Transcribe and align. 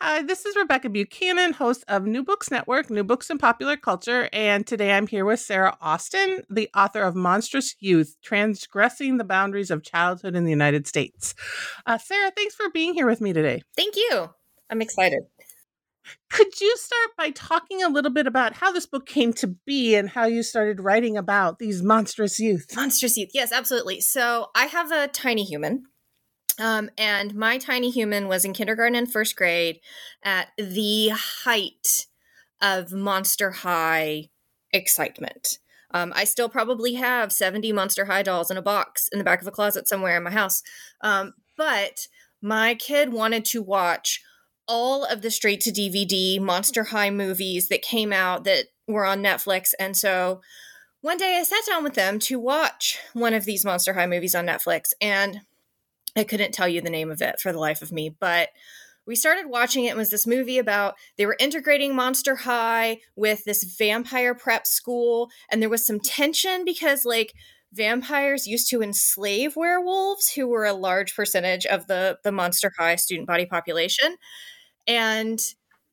Hi, 0.00 0.22
this 0.22 0.46
is 0.46 0.54
Rebecca 0.54 0.88
Buchanan, 0.88 1.54
host 1.54 1.84
of 1.88 2.06
New 2.06 2.22
Books 2.22 2.52
Network, 2.52 2.88
New 2.88 3.02
Books 3.02 3.30
in 3.30 3.38
Popular 3.38 3.76
Culture, 3.76 4.28
and 4.32 4.64
today 4.64 4.92
I'm 4.92 5.08
here 5.08 5.24
with 5.24 5.40
Sarah 5.40 5.76
Austin, 5.80 6.42
the 6.48 6.70
author 6.72 7.02
of 7.02 7.16
Monstrous 7.16 7.74
Youth 7.80 8.16
Transgressing 8.22 9.16
the 9.16 9.24
Boundaries 9.24 9.72
of 9.72 9.82
Childhood 9.82 10.36
in 10.36 10.44
the 10.44 10.52
United 10.52 10.86
States. 10.86 11.34
Uh, 11.84 11.98
Sarah, 11.98 12.30
thanks 12.30 12.54
for 12.54 12.70
being 12.70 12.94
here 12.94 13.06
with 13.06 13.20
me 13.20 13.32
today. 13.32 13.62
Thank 13.76 13.96
you. 13.96 14.30
I'm 14.70 14.80
excited. 14.80 15.24
Could 16.30 16.60
you 16.60 16.76
start 16.76 17.10
by 17.16 17.30
talking 17.30 17.82
a 17.82 17.88
little 17.88 18.12
bit 18.12 18.28
about 18.28 18.52
how 18.52 18.70
this 18.70 18.86
book 18.86 19.04
came 19.04 19.32
to 19.34 19.48
be 19.48 19.96
and 19.96 20.10
how 20.10 20.26
you 20.26 20.44
started 20.44 20.80
writing 20.80 21.16
about 21.16 21.58
these 21.58 21.82
monstrous 21.82 22.38
youth? 22.38 22.68
Monstrous 22.76 23.16
youth. 23.16 23.30
Yes, 23.34 23.50
absolutely. 23.50 24.00
So 24.00 24.50
I 24.54 24.66
have 24.66 24.92
a 24.92 25.08
tiny 25.08 25.42
human 25.42 25.86
um, 26.58 26.90
and 26.98 27.34
my 27.34 27.58
tiny 27.58 27.90
human 27.90 28.28
was 28.28 28.44
in 28.44 28.52
kindergarten 28.52 28.96
and 28.96 29.10
first 29.10 29.36
grade 29.36 29.80
at 30.22 30.48
the 30.56 31.10
height 31.10 32.06
of 32.60 32.92
Monster 32.92 33.50
High 33.50 34.30
excitement. 34.72 35.58
Um, 35.92 36.12
I 36.14 36.24
still 36.24 36.48
probably 36.48 36.94
have 36.94 37.32
70 37.32 37.72
Monster 37.72 38.06
High 38.06 38.22
dolls 38.22 38.50
in 38.50 38.56
a 38.56 38.62
box 38.62 39.08
in 39.12 39.18
the 39.18 39.24
back 39.24 39.40
of 39.40 39.46
a 39.46 39.52
closet 39.52 39.88
somewhere 39.88 40.16
in 40.16 40.22
my 40.22 40.30
house. 40.30 40.62
Um, 41.00 41.34
but 41.56 42.08
my 42.42 42.74
kid 42.74 43.12
wanted 43.12 43.44
to 43.46 43.62
watch 43.62 44.22
all 44.66 45.04
of 45.04 45.22
the 45.22 45.30
straight 45.30 45.60
to 45.62 45.70
DVD 45.70 46.38
Monster 46.40 46.84
High 46.84 47.10
movies 47.10 47.68
that 47.68 47.82
came 47.82 48.12
out 48.12 48.44
that 48.44 48.66
were 48.86 49.06
on 49.06 49.22
Netflix. 49.22 49.72
And 49.78 49.96
so 49.96 50.42
one 51.00 51.16
day 51.16 51.38
I 51.38 51.42
sat 51.42 51.64
down 51.66 51.84
with 51.84 51.94
them 51.94 52.18
to 52.20 52.38
watch 52.38 52.98
one 53.14 53.32
of 53.32 53.44
these 53.44 53.64
Monster 53.64 53.94
High 53.94 54.06
movies 54.06 54.34
on 54.34 54.46
Netflix. 54.46 54.92
And 55.00 55.40
I 56.18 56.24
couldn't 56.24 56.52
tell 56.52 56.68
you 56.68 56.80
the 56.80 56.90
name 56.90 57.10
of 57.10 57.22
it 57.22 57.40
for 57.40 57.52
the 57.52 57.58
life 57.58 57.82
of 57.82 57.92
me, 57.92 58.14
but 58.18 58.50
we 59.06 59.16
started 59.16 59.46
watching 59.48 59.86
it. 59.86 59.90
it 59.92 59.96
was 59.96 60.10
this 60.10 60.26
movie 60.26 60.58
about 60.58 60.94
they 61.16 61.24
were 61.24 61.36
integrating 61.40 61.96
Monster 61.96 62.36
High 62.36 62.98
with 63.16 63.44
this 63.44 63.64
vampire 63.64 64.34
prep 64.34 64.66
school, 64.66 65.30
and 65.50 65.62
there 65.62 65.70
was 65.70 65.86
some 65.86 65.98
tension 65.98 66.64
because 66.64 67.06
like 67.06 67.32
vampires 67.72 68.46
used 68.46 68.68
to 68.70 68.82
enslave 68.82 69.56
werewolves, 69.56 70.32
who 70.32 70.46
were 70.46 70.66
a 70.66 70.74
large 70.74 71.16
percentage 71.16 71.64
of 71.64 71.86
the 71.86 72.18
the 72.22 72.32
Monster 72.32 72.70
High 72.78 72.96
student 72.96 73.26
body 73.26 73.46
population, 73.46 74.16
and 74.86 75.40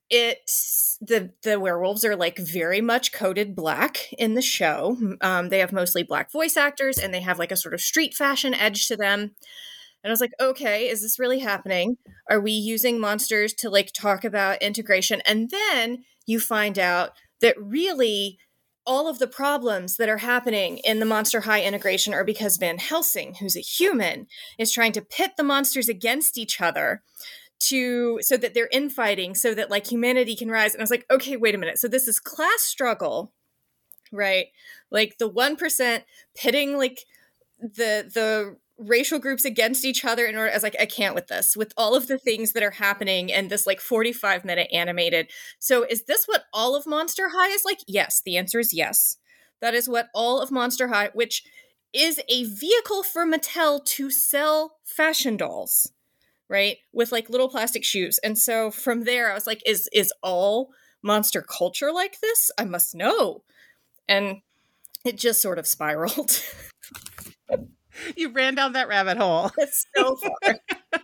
it 0.10 0.52
the 1.00 1.32
the 1.44 1.58
werewolves 1.58 2.04
are 2.04 2.18
like 2.18 2.38
very 2.38 2.82
much 2.82 3.14
coded 3.14 3.56
black 3.56 4.12
in 4.18 4.34
the 4.34 4.42
show. 4.42 4.98
Um, 5.22 5.48
they 5.48 5.60
have 5.60 5.72
mostly 5.72 6.04
black 6.04 6.34
voice 6.34 6.58
actors, 6.58 6.98
and 6.98 7.14
they 7.14 7.22
have 7.22 7.40
like 7.40 7.52
a 7.54 7.58
sort 7.58 7.74
of 7.74 7.80
street 7.80 8.14
fashion 8.14 8.54
edge 8.54 8.88
to 8.88 8.98
them 8.98 9.36
and 10.06 10.12
I 10.12 10.14
was 10.14 10.22
like, 10.22 10.36
okay, 10.40 10.88
is 10.88 11.02
this 11.02 11.18
really 11.18 11.40
happening? 11.40 11.98
Are 12.30 12.40
we 12.40 12.52
using 12.52 13.00
monsters 13.00 13.56
to 13.56 13.72
like 13.72 13.92
talk 13.92 14.24
about 14.24 14.62
integration? 14.62 15.20
And 15.26 15.50
then 15.50 16.04
you 16.28 16.40
find 16.40 16.78
out 16.78 17.14
that 17.42 17.60
really 17.60 18.38
all 18.86 19.08
of 19.08 19.18
the 19.18 19.26
problems 19.26 19.98
that 19.98 20.08
are 20.08 20.20
happening 20.20 20.78
in 20.84 21.00
the 21.00 21.08
Monster 21.08 21.42
High 21.42 21.64
integration 21.64 22.14
are 22.14 22.24
because 22.24 22.58
Van 22.58 22.78
Helsing, 22.78 23.38
who's 23.40 23.58
a 23.58 23.62
human, 23.62 24.28
is 24.60 24.72
trying 24.72 24.92
to 24.92 25.02
pit 25.02 25.32
the 25.38 25.44
monsters 25.44 25.90
against 25.90 26.38
each 26.38 26.62
other 26.62 27.02
to 27.62 28.20
so 28.22 28.38
that 28.38 28.54
they're 28.54 28.70
infighting 28.72 29.34
so 29.34 29.56
that 29.56 29.72
like 29.72 29.88
humanity 29.88 30.36
can 30.36 30.52
rise 30.52 30.74
and 30.74 30.82
i 30.82 30.84
was 30.84 30.92
like 30.92 31.06
okay 31.10 31.38
wait 31.38 31.56
a 31.56 31.58
minute 31.58 31.80
so 31.80 31.88
this 31.88 32.06
is 32.06 32.20
class 32.20 32.60
struggle 32.60 33.32
right 34.12 34.48
like 34.92 35.18
the 35.20 35.32
1% 35.32 36.04
pitting 36.36 36.78
like 36.78 37.06
the 37.62 38.12
the 38.14 38.58
racial 38.78 39.20
groups 39.20 39.46
against 39.46 39.86
each 39.86 40.04
other 40.04 40.26
in 40.26 40.36
order 40.36 40.50
as 40.50 40.64
like 40.64 40.76
I 40.80 40.86
can't 40.86 41.16
with 41.16 41.28
this 41.28 41.56
with 41.56 41.74
all 41.78 41.96
of 41.96 42.08
the 42.08 42.18
things 42.18 42.52
that 42.52 42.64
are 42.64 42.72
happening 42.72 43.30
in 43.30 43.48
this 43.48 43.66
like 43.66 43.80
45 43.80 44.44
minute 44.44 44.68
animated. 44.72 45.32
So 45.60 45.84
is 45.84 46.04
this 46.04 46.26
what 46.26 46.44
all 46.54 46.76
of 46.76 46.86
Monster 46.86 47.30
High 47.30 47.50
is 47.50 47.64
like? 47.64 47.80
Yes, 47.88 48.22
the 48.24 48.38
answer 48.38 48.60
is 48.60 48.74
yes. 48.74 49.18
That 49.62 49.74
is 49.74 49.88
what 49.88 50.10
all 50.14 50.42
of 50.42 50.52
Monster 50.52 50.90
High 50.90 51.10
which 51.14 51.44
is 51.94 52.20
a 52.28 52.44
vehicle 52.44 53.04
for 53.04 53.26
Mattel 53.26 53.84
to 53.86 54.12
sell 54.12 54.78
fashion 54.84 55.38
dolls, 55.38 55.94
right? 56.50 56.78
With 56.92 57.12
like 57.12 57.30
little 57.30 57.50
plastic 57.50 57.86
shoes. 57.86 58.20
And 58.24 58.38
so 58.38 58.72
from 58.72 59.06
there 59.06 59.32
I 59.32 59.34
was 59.34 59.48
like 59.48 59.62
is 59.66 59.90
is 59.94 60.12
all 60.22 60.72
monster 61.02 61.42
culture 61.42 61.94
like 61.94 62.20
this? 62.20 62.52
I 62.58 62.66
must 62.66 62.94
know. 62.94 63.44
And 64.10 64.42
it 65.06 65.18
just 65.18 65.42
sort 65.42 65.60
of 65.60 65.68
spiraled. 65.68 66.42
you 68.16 68.30
ran 68.30 68.56
down 68.56 68.74
that 68.74 68.88
rabbit 68.88 69.18
hole. 69.18 69.52
It's 69.58 69.86
so 69.96 70.16
far. 70.16 70.32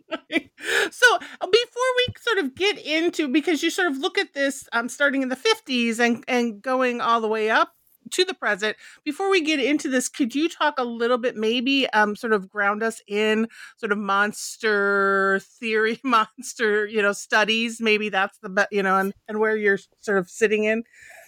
so 0.92 1.16
uh, 1.42 1.48
before 1.48 1.92
we 1.98 2.06
sort 2.20 2.38
of 2.40 2.56
get 2.56 2.78
into 2.80 3.28
because 3.28 3.64
you 3.64 3.70
sort 3.70 3.92
of 3.92 3.98
look 3.98 4.18
at 4.18 4.34
this 4.34 4.68
um, 4.74 4.90
starting 4.90 5.22
in 5.22 5.30
the 5.30 5.36
50s 5.36 6.00
and 6.00 6.24
and 6.28 6.62
going 6.62 7.02
all 7.02 7.22
the 7.22 7.28
way 7.28 7.50
up 7.50 7.74
to 8.12 8.26
the 8.26 8.34
present 8.34 8.76
before 9.06 9.30
we 9.30 9.42
get 9.42 9.60
into 9.60 9.88
this 9.88 10.10
could 10.10 10.36
you 10.36 10.50
talk 10.50 10.74
a 10.78 10.84
little 10.84 11.18
bit 11.18 11.36
maybe 11.36 11.88
um 11.92 12.16
sort 12.16 12.34
of 12.34 12.50
ground 12.50 12.84
us 12.84 13.02
in 13.08 13.48
sort 13.78 13.92
of 13.92 13.98
monster 13.98 15.40
theory 15.60 16.00
monster 16.04 16.86
you 16.88 17.02
know 17.02 17.14
studies 17.14 17.80
maybe 17.80 18.10
that's 18.10 18.38
the 18.40 18.68
you 18.72 18.84
know 18.84 18.98
and, 18.98 19.14
and 19.28 19.40
where 19.40 19.56
you're 19.56 19.80
sort 20.02 20.18
of 20.18 20.30
sitting 20.30 20.66
in 20.66 20.84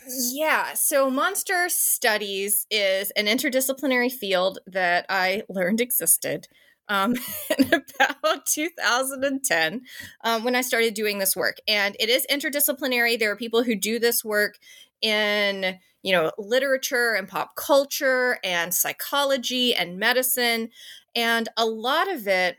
yeah, 0.08 0.74
so 0.74 1.09
monster 1.09 1.68
studies 1.69 2.66
is 2.69 3.12
an 3.12 3.25
interdisciplinary 3.25 4.12
field 4.12 4.59
that 4.68 5.06
I 5.09 5.44
learned 5.50 5.81
existed 5.81 6.47
um, 6.88 7.16
in 7.58 7.74
about 7.74 8.46
2010 8.46 9.81
um, 10.24 10.44
when 10.44 10.56
I 10.56 10.62
started 10.62 10.94
doing 10.94 11.19
this 11.19 11.36
work. 11.36 11.58
And 11.68 11.96
it 12.00 12.09
is 12.09 12.25
interdisciplinary. 12.30 13.18
There 13.18 13.31
are 13.31 13.38
people 13.38 13.63
who 13.63 13.75
do 13.75 14.00
this 14.00 14.24
work 14.24 14.56
in 15.02 15.80
you 16.02 16.12
know 16.12 16.31
literature 16.38 17.13
and 17.13 17.28
pop 17.28 17.56
culture 17.56 18.40
and 18.44 18.74
psychology 18.74 19.75
and 19.75 20.00
medicine 20.00 20.69
and 21.16 21.50
a 21.58 21.66
lot 21.66 22.12
of 22.12 22.28
it 22.28 22.56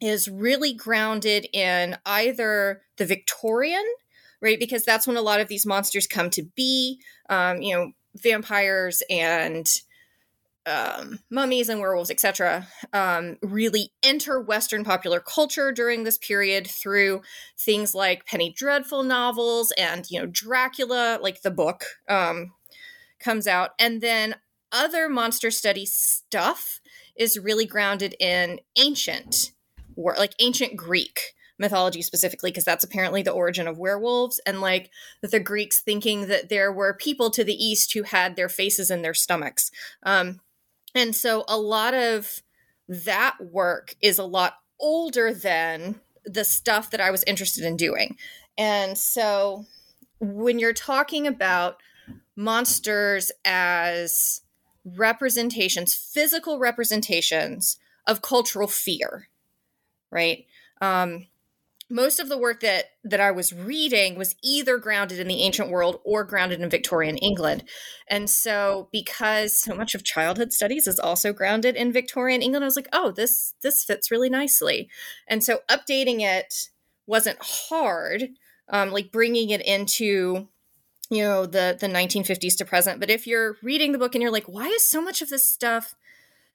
is 0.00 0.28
really 0.28 0.74
grounded 0.74 1.46
in 1.52 1.96
either 2.04 2.82
the 2.96 3.06
victorian 3.06 3.84
right? 4.40 4.58
Because 4.58 4.84
that's 4.84 5.06
when 5.06 5.16
a 5.16 5.22
lot 5.22 5.40
of 5.40 5.48
these 5.48 5.66
monsters 5.66 6.06
come 6.06 6.30
to 6.30 6.42
be. 6.42 7.00
Um, 7.28 7.60
you 7.62 7.74
know, 7.74 7.92
vampires 8.14 9.02
and 9.10 9.70
um, 10.68 11.20
mummies 11.30 11.68
and 11.68 11.80
werewolves, 11.80 12.10
etc., 12.10 12.68
um, 12.92 13.38
really 13.42 13.92
enter 14.02 14.40
Western 14.40 14.84
popular 14.84 15.20
culture 15.20 15.72
during 15.72 16.04
this 16.04 16.18
period 16.18 16.66
through 16.66 17.22
things 17.58 17.94
like 17.94 18.26
Penny 18.26 18.52
Dreadful 18.54 19.02
novels 19.02 19.72
and 19.78 20.10
you 20.10 20.20
know 20.20 20.26
Dracula, 20.26 21.18
like 21.22 21.42
the 21.42 21.50
book, 21.50 21.84
um, 22.08 22.52
comes 23.18 23.46
out, 23.46 23.70
and 23.78 24.00
then 24.00 24.36
other 24.70 25.08
monster 25.08 25.50
study 25.50 25.86
stuff 25.86 26.80
is 27.16 27.38
really 27.38 27.64
grounded 27.64 28.14
in 28.20 28.60
ancient, 28.76 29.52
like 29.96 30.34
ancient 30.38 30.76
Greek 30.76 31.34
mythology 31.58 32.02
specifically 32.02 32.50
because 32.50 32.64
that's 32.64 32.84
apparently 32.84 33.22
the 33.22 33.32
origin 33.32 33.66
of 33.66 33.78
werewolves 33.78 34.40
and 34.46 34.60
like 34.60 34.90
the 35.22 35.40
greeks 35.40 35.80
thinking 35.80 36.26
that 36.26 36.48
there 36.48 36.72
were 36.72 36.94
people 36.94 37.30
to 37.30 37.44
the 37.44 37.64
east 37.64 37.92
who 37.92 38.02
had 38.02 38.36
their 38.36 38.48
faces 38.48 38.90
in 38.90 39.02
their 39.02 39.14
stomachs 39.14 39.70
um, 40.04 40.40
and 40.94 41.14
so 41.14 41.44
a 41.48 41.58
lot 41.58 41.94
of 41.94 42.42
that 42.88 43.36
work 43.40 43.94
is 44.00 44.18
a 44.18 44.24
lot 44.24 44.54
older 44.80 45.32
than 45.34 46.00
the 46.24 46.44
stuff 46.44 46.90
that 46.90 47.00
i 47.00 47.10
was 47.10 47.24
interested 47.24 47.64
in 47.64 47.76
doing 47.76 48.16
and 48.56 48.96
so 48.96 49.64
when 50.20 50.58
you're 50.58 50.72
talking 50.72 51.26
about 51.26 51.80
monsters 52.36 53.30
as 53.44 54.42
representations, 54.84 55.94
physical 55.94 56.58
representations 56.58 57.78
of 58.06 58.22
cultural 58.22 58.68
fear, 58.68 59.28
right? 60.10 60.46
Um, 60.80 61.26
most 61.90 62.20
of 62.20 62.28
the 62.28 62.38
work 62.38 62.60
that 62.60 62.86
that 63.04 63.20
I 63.20 63.30
was 63.30 63.52
reading 63.52 64.16
was 64.16 64.34
either 64.42 64.76
grounded 64.78 65.18
in 65.18 65.28
the 65.28 65.42
ancient 65.42 65.70
world 65.70 66.00
or 66.04 66.22
grounded 66.22 66.60
in 66.60 66.68
Victorian 66.68 67.16
England. 67.16 67.64
And 68.08 68.28
so 68.28 68.88
because 68.92 69.58
so 69.58 69.74
much 69.74 69.94
of 69.94 70.04
childhood 70.04 70.52
studies 70.52 70.86
is 70.86 70.98
also 70.98 71.32
grounded 71.32 71.76
in 71.76 71.92
Victorian 71.92 72.42
England, 72.42 72.64
I 72.64 72.66
was 72.66 72.76
like, 72.76 72.88
"Oh, 72.92 73.10
this 73.10 73.54
this 73.62 73.84
fits 73.84 74.10
really 74.10 74.28
nicely." 74.28 74.88
And 75.26 75.42
so 75.42 75.60
updating 75.70 76.20
it 76.20 76.68
wasn't 77.06 77.38
hard, 77.40 78.28
um, 78.68 78.90
like 78.90 79.10
bringing 79.10 79.50
it 79.50 79.62
into 79.66 80.48
you 81.10 81.22
know 81.22 81.46
the 81.46 81.76
the 81.80 81.88
1950s 81.88 82.56
to 82.58 82.64
present. 82.66 83.00
But 83.00 83.10
if 83.10 83.26
you're 83.26 83.56
reading 83.62 83.92
the 83.92 83.98
book 83.98 84.14
and 84.14 84.20
you're 84.22 84.32
like, 84.32 84.48
"Why 84.48 84.66
is 84.66 84.88
so 84.88 85.00
much 85.00 85.22
of 85.22 85.30
this 85.30 85.50
stuff 85.50 85.94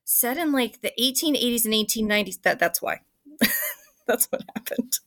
set 0.03 0.37
in 0.37 0.51
like 0.51 0.81
the 0.81 0.93
1880s 0.99 1.65
and 1.65 1.73
1890s?" 1.73 2.41
That 2.43 2.59
that's 2.59 2.81
why. 2.81 3.01
that's 4.07 4.25
what 4.27 4.43
happened. 4.55 4.99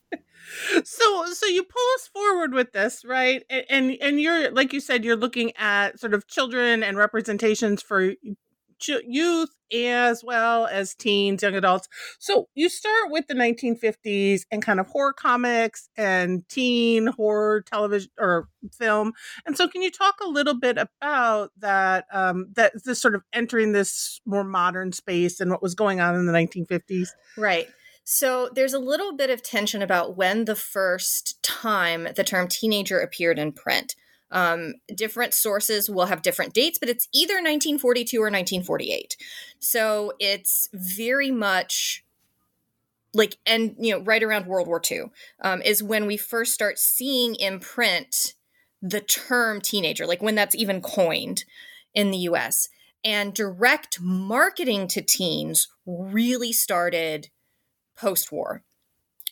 So 0.85 1.25
so 1.33 1.47
you 1.47 1.63
pull 1.65 1.83
us 1.97 2.09
forward 2.09 2.53
with 2.55 2.73
this 2.73 3.05
right? 3.05 3.45
And 3.51 3.97
and 4.01 4.21
you're 4.21 4.51
like 4.51 4.73
you 4.73 4.81
said 4.81 5.05
you're 5.05 5.17
looking 5.17 5.53
at 5.57 5.99
sort 5.99 6.15
of 6.15 6.27
children 6.27 6.83
and 6.83 6.97
representations 6.97 7.83
for 7.83 8.15
youth 9.05 9.51
as 9.75 10.23
well 10.23 10.67
as 10.67 10.95
teens 10.95 11.43
young 11.43 11.55
adults. 11.55 11.89
So 12.19 12.49
you 12.55 12.69
start 12.69 13.11
with 13.11 13.27
the 13.27 13.35
1950s 13.35 14.43
and 14.51 14.63
kind 14.63 14.79
of 14.79 14.87
horror 14.87 15.13
comics 15.13 15.89
and 15.97 16.49
teen 16.49 17.09
horror 17.09 17.63
television 17.63 18.11
or 18.19 18.49
film. 18.73 19.13
And 19.45 19.57
so 19.57 19.67
can 19.67 19.83
you 19.83 19.91
talk 19.91 20.17
a 20.23 20.29
little 20.29 20.55
bit 20.55 20.79
about 20.79 21.51
that 21.59 22.07
um 22.13 22.49
that 22.55 22.73
this 22.85 23.01
sort 23.01 23.15
of 23.15 23.23
entering 23.33 23.73
this 23.73 24.21
more 24.25 24.45
modern 24.45 24.93
space 24.93 25.41
and 25.41 25.51
what 25.51 25.63
was 25.63 25.75
going 25.75 26.01
on 26.01 26.15
in 26.15 26.27
the 26.27 26.33
1950s 26.33 27.09
right 27.37 27.69
so 28.09 28.49
there's 28.55 28.73
a 28.73 28.79
little 28.79 29.17
bit 29.17 29.31
of 29.31 29.43
tension 29.43 29.83
about 29.83 30.17
when 30.17 30.45
the 30.45 30.55
first 30.55 31.43
time 31.43 32.07
the 32.15 32.23
term 32.23 32.47
teenager 32.47 33.01
appeared 33.01 33.37
in 33.37 33.51
print. 33.51 33.97
Um, 34.31 34.75
different 34.95 35.35
sources 35.35 35.91
will 35.91 36.07
have 36.07 36.23
different 36.23 36.55
dates, 36.55 36.79
but 36.79 36.89
it's 36.89 37.09
either 37.13 37.35
1942 37.35 38.19
or 38.19 38.27
1948. 38.27 39.17
So 39.59 40.13
it's 40.21 40.69
very 40.73 41.33
much 41.33 42.05
like, 43.13 43.39
and 43.45 43.75
you 43.81 43.93
know, 43.93 44.05
right 44.05 44.23
around 44.23 44.47
World 44.47 44.69
War 44.69 44.81
II 44.89 45.07
um, 45.41 45.61
is 45.63 45.83
when 45.83 46.07
we 46.07 46.17
first 46.17 46.55
start 46.55 46.79
seeing 46.79 47.35
in 47.35 47.59
print 47.59 48.35
the 48.81 49.01
term 49.01 49.61
teenager, 49.61 50.07
like 50.07 50.23
when 50.23 50.37
that's 50.37 50.55
even 50.55 50.81
coined 50.81 51.45
in 51.93 52.13
the 52.13 52.19
US. 52.19 52.69
And 53.03 53.35
direct 53.35 54.01
marketing 54.01 54.87
to 54.89 55.03
teens 55.03 55.67
really 55.85 56.53
started 56.53 57.31
post 57.97 58.31
war, 58.33 58.63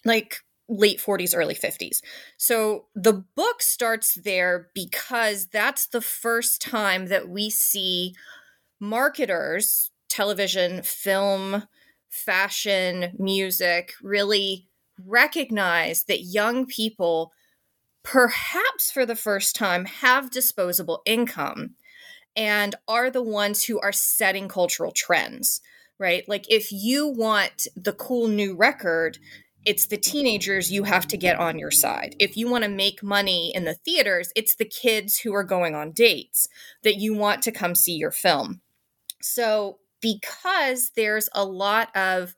like 0.05 0.39
late 0.69 0.99
40s, 0.99 1.37
early 1.37 1.55
50s. 1.55 2.01
So 2.37 2.87
the 2.95 3.25
book 3.37 3.63
starts 3.63 4.15
there 4.15 4.71
because 4.75 5.47
that's 5.47 5.87
the 5.87 6.01
first 6.01 6.63
time 6.63 7.07
that 7.07 7.29
we 7.29 7.51
see 7.51 8.15
marketers, 8.81 9.91
television, 10.09 10.83
film, 10.83 11.65
fashion, 12.09 13.13
music 13.19 13.93
really 14.03 14.69
recognize 15.05 16.05
that 16.05 16.23
young 16.23 16.67
people, 16.67 17.33
perhaps 18.03 18.91
for 18.91 19.05
the 19.05 19.17
first 19.17 19.57
time, 19.57 19.85
have 19.85 20.31
disposable 20.31 21.03
income 21.05 21.75
and 22.37 22.75
are 22.89 23.11
the 23.11 23.23
ones 23.23 23.65
who 23.65 23.81
are 23.81 23.93
setting 23.93 24.49
cultural 24.49 24.93
trends 24.93 25.61
right? 25.99 26.29
Like 26.29 26.47
if 26.49 26.73
you 26.73 27.09
want 27.09 27.67
the 27.77 27.93
cool 27.93 28.29
new 28.29 28.55
record, 28.57 29.19
it's 29.65 29.87
the 29.87 29.97
teenagers 29.97 30.71
you 30.71 30.85
have 30.85 31.09
to 31.09 31.17
get 31.17 31.39
on 31.39 31.59
your 31.59 31.71
side. 31.71 32.17
If 32.19 32.37
you 32.37 32.49
want 32.51 32.65
to 32.65 32.71
make 32.71 33.03
money 33.03 33.53
in 33.55 33.65
the 33.65 33.75
theaters, 33.75 34.31
it's 34.37 34.57
the 34.57 34.65
kids 34.65 35.19
who 35.19 35.35
are 35.35 35.45
going 35.45 35.75
on 35.75 35.93
dates 35.93 36.49
that 36.83 36.97
you 36.97 37.15
want 37.15 37.43
to 37.43 37.53
come 37.53 37.75
see 37.75 37.95
your 37.95 38.11
film. 38.11 38.61
So, 39.23 39.79
because 40.03 40.91
there's 40.97 41.31
a 41.33 41.45
lot 41.45 41.89
of 41.97 42.35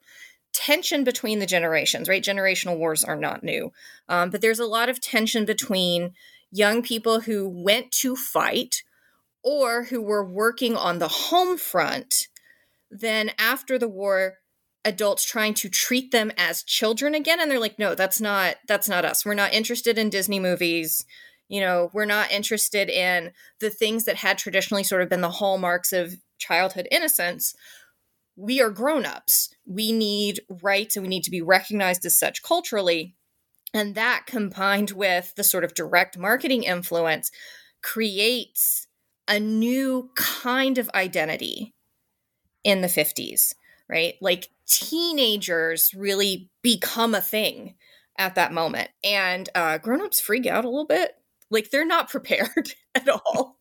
tension 0.53 1.03
between 1.03 1.39
the 1.39 1.45
generations, 1.45 2.07
right? 2.07 2.23
Generational 2.23 2.77
wars 2.77 3.03
are 3.03 3.17
not 3.17 3.43
new, 3.43 3.71
um, 4.07 4.29
but 4.29 4.39
there's 4.39 4.59
a 4.59 4.65
lot 4.65 4.87
of 4.87 5.01
tension 5.01 5.43
between 5.43 6.13
young 6.49 6.81
people 6.81 7.19
who 7.19 7.49
went 7.49 7.91
to 7.91 8.15
fight 8.15 8.83
or 9.43 9.83
who 9.83 10.01
were 10.01 10.25
working 10.25 10.77
on 10.77 10.99
the 10.99 11.07
home 11.09 11.57
front 11.57 12.27
then 12.89 13.31
after 13.37 13.77
the 13.77 13.87
war 13.87 14.37
adults 14.85 15.25
trying 15.25 15.53
to 15.53 15.69
treat 15.69 16.11
them 16.11 16.31
as 16.37 16.63
children 16.63 17.13
again 17.13 17.41
and 17.41 17.51
they're 17.51 17.59
like 17.59 17.77
no 17.77 17.93
that's 17.93 18.21
not 18.21 18.55
that's 18.67 18.87
not 18.87 19.05
us. 19.05 19.25
We're 19.25 19.33
not 19.33 19.53
interested 19.53 19.97
in 19.97 20.09
disney 20.09 20.39
movies. 20.39 21.05
You 21.49 21.61
know 21.61 21.89
we're 21.93 22.05
not 22.05 22.31
interested 22.31 22.89
in 22.89 23.31
the 23.59 23.69
things 23.69 24.05
that 24.05 24.17
had 24.17 24.37
traditionally 24.37 24.83
sort 24.83 25.01
of 25.01 25.09
been 25.09 25.21
the 25.21 25.29
hallmarks 25.29 25.91
of 25.91 26.15
childhood 26.37 26.87
innocence. 26.91 27.53
We 28.35 28.61
are 28.61 28.69
grown-ups. 28.69 29.49
We 29.65 29.91
need 29.91 30.41
rights 30.61 30.95
and 30.95 31.03
we 31.03 31.09
need 31.09 31.23
to 31.23 31.31
be 31.31 31.41
recognized 31.41 32.05
as 32.05 32.17
such 32.17 32.43
culturally. 32.43 33.15
And 33.73 33.95
that 33.95 34.25
combined 34.27 34.91
with 34.91 35.33
the 35.35 35.43
sort 35.43 35.63
of 35.63 35.73
direct 35.73 36.17
marketing 36.17 36.63
influence 36.63 37.31
creates 37.81 38.87
a 39.27 39.39
new 39.39 40.11
kind 40.15 40.77
of 40.77 40.89
identity 40.93 41.73
in 42.63 42.81
the 42.81 42.87
50s, 42.87 43.53
right? 43.89 44.15
Like 44.21 44.49
teenagers 44.67 45.93
really 45.93 46.49
become 46.61 47.15
a 47.15 47.21
thing 47.21 47.75
at 48.17 48.35
that 48.35 48.53
moment. 48.53 48.89
And 49.03 49.49
uh, 49.55 49.77
grown-ups 49.77 50.19
freak 50.19 50.45
out 50.45 50.65
a 50.65 50.69
little 50.69 50.85
bit. 50.85 51.11
Like 51.49 51.69
they're 51.69 51.85
not 51.85 52.09
prepared 52.09 52.73
at 52.95 53.07
all 53.07 53.57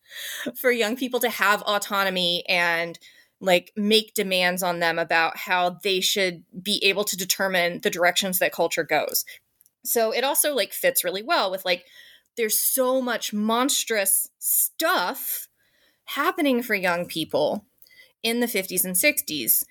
for 0.56 0.70
young 0.70 0.96
people 0.96 1.20
to 1.20 1.30
have 1.30 1.62
autonomy 1.62 2.44
and 2.48 2.98
like 3.40 3.70
make 3.76 4.14
demands 4.14 4.62
on 4.62 4.78
them 4.78 4.98
about 4.98 5.36
how 5.36 5.78
they 5.82 6.00
should 6.00 6.42
be 6.62 6.82
able 6.82 7.04
to 7.04 7.16
determine 7.16 7.80
the 7.82 7.90
directions 7.90 8.38
that 8.38 8.52
culture 8.52 8.84
goes. 8.84 9.24
So 9.84 10.10
it 10.10 10.24
also 10.24 10.54
like 10.54 10.72
fits 10.72 11.04
really 11.04 11.22
well 11.22 11.50
with 11.50 11.64
like 11.64 11.84
there's 12.36 12.58
so 12.58 13.00
much 13.00 13.32
monstrous 13.32 14.28
stuff 14.38 15.48
happening 16.04 16.62
for 16.62 16.74
young 16.74 17.06
people 17.06 17.66
in 18.26 18.40
the 18.40 18.46
50s 18.46 18.84
and 18.84 18.94
60s 18.94 19.64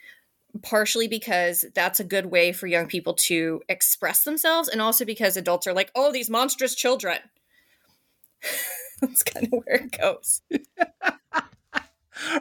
partially 0.62 1.08
because 1.08 1.66
that's 1.76 2.00
a 2.00 2.04
good 2.04 2.28
way 2.28 2.54
for 2.54 2.68
young 2.68 2.88
people 2.88 3.14
to 3.14 3.62
express 3.68 4.24
themselves 4.24 4.70
and 4.70 4.82
also 4.82 5.04
because 5.04 5.36
adults 5.36 5.68
are 5.68 5.74
like 5.74 5.92
oh 5.96 6.12
these 6.12 6.30
monstrous 6.30 6.76
children. 6.76 7.18
That's 9.02 9.24
kind 9.24 9.48
of 9.48 9.64
where 9.66 9.76
it 9.76 9.98
goes. 10.00 10.42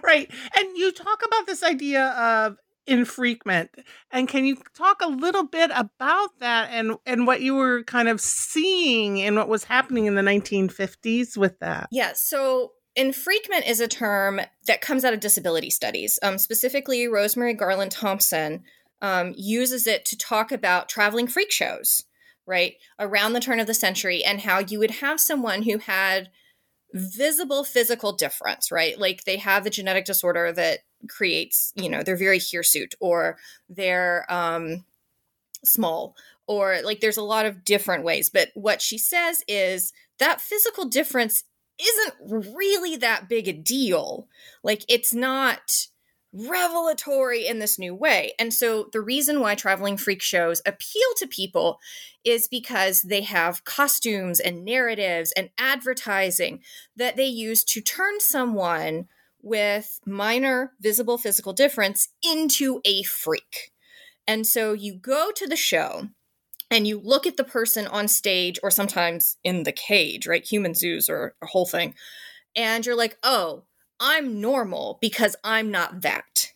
Right. 0.04 0.30
And 0.56 0.76
you 0.76 0.92
talk 0.92 1.23
about 1.26 1.47
this 1.47 1.64
idea 1.64 2.06
of 2.11 2.59
enfreakment 2.87 3.71
and 4.11 4.28
can 4.28 4.44
you 4.44 4.56
talk 4.75 5.00
a 5.02 5.09
little 5.09 5.42
bit 5.42 5.71
about 5.75 6.38
that 6.38 6.68
and 6.71 6.97
and 7.06 7.26
what 7.26 7.40
you 7.40 7.54
were 7.54 7.83
kind 7.83 8.09
of 8.09 8.21
seeing 8.21 9.21
and 9.23 9.37
what 9.37 9.49
was 9.49 9.64
happening 9.64 10.04
in 10.06 10.14
the 10.14 10.23
1950s 10.23 11.37
with 11.37 11.59
that? 11.61 11.88
Yeah 11.90 12.12
so 12.14 12.73
enfreakment 12.96 13.66
is 13.66 13.80
a 13.80 13.88
term 13.88 14.40
that 14.66 14.80
comes 14.80 15.04
out 15.04 15.14
of 15.14 15.20
disability 15.20 15.70
studies. 15.70 16.18
Um, 16.22 16.38
specifically, 16.38 17.08
Rosemary 17.08 17.54
Garland 17.54 17.90
Thomson 17.90 18.62
um, 19.02 19.34
uses 19.36 19.86
it 19.86 20.04
to 20.06 20.16
talk 20.16 20.52
about 20.52 20.88
traveling 20.88 21.26
freak 21.26 21.50
shows, 21.50 22.04
right, 22.46 22.74
around 22.98 23.32
the 23.32 23.40
turn 23.40 23.60
of 23.60 23.66
the 23.66 23.74
century, 23.74 24.24
and 24.24 24.40
how 24.40 24.60
you 24.60 24.78
would 24.78 24.92
have 24.92 25.20
someone 25.20 25.62
who 25.62 25.78
had 25.78 26.30
visible 26.92 27.64
physical 27.64 28.12
difference, 28.12 28.70
right? 28.70 28.98
Like 28.98 29.24
they 29.24 29.36
have 29.38 29.66
a 29.66 29.70
genetic 29.70 30.04
disorder 30.04 30.52
that 30.52 30.80
creates, 31.08 31.72
you 31.74 31.88
know, 31.88 32.02
they're 32.02 32.16
very 32.16 32.38
hirsute 32.38 32.94
or 33.00 33.36
they're 33.68 34.24
um, 34.32 34.84
small 35.64 36.14
or 36.46 36.80
like 36.84 37.00
there's 37.00 37.16
a 37.16 37.22
lot 37.22 37.46
of 37.46 37.64
different 37.64 38.04
ways. 38.04 38.30
But 38.30 38.50
what 38.54 38.80
she 38.80 38.98
says 38.98 39.42
is 39.48 39.92
that 40.18 40.40
physical 40.40 40.84
difference 40.86 41.44
isn't 41.81 42.54
really 42.54 42.97
that 42.97 43.28
big 43.28 43.49
a 43.49 43.52
deal. 43.52 44.28
Like 44.62 44.85
it's 44.88 45.12
not 45.12 45.88
revelatory 46.35 47.47
in 47.47 47.61
this 47.61 47.78
new 47.78 47.95
way. 47.95 48.33
And 48.38 48.52
so 48.52 48.88
the 48.93 49.00
reason 49.00 49.40
why 49.40 49.54
traveling 49.54 49.97
freak 49.97 50.21
shows 50.21 50.61
appeal 50.66 51.09
to 51.19 51.28
people 51.28 51.78
is 52.25 52.49
because 52.49 53.02
they 53.02 53.21
have 53.21 53.64
costumes 53.64 54.40
and 54.40 54.64
narratives 54.64 55.33
and 55.37 55.50
advertising 55.59 56.61
that 56.97 57.16
they 57.16 57.26
use 57.26 57.62
to 57.64 57.81
turn 57.81 58.19
someone 58.19 59.07
with 59.43 60.00
minor 60.07 60.73
visible 60.81 61.19
physical 61.19 61.52
difference 61.52 62.09
into 62.23 62.81
a 62.85 63.04
freak. 63.04 63.73
And 64.26 64.47
so 64.47 64.73
you 64.73 64.95
go 64.95 65.31
to 65.37 65.47
the 65.47 65.57
show 65.57 66.09
and 66.71 66.87
you 66.87 67.00
look 67.02 67.26
at 67.26 67.37
the 67.37 67.44
person 67.44 67.87
on 67.87 68.09
stage 68.09 68.59
or 68.62 68.71
sometimes 68.71 69.37
in 69.44 69.62
the 69.62 69.73
cage, 69.73 70.26
right? 70.26 70.44
Human 70.44 70.75
zoos 70.75 71.09
or 71.09 71.35
a 71.42 71.47
whole 71.47 71.66
thing. 71.66 71.94
And 72.56 72.85
you're 72.85 72.97
like, 72.97 73.16
oh, 73.23 73.64
I'm 74.00 74.40
normal 74.40 74.99
because 75.00 75.37
I'm 75.44 75.71
not 75.71 76.02
that. 76.02 76.52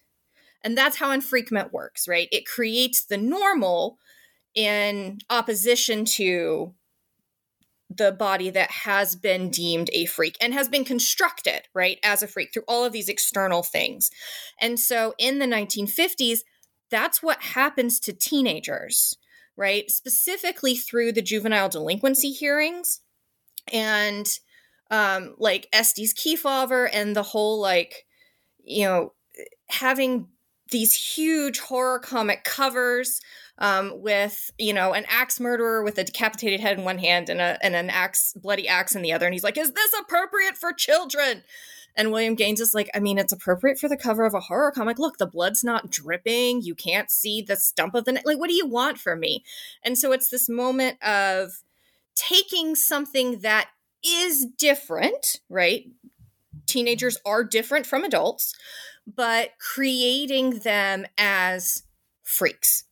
And 0.64 0.76
that's 0.76 0.96
how 0.96 1.16
enfreakment 1.16 1.72
works, 1.72 2.08
right? 2.08 2.28
It 2.32 2.46
creates 2.46 3.04
the 3.04 3.16
normal 3.16 3.98
in 4.54 5.18
opposition 5.30 6.04
to 6.04 6.74
the 7.90 8.12
body 8.12 8.50
that 8.50 8.70
has 8.70 9.16
been 9.16 9.50
deemed 9.50 9.88
a 9.92 10.04
freak 10.04 10.36
and 10.40 10.52
has 10.52 10.68
been 10.68 10.84
constructed, 10.84 11.62
right, 11.74 11.98
as 12.02 12.22
a 12.22 12.26
freak 12.28 12.50
through 12.52 12.64
all 12.68 12.84
of 12.84 12.92
these 12.92 13.08
external 13.08 13.62
things. 13.62 14.10
And 14.60 14.78
so 14.78 15.14
in 15.18 15.38
the 15.38 15.46
1950s, 15.46 16.40
that's 16.90 17.22
what 17.22 17.42
happens 17.42 17.98
to 18.00 18.12
teenagers, 18.12 19.16
right? 19.58 19.90
Specifically 19.90 20.76
through 20.76 21.12
the 21.12 21.20
juvenile 21.20 21.68
delinquency 21.68 22.30
hearings 22.30 23.00
and 23.72 24.38
um, 24.90 25.34
like 25.38 25.68
Estes 25.72 26.14
Kefauver 26.14 26.88
and 26.90 27.14
the 27.14 27.24
whole, 27.24 27.60
like, 27.60 28.06
you 28.64 28.86
know, 28.86 29.12
having 29.68 30.28
these 30.70 30.94
huge 30.94 31.58
horror 31.58 31.98
comic 31.98 32.44
covers 32.44 33.20
um, 33.58 33.92
with 33.96 34.50
you 34.58 34.72
know 34.72 34.92
an 34.92 35.04
axe 35.08 35.40
murderer 35.40 35.82
with 35.82 35.98
a 35.98 36.04
decapitated 36.04 36.60
head 36.60 36.78
in 36.78 36.84
one 36.84 36.98
hand 36.98 37.28
and, 37.28 37.40
a, 37.40 37.58
and 37.62 37.74
an 37.74 37.90
axe 37.90 38.32
bloody 38.34 38.68
axe 38.68 38.94
in 38.94 39.02
the 39.02 39.12
other 39.12 39.26
and 39.26 39.34
he's 39.34 39.42
like 39.42 39.58
is 39.58 39.72
this 39.72 39.92
appropriate 39.98 40.56
for 40.56 40.72
children 40.72 41.42
and 41.98 42.10
william 42.10 42.34
gaines 42.34 42.60
is 42.60 42.74
like 42.74 42.88
i 42.94 43.00
mean 43.00 43.18
it's 43.18 43.32
appropriate 43.32 43.78
for 43.78 43.88
the 43.88 43.96
cover 43.96 44.24
of 44.24 44.32
a 44.32 44.40
horror 44.40 44.72
comic. 44.72 44.98
Look 44.98 45.18
the 45.18 45.26
blood's 45.26 45.62
not 45.62 45.90
dripping. 45.90 46.62
You 46.62 46.74
can't 46.74 47.10
see 47.10 47.42
the 47.42 47.56
stump 47.56 47.94
of 47.94 48.06
the 48.06 48.12
neck 48.12 48.24
like 48.24 48.38
what 48.38 48.48
do 48.48 48.54
you 48.54 48.66
want 48.66 48.98
from 48.98 49.20
me? 49.20 49.44
And 49.82 49.98
so 49.98 50.12
it's 50.12 50.30
this 50.30 50.48
moment 50.48 51.02
of 51.02 51.62
taking 52.14 52.74
something 52.74 53.40
that 53.40 53.68
is 54.02 54.46
different 54.46 55.40
right? 55.50 55.84
Teenagers 56.66 57.18
are 57.26 57.44
different 57.44 57.84
from 57.84 58.04
adults 58.04 58.54
but 59.06 59.50
creating 59.58 60.60
them 60.60 61.06
as 61.18 61.82
freaks 62.22 62.84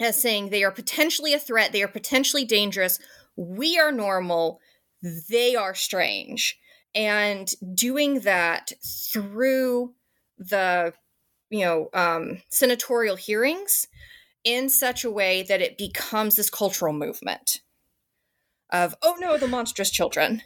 as 0.00 0.20
saying 0.20 0.50
they 0.50 0.64
are 0.64 0.70
potentially 0.70 1.32
a 1.32 1.38
threat, 1.38 1.72
they 1.72 1.82
are 1.82 1.88
potentially 1.88 2.44
dangerous. 2.44 2.98
We 3.36 3.78
are 3.78 3.92
normal, 3.92 4.60
they 5.02 5.54
are 5.54 5.74
strange. 5.74 6.58
And 6.96 7.48
doing 7.74 8.20
that 8.20 8.72
through 8.82 9.92
the, 10.38 10.94
you 11.50 11.64
know, 11.64 11.90
um, 11.92 12.42
senatorial 12.48 13.16
hearings 13.16 13.86
in 14.44 14.68
such 14.68 15.04
a 15.04 15.10
way 15.10 15.42
that 15.42 15.60
it 15.60 15.76
becomes 15.76 16.36
this 16.36 16.48
cultural 16.48 16.94
movement 16.94 17.60
of, 18.70 18.94
oh 19.02 19.16
no, 19.20 19.36
the 19.36 19.46
monstrous 19.46 19.90
children. 19.90 20.42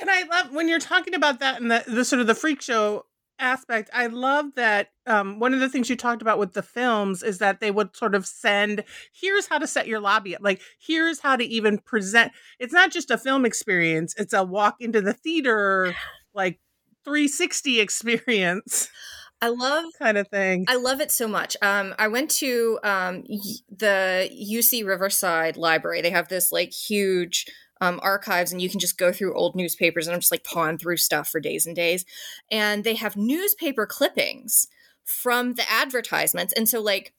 And 0.00 0.10
I 0.10 0.24
love 0.24 0.52
when 0.52 0.68
you're 0.68 0.78
talking 0.78 1.14
about 1.14 1.40
that 1.40 1.60
and 1.60 1.70
the, 1.70 1.84
the 1.86 2.04
sort 2.04 2.20
of 2.20 2.26
the 2.26 2.34
freak 2.34 2.60
show 2.60 3.06
aspect. 3.38 3.90
I 3.92 4.06
love 4.06 4.54
that 4.56 4.88
um, 5.06 5.38
one 5.38 5.54
of 5.54 5.60
the 5.60 5.68
things 5.68 5.88
you 5.88 5.96
talked 5.96 6.22
about 6.22 6.38
with 6.38 6.52
the 6.52 6.62
films 6.62 7.22
is 7.22 7.38
that 7.38 7.60
they 7.60 7.70
would 7.70 7.96
sort 7.96 8.14
of 8.14 8.26
send 8.26 8.84
here's 9.12 9.46
how 9.46 9.58
to 9.58 9.66
set 9.66 9.86
your 9.86 10.00
lobby 10.00 10.34
up. 10.34 10.42
Like, 10.42 10.60
here's 10.78 11.20
how 11.20 11.36
to 11.36 11.44
even 11.44 11.78
present. 11.78 12.32
It's 12.58 12.72
not 12.72 12.90
just 12.90 13.10
a 13.10 13.18
film 13.18 13.44
experience, 13.44 14.14
it's 14.16 14.32
a 14.32 14.44
walk 14.44 14.76
into 14.80 15.00
the 15.00 15.12
theater, 15.12 15.94
like 16.34 16.60
360 17.04 17.80
experience. 17.80 18.88
I 19.40 19.48
love 19.50 19.84
kind 19.98 20.18
of 20.18 20.26
thing. 20.28 20.64
I 20.66 20.76
love 20.76 21.00
it 21.00 21.12
so 21.12 21.28
much. 21.28 21.56
Um, 21.62 21.94
I 21.98 22.08
went 22.08 22.30
to 22.32 22.78
um, 22.82 23.22
the 23.70 24.28
UC 24.32 24.84
Riverside 24.84 25.56
Library. 25.56 26.00
They 26.00 26.10
have 26.10 26.28
this 26.28 26.50
like 26.50 26.72
huge 26.72 27.46
um, 27.80 28.00
archives 28.02 28.52
and 28.52 28.60
you 28.60 28.68
can 28.68 28.80
just 28.80 28.98
go 28.98 29.12
through 29.12 29.36
old 29.36 29.54
newspapers 29.54 30.06
and 30.06 30.14
I'm 30.14 30.20
just 30.20 30.32
like 30.32 30.44
pawing 30.44 30.78
through 30.78 30.96
stuff 30.96 31.28
for 31.28 31.40
days 31.40 31.66
and 31.66 31.76
days. 31.76 32.04
And 32.50 32.84
they 32.84 32.94
have 32.94 33.16
newspaper 33.16 33.86
clippings 33.86 34.68
from 35.04 35.54
the 35.54 35.68
advertisements. 35.70 36.52
And 36.54 36.68
so 36.68 36.80
like 36.80 37.14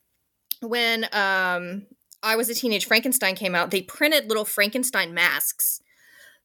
when 0.60 1.04
um, 1.12 1.86
I 2.22 2.36
was 2.36 2.48
a 2.48 2.54
teenage 2.54 2.86
Frankenstein 2.86 3.34
came 3.34 3.54
out, 3.54 3.70
they 3.70 3.82
printed 3.82 4.28
little 4.28 4.44
Frankenstein 4.44 5.14
masks 5.14 5.80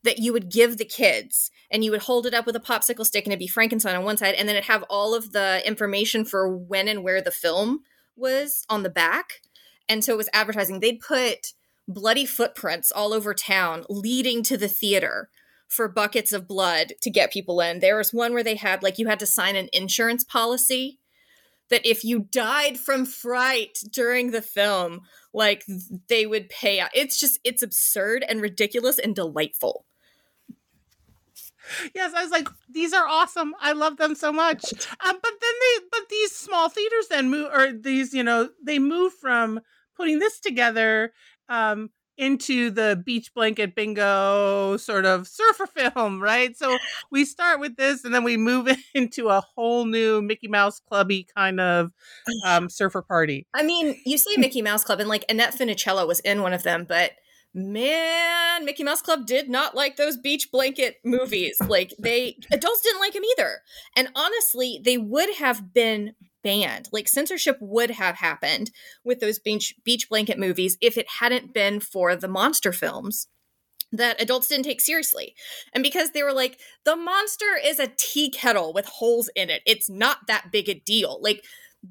that 0.04 0.20
you 0.20 0.32
would 0.32 0.50
give 0.50 0.78
the 0.78 0.86
kids 0.86 1.52
and 1.70 1.84
you 1.84 1.92
would 1.92 2.04
hold 2.04 2.26
it 2.26 2.34
up 2.34 2.46
with 2.46 2.56
a 2.56 2.60
popsicle 2.60 3.06
stick 3.06 3.26
and 3.26 3.34
it'd 3.34 3.40
be 3.40 3.48
Frankenstein 3.48 3.96
on 3.96 4.04
one 4.04 4.18
side 4.18 4.36
and 4.36 4.48
then 4.48 4.56
it'd 4.56 4.70
have 4.70 4.84
all 4.84 5.14
of 5.14 5.34
the 5.34 5.62
information 5.66 6.24
for 6.24 6.48
when 6.48 6.88
and 6.88 7.04
where 7.04 7.22
the 7.22 7.32
film 7.32 7.82
was 8.16 8.66
on 8.70 8.84
the 8.84 8.90
back. 8.90 9.42
And 9.90 10.04
so 10.04 10.14
it 10.14 10.18
was 10.18 10.30
advertising. 10.32 10.80
They'd 10.80 11.00
put 11.00 11.54
bloody 11.88 12.26
footprints 12.26 12.92
all 12.92 13.14
over 13.14 13.34
town 13.34 13.86
leading 13.90 14.44
to 14.44 14.58
the 14.58 14.68
theater 14.68 15.30
for 15.68 15.88
buckets 15.88 16.32
of 16.32 16.48
blood 16.48 16.94
to 17.02 17.10
get 17.10 17.34
people 17.34 17.62
in. 17.62 17.80
There 17.80 17.98
was 17.98 18.14
one 18.14 18.34
where 18.34 18.44
they 18.44 18.56
had 18.56 18.84
like 18.84 18.98
you 18.98 19.08
had 19.08 19.20
to 19.20 19.26
sign 19.26 19.56
an 19.56 19.70
insurance 19.74 20.24
policy 20.24 21.00
that 21.70 21.86
if 21.86 22.04
you 22.04 22.28
died 22.32 22.78
from 22.78 23.06
fright 23.06 23.80
during 23.92 24.32
the 24.32 24.42
film, 24.42 25.02
like 25.34 25.66
they 26.08 26.26
would 26.26 26.50
pay 26.50 26.80
out. 26.80 26.92
It's 26.94 27.20
just 27.20 27.40
it's 27.44 27.64
absurd 27.64 28.24
and 28.28 28.42
ridiculous 28.42 29.00
and 29.00 29.16
delightful. 29.16 29.86
Yes, 31.96 32.14
I 32.16 32.22
was 32.22 32.32
like, 32.32 32.48
these 32.70 32.94
are 32.94 33.08
awesome. 33.08 33.56
I 33.60 33.72
love 33.72 33.98
them 33.98 34.14
so 34.14 34.32
much. 34.32 34.72
Um, 34.74 35.18
but 35.22 35.32
then 35.42 35.54
they, 35.62 35.86
but 35.92 36.10
these 36.10 36.32
small 36.32 36.70
theaters 36.70 37.08
then 37.10 37.32
move, 37.32 37.50
or 37.52 37.72
these, 37.72 38.14
you 38.14 38.24
know, 38.24 38.50
they 38.64 38.78
move 38.78 39.14
from 39.14 39.60
putting 39.98 40.20
this 40.20 40.40
together 40.40 41.12
um, 41.50 41.90
into 42.18 42.70
the 42.70 43.02
beach 43.06 43.34
blanket 43.34 43.76
bingo 43.76 44.78
sort 44.78 45.06
of 45.06 45.28
surfer 45.28 45.68
film, 45.76 46.22
right? 46.22 46.58
So 46.58 46.78
we 47.12 47.26
start 47.26 47.60
with 47.60 47.76
this 47.76 48.04
and 48.06 48.14
then 48.14 48.24
we 48.24 48.38
move 48.38 48.70
into 48.94 49.30
a 49.30 49.42
whole 49.42 49.86
new 49.86 50.22
Mickey 50.22 50.48
Mouse 50.48 50.80
clubby 50.80 51.28
kind 51.36 51.60
of 51.60 51.92
um, 52.46 52.70
surfer 52.70 53.02
party. 53.02 53.48
I 53.54 53.64
mean, 53.64 54.00
you 54.06 54.18
say 54.18 54.32
Mickey 54.38 54.62
Mouse 54.62 54.84
Club 54.84 55.00
and 55.00 55.10
like 55.10 55.26
Annette 55.30 55.56
Funicello 55.56 56.08
was 56.08 56.20
in 56.22 56.42
one 56.42 56.54
of 56.54 56.64
them, 56.64 56.86
but 56.88 57.12
man, 57.54 58.66
Mickey 58.66 58.84
Mouse 58.84 59.02
Club 59.02 59.26
did 59.26 59.50
not 59.50 59.76
like 59.76 59.96
those 59.96 60.18
beach 60.18 60.52
blanket 60.52 60.98
movies. 61.04 61.58
Like 61.66 61.94
they 61.98 62.38
adults 62.52 62.82
didn't 62.82 63.00
like 63.00 63.14
them 63.14 63.24
either. 63.24 63.62
And 63.96 64.10
honestly, 64.16 64.82
they 64.84 64.98
would 64.98 65.34
have 65.36 65.74
been 65.74 66.14
banned. 66.46 66.88
Like 66.94 67.10
censorship 67.10 67.58
would 67.60 67.90
have 67.90 68.16
happened 68.16 68.72
with 69.04 69.20
those 69.20 69.40
beach 69.40 69.74
beach 69.84 70.08
blanket 70.08 70.40
movies 70.40 70.78
if 70.80 70.98
it 70.98 71.10
hadn't 71.20 71.54
been 71.54 71.82
for 71.82 72.16
the 72.16 72.28
monster 72.30 72.72
films 72.72 73.28
that 73.92 74.22
adults 74.22 74.48
didn't 74.48 74.66
take 74.66 74.82
seriously. 74.82 75.36
And 75.74 75.84
because 75.84 76.12
they 76.12 76.24
were 76.24 76.34
like, 76.34 76.60
the 76.84 76.96
monster 76.96 77.58
is 77.64 77.80
a 77.80 77.92
tea 77.98 78.30
kettle 78.30 78.74
with 78.74 78.86
holes 78.86 79.30
in 79.36 79.50
it. 79.50 79.62
It's 79.66 79.90
not 79.90 80.28
that 80.28 80.52
big 80.52 80.70
a 80.70 80.76
deal. 80.76 81.20
Like 81.22 81.44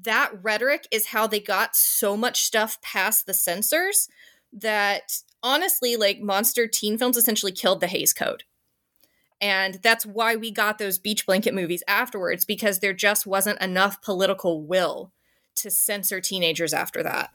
that 0.03 0.31
rhetoric 0.41 0.87
is 0.91 1.07
how 1.07 1.27
they 1.27 1.39
got 1.39 1.75
so 1.75 2.15
much 2.15 2.43
stuff 2.43 2.81
past 2.81 3.25
the 3.25 3.33
censors 3.33 4.07
that 4.53 5.19
honestly, 5.43 5.95
like 5.97 6.21
monster 6.21 6.67
teen 6.67 6.97
films 6.97 7.17
essentially 7.17 7.51
killed 7.51 7.81
the 7.81 7.87
Hays 7.87 8.13
Code. 8.13 8.43
And 9.41 9.75
that's 9.83 10.05
why 10.05 10.35
we 10.35 10.49
got 10.49 10.77
those 10.77 10.97
beach 10.97 11.25
blanket 11.25 11.53
movies 11.53 11.83
afterwards, 11.87 12.45
because 12.45 12.79
there 12.79 12.93
just 12.93 13.27
wasn't 13.27 13.61
enough 13.61 14.01
political 14.01 14.63
will 14.63 15.11
to 15.55 15.69
censor 15.69 16.21
teenagers 16.21 16.73
after 16.73 17.03
that. 17.03 17.31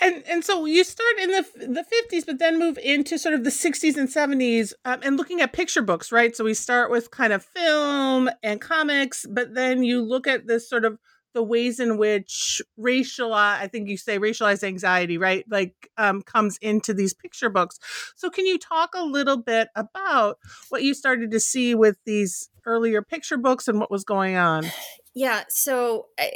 And 0.00 0.24
and 0.26 0.44
so 0.44 0.64
you 0.64 0.82
start 0.84 1.18
in 1.20 1.30
the 1.30 1.44
the 1.68 1.84
fifties, 1.84 2.24
but 2.24 2.38
then 2.38 2.58
move 2.58 2.78
into 2.78 3.18
sort 3.18 3.34
of 3.34 3.44
the 3.44 3.50
sixties 3.50 3.96
and 3.96 4.10
seventies, 4.10 4.72
um, 4.84 5.00
and 5.02 5.16
looking 5.16 5.40
at 5.40 5.52
picture 5.52 5.82
books, 5.82 6.10
right? 6.10 6.34
So 6.34 6.44
we 6.44 6.54
start 6.54 6.90
with 6.90 7.10
kind 7.10 7.32
of 7.32 7.44
film 7.44 8.30
and 8.42 8.60
comics, 8.60 9.26
but 9.28 9.54
then 9.54 9.84
you 9.84 10.02
look 10.02 10.26
at 10.26 10.46
this 10.46 10.68
sort 10.68 10.84
of 10.84 10.98
the 11.34 11.42
ways 11.42 11.78
in 11.78 11.98
which 11.98 12.62
racial 12.76 13.34
i 13.34 13.68
think 13.68 13.88
you 13.88 13.96
say 13.96 14.18
racialized 14.18 14.64
anxiety 14.64 15.18
right 15.18 15.44
like 15.50 15.84
um, 15.96 16.22
comes 16.22 16.58
into 16.58 16.92
these 16.94 17.14
picture 17.14 17.48
books. 17.48 17.78
So 18.14 18.30
can 18.30 18.46
you 18.46 18.58
talk 18.58 18.90
a 18.94 19.04
little 19.04 19.36
bit 19.36 19.68
about 19.74 20.38
what 20.68 20.82
you 20.82 20.94
started 20.94 21.30
to 21.30 21.40
see 21.40 21.74
with 21.74 21.96
these 22.04 22.50
earlier 22.66 23.02
picture 23.02 23.36
books 23.36 23.68
and 23.68 23.78
what 23.78 23.90
was 23.90 24.04
going 24.04 24.36
on? 24.36 24.66
Yeah 25.14 25.44
so 25.48 26.06
I, 26.18 26.32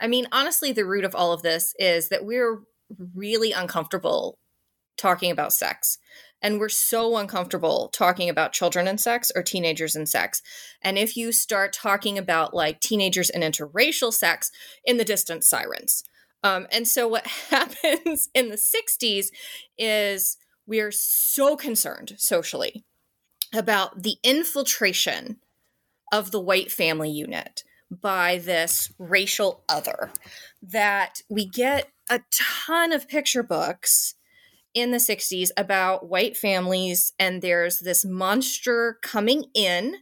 I 0.00 0.06
mean 0.06 0.26
honestly 0.32 0.72
the 0.72 0.84
root 0.84 1.04
of 1.04 1.14
all 1.14 1.32
of 1.32 1.42
this 1.42 1.74
is 1.78 2.08
that 2.08 2.24
we're 2.24 2.60
really 3.14 3.52
uncomfortable 3.52 4.38
talking 4.96 5.30
about 5.30 5.52
sex 5.52 5.98
and 6.42 6.60
we're 6.60 6.68
so 6.68 7.16
uncomfortable 7.16 7.88
talking 7.92 8.28
about 8.28 8.52
children 8.52 8.86
and 8.86 9.00
sex 9.00 9.32
or 9.34 9.42
teenagers 9.42 9.96
and 9.96 10.08
sex. 10.08 10.42
And 10.82 10.98
if 10.98 11.16
you 11.16 11.32
start 11.32 11.72
talking 11.72 12.16
about 12.18 12.54
like 12.54 12.80
teenagers 12.80 13.30
and 13.30 13.42
interracial 13.42 14.12
sex, 14.12 14.50
in 14.84 14.96
the 14.96 15.04
distance 15.04 15.48
sirens. 15.48 16.04
Um, 16.42 16.66
and 16.70 16.86
so 16.86 17.08
what 17.08 17.26
happens 17.50 18.28
in 18.34 18.48
the 18.48 18.56
60s 18.56 19.26
is 19.76 20.36
we 20.66 20.80
are 20.80 20.92
so 20.92 21.56
concerned 21.56 22.14
socially 22.18 22.84
about 23.54 24.02
the 24.02 24.16
infiltration 24.22 25.38
of 26.12 26.30
the 26.30 26.40
white 26.40 26.70
family 26.70 27.10
unit 27.10 27.64
by 27.90 28.38
this 28.38 28.92
racial 28.98 29.64
other 29.68 30.10
that 30.62 31.22
we 31.30 31.46
get 31.46 31.88
a 32.10 32.20
ton 32.30 32.92
of 32.92 33.08
picture 33.08 33.42
books 33.42 34.14
in 34.80 34.90
the 34.90 34.98
60s 34.98 35.50
about 35.56 36.08
white 36.08 36.36
families 36.36 37.12
and 37.18 37.42
there's 37.42 37.80
this 37.80 38.04
monster 38.04 38.98
coming 39.02 39.44
in 39.54 39.96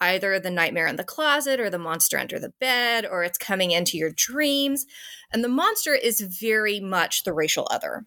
either 0.00 0.40
the 0.40 0.50
nightmare 0.50 0.86
in 0.86 0.96
the 0.96 1.04
closet 1.04 1.60
or 1.60 1.68
the 1.68 1.78
monster 1.78 2.18
under 2.18 2.38
the 2.38 2.52
bed 2.58 3.04
or 3.04 3.22
it's 3.22 3.38
coming 3.38 3.70
into 3.70 3.98
your 3.98 4.10
dreams. 4.10 4.86
And 5.32 5.44
the 5.44 5.48
monster 5.48 5.94
is 5.94 6.20
very 6.20 6.80
much 6.80 7.24
the 7.24 7.32
racial 7.32 7.68
other. 7.70 8.06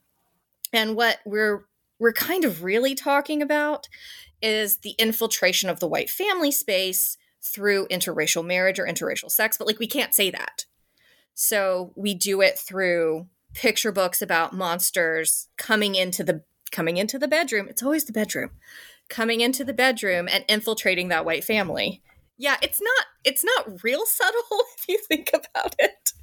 And 0.71 0.95
what 0.95 1.19
we're 1.25 1.65
we're 1.99 2.13
kind 2.13 2.43
of 2.43 2.63
really 2.63 2.95
talking 2.95 3.41
about 3.41 3.87
is 4.41 4.79
the 4.79 4.95
infiltration 4.97 5.69
of 5.69 5.79
the 5.79 5.87
white 5.87 6.09
family 6.09 6.51
space 6.51 7.17
through 7.41 7.87
interracial 7.87 8.43
marriage 8.43 8.79
or 8.79 8.85
interracial 8.85 9.29
sex 9.29 9.57
but 9.57 9.67
like 9.67 9.79
we 9.79 9.87
can't 9.87 10.13
say 10.13 10.31
that. 10.31 10.65
So 11.35 11.93
we 11.95 12.13
do 12.13 12.41
it 12.41 12.57
through 12.57 13.27
picture 13.53 13.91
books 13.91 14.21
about 14.21 14.53
monsters 14.53 15.47
coming 15.57 15.95
into 15.95 16.23
the 16.23 16.43
coming 16.71 16.97
into 16.97 17.19
the 17.19 17.27
bedroom 17.27 17.67
it's 17.69 17.83
always 17.83 18.05
the 18.05 18.13
bedroom 18.13 18.49
coming 19.09 19.41
into 19.41 19.63
the 19.63 19.73
bedroom 19.73 20.27
and 20.31 20.43
infiltrating 20.47 21.09
that 21.09 21.25
white 21.25 21.43
family. 21.43 22.01
Yeah, 22.37 22.57
it's 22.61 22.81
not 22.81 23.05
it's 23.23 23.43
not 23.43 23.83
real 23.83 24.05
subtle 24.05 24.41
if 24.77 24.89
you 24.89 24.97
think 25.07 25.29
about 25.33 25.75
it. 25.79 26.13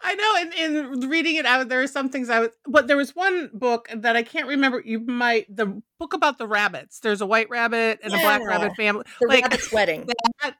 I 0.00 0.14
know, 0.14 0.32
and 0.38 0.54
in 0.54 1.10
reading 1.10 1.34
it 1.36 1.44
out, 1.44 1.68
there 1.68 1.82
are 1.82 1.86
some 1.86 2.08
things 2.08 2.30
I 2.30 2.40
was, 2.40 2.50
but 2.66 2.86
there 2.86 2.96
was 2.96 3.14
one 3.14 3.50
book 3.52 3.88
that 3.94 4.16
I 4.16 4.22
can't 4.22 4.48
remember. 4.48 4.82
You 4.84 5.00
might 5.00 5.54
the 5.54 5.82
book 5.98 6.14
about 6.14 6.38
the 6.38 6.46
rabbits. 6.46 7.00
There's 7.00 7.20
a 7.20 7.26
white 7.26 7.50
rabbit 7.50 8.00
and 8.02 8.12
yeah. 8.12 8.18
a 8.18 8.22
black 8.22 8.42
rabbit 8.46 8.76
family. 8.76 9.04
The 9.20 9.26
like, 9.26 9.42
rabbit's 9.42 9.72
wedding. 9.72 10.08
That, 10.42 10.56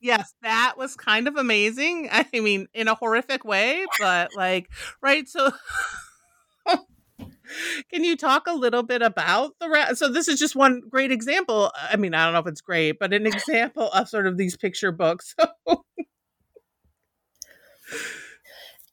yes, 0.00 0.32
that 0.42 0.74
was 0.76 0.96
kind 0.96 1.28
of 1.28 1.36
amazing. 1.36 2.08
I 2.12 2.26
mean, 2.32 2.68
in 2.74 2.88
a 2.88 2.94
horrific 2.94 3.44
way, 3.44 3.84
but 3.98 4.30
like, 4.36 4.68
right? 5.02 5.28
So 5.28 5.50
Can 7.90 8.04
you 8.04 8.16
talk 8.16 8.46
a 8.46 8.52
little 8.52 8.82
bit 8.82 9.00
about 9.02 9.52
the 9.60 9.68
rat? 9.70 9.96
So 9.96 10.08
this 10.10 10.28
is 10.28 10.38
just 10.38 10.54
one 10.54 10.82
great 10.88 11.10
example. 11.10 11.72
I 11.76 11.96
mean, 11.96 12.14
I 12.14 12.24
don't 12.24 12.34
know 12.34 12.40
if 12.40 12.46
it's 12.46 12.60
great, 12.60 12.98
but 12.98 13.12
an 13.14 13.26
example 13.26 13.90
of 13.90 14.08
sort 14.08 14.26
of 14.26 14.36
these 14.36 14.56
picture 14.56 14.92
books. 14.92 15.34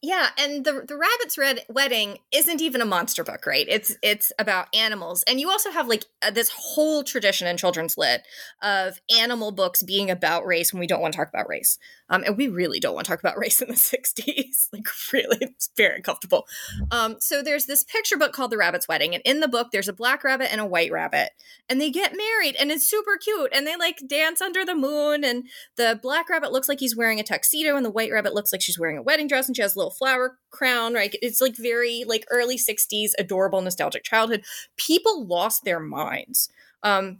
Yeah, 0.05 0.29
and 0.37 0.63
the 0.63 0.85
the 0.87 0.95
rabbit's 0.95 1.35
red 1.35 1.65
wedding 1.67 2.19
isn't 2.31 2.61
even 2.61 2.79
a 2.79 2.85
monster 2.85 3.23
book, 3.23 3.47
right? 3.47 3.65
It's 3.67 3.97
it's 4.03 4.31
about 4.37 4.67
animals, 4.71 5.23
and 5.23 5.39
you 5.39 5.49
also 5.49 5.71
have 5.71 5.87
like 5.87 6.05
uh, 6.21 6.29
this 6.29 6.51
whole 6.55 7.03
tradition 7.03 7.47
in 7.47 7.57
children's 7.57 7.97
lit 7.97 8.21
of 8.61 9.01
animal 9.17 9.51
books 9.51 9.81
being 9.81 10.11
about 10.11 10.45
race 10.45 10.71
when 10.71 10.79
we 10.79 10.85
don't 10.85 11.01
want 11.01 11.13
to 11.13 11.17
talk 11.17 11.29
about 11.29 11.49
race, 11.49 11.79
um, 12.11 12.23
and 12.23 12.37
we 12.37 12.47
really 12.47 12.79
don't 12.79 12.93
want 12.93 13.05
to 13.05 13.11
talk 13.11 13.19
about 13.19 13.35
race 13.39 13.63
in 13.63 13.67
the 13.67 13.73
'60s. 13.73 14.67
like, 14.73 14.85
really, 15.11 15.39
it's 15.41 15.71
very 15.75 15.95
uncomfortable. 15.95 16.45
Um, 16.91 17.15
so 17.19 17.41
there's 17.41 17.65
this 17.65 17.83
picture 17.83 18.17
book 18.17 18.31
called 18.31 18.51
The 18.51 18.57
Rabbit's 18.57 18.87
Wedding, 18.87 19.15
and 19.15 19.23
in 19.25 19.39
the 19.39 19.47
book 19.47 19.69
there's 19.71 19.89
a 19.89 19.93
black 19.93 20.23
rabbit 20.23 20.51
and 20.51 20.61
a 20.61 20.67
white 20.67 20.91
rabbit, 20.91 21.31
and 21.67 21.81
they 21.81 21.89
get 21.89 22.15
married, 22.15 22.55
and 22.57 22.71
it's 22.71 22.85
super 22.85 23.17
cute, 23.17 23.49
and 23.51 23.65
they 23.65 23.75
like 23.75 24.03
dance 24.07 24.39
under 24.39 24.63
the 24.63 24.75
moon, 24.75 25.23
and 25.23 25.45
the 25.77 25.99
black 25.99 26.29
rabbit 26.29 26.51
looks 26.51 26.69
like 26.69 26.79
he's 26.79 26.95
wearing 26.95 27.19
a 27.19 27.23
tuxedo, 27.23 27.75
and 27.75 27.83
the 27.83 27.89
white 27.89 28.11
rabbit 28.11 28.35
looks 28.35 28.51
like 28.51 28.61
she's 28.61 28.77
wearing 28.77 28.99
a 28.99 29.01
wedding 29.01 29.27
dress, 29.27 29.47
and 29.47 29.55
she 29.55 29.63
has 29.63 29.75
little 29.75 29.94
flower 29.97 30.37
crown, 30.51 30.93
right? 30.93 31.15
It's 31.21 31.41
like 31.41 31.55
very 31.55 32.03
like 32.05 32.25
early 32.29 32.57
60s, 32.57 33.11
adorable, 33.17 33.61
nostalgic 33.61 34.03
childhood. 34.03 34.43
People 34.77 35.25
lost 35.25 35.63
their 35.63 35.79
minds. 35.79 36.49
Um, 36.83 37.19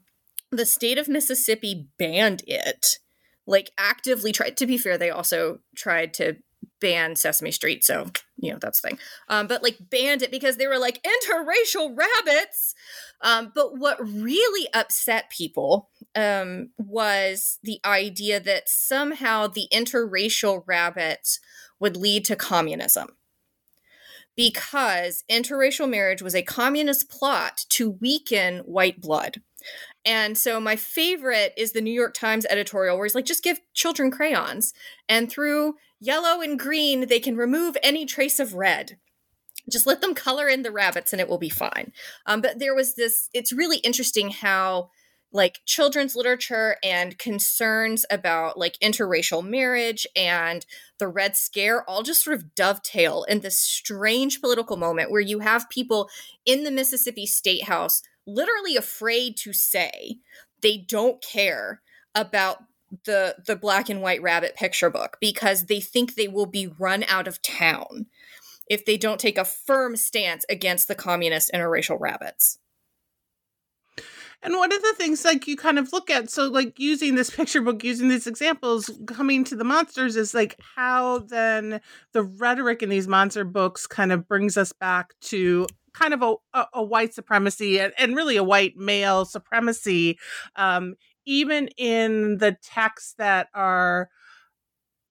the 0.52 0.66
state 0.66 0.98
of 0.98 1.08
Mississippi 1.08 1.88
banned 1.98 2.44
it, 2.48 3.00
like 3.46 3.72
actively 3.78 4.32
tried. 4.32 4.58
To 4.58 4.68
be 4.68 4.78
fair, 4.78 4.98
they 4.98 5.10
also 5.10 5.60
tried 5.76 6.14
to 6.16 6.38
ban 6.80 7.16
Sesame 7.16 7.52
Street, 7.52 7.84
so 7.84 8.12
you 8.38 8.52
know 8.52 8.58
that's 8.60 8.82
the 8.82 8.90
thing. 8.90 9.00
Um, 9.28 9.48
but 9.48 9.64
like 9.64 9.78
banned 9.90 10.22
it 10.22 10.32
because 10.32 10.58
they 10.58 10.68
were 10.68 10.78
like 10.78 11.04
interracial 11.04 11.98
rabbits. 11.98 12.76
Um, 13.22 13.52
but 13.56 13.78
what 13.78 13.98
really 14.00 14.68
upset 14.74 15.30
people 15.30 15.90
um, 16.16 16.70
was 16.78 17.60
the 17.64 17.80
idea 17.86 18.40
that 18.40 18.70
somehow 18.70 19.48
the 19.48 19.68
interracial 19.74 20.64
rabbits 20.66 21.40
would 21.80 21.98
lead 21.98 22.26
to 22.26 22.36
communism 22.36 23.10
because 24.36 25.24
interracial 25.32 25.90
marriage 25.90 26.22
was 26.22 26.36
a 26.36 26.42
communist 26.42 27.10
plot 27.10 27.66
to 27.70 27.92
weaken 28.02 28.60
white 28.60 29.00
blood. 29.00 29.42
And 30.04 30.38
so 30.38 30.60
my 30.60 30.76
favorite 30.76 31.54
is 31.58 31.72
the 31.72 31.82
New 31.82 31.92
York 31.94 32.14
Times 32.14 32.46
editorial 32.50 32.98
where 32.98 33.06
he's 33.06 33.16
like, 33.16 33.26
just 33.26 33.44
give 33.44 33.60
children 33.74 34.12
crayons. 34.12 34.74
And 35.10 35.30
through 35.30 35.76
yellow 36.00 36.42
and 36.42 36.60
green, 36.60 37.08
they 37.08 37.20
can 37.20 37.36
remove 37.36 37.78
any 37.82 38.06
trace 38.06 38.40
of 38.40 38.54
red. 38.54 38.98
Just 39.72 39.88
let 39.88 40.02
them 40.02 40.14
color 40.14 40.48
in 40.48 40.62
the 40.62 40.72
rabbits 40.72 41.12
and 41.12 41.20
it 41.20 41.28
will 41.28 41.40
be 41.40 41.50
fine. 41.50 41.92
Um, 42.28 42.42
but 42.42 42.60
there 42.60 42.76
was 42.76 42.96
this, 42.96 43.30
it's 43.34 43.52
really 43.52 43.78
interesting 43.78 44.30
how 44.30 44.92
like 45.32 45.62
children's 45.66 46.16
literature 46.16 46.78
and 46.82 47.18
concerns 47.20 48.06
about 48.10 48.58
like 48.58 48.80
interracial 48.80 49.46
marriage 49.46 50.08
and 50.16 50.66
the 50.98 51.08
Red 51.08 51.36
Scare 51.36 51.88
all 51.90 52.04
just 52.04 52.24
sort 52.24 52.38
of 52.38 52.56
dovetail 52.56 53.26
in 53.26 53.42
this 53.42 53.58
strange 53.58 54.40
political 54.40 54.78
moment 54.78 55.12
where 55.12 55.22
you 55.22 55.40
have 55.40 55.70
people 55.70 56.10
in 56.46 56.64
the 56.64 56.72
Mississippi 56.72 57.26
State 57.26 57.64
House 57.64 58.02
literally 58.26 58.76
afraid 58.76 59.36
to 59.38 59.54
say 59.54 60.18
they 60.62 60.78
don't 60.78 61.22
care 61.22 61.82
about 62.14 62.64
the 63.04 63.36
the 63.46 63.56
black 63.56 63.90
and 63.90 64.02
white 64.02 64.22
rabbit 64.22 64.56
picture 64.56 64.90
book 64.90 65.18
because 65.20 65.66
they 65.66 65.82
think 65.82 66.16
they 66.16 66.28
will 66.28 66.46
be 66.46 66.68
run 66.80 67.04
out 67.08 67.28
of 67.28 67.42
town 67.42 68.06
if 68.70 68.86
they 68.86 68.98
don't 68.98 69.20
take 69.20 69.38
a 69.38 69.46
firm 69.46 69.96
stance 69.96 70.46
against 70.50 70.88
the 70.88 70.96
communist 70.96 71.52
interracial 71.54 72.00
rabbits. 72.00 72.58
And 74.46 74.56
one 74.58 74.72
of 74.72 74.80
the 74.84 74.94
things 74.96 75.26
like 75.26 75.48
you 75.48 75.58
kind 75.58 75.80
of 75.80 75.92
look 75.92 76.12
at, 76.12 76.30
so 76.30 76.46
like 76.46 76.80
using 76.80 77.16
this 77.16 77.32
picture 77.32 77.62
book, 77.62 77.84
using 77.84 78.10
these 78.10 78.28
examples, 78.28 78.92
coming 79.08 79.44
to 79.46 79.56
the 79.56 79.64
monsters 79.64 80.16
is 80.16 80.36
like 80.36 80.56
how 80.76 81.20
then 81.20 81.82
the 82.12 82.22
rhetoric 82.22 82.84
in 82.84 82.90
these 82.90 83.08
monster 83.08 83.44
books 83.44 83.88
kind 83.88 84.12
of 84.12 84.28
brings 84.28 84.56
us 84.56 84.72
back 84.72 85.16
to 85.22 85.66
kind 85.96 86.14
of 86.14 86.22
a, 86.22 86.36
a, 86.54 86.66
a 86.76 86.84
white 86.84 87.16
supremacy 87.16 87.80
and, 87.80 87.92
and, 87.98 88.16
really 88.16 88.36
a 88.36 88.44
white 88.44 88.78
male 88.78 89.26
supremacy, 89.26 90.20
um, 90.58 90.94
even 91.26 91.68
in 91.78 92.38
the 92.38 92.56
texts 92.62 93.16
that 93.18 93.48
are 93.56 94.10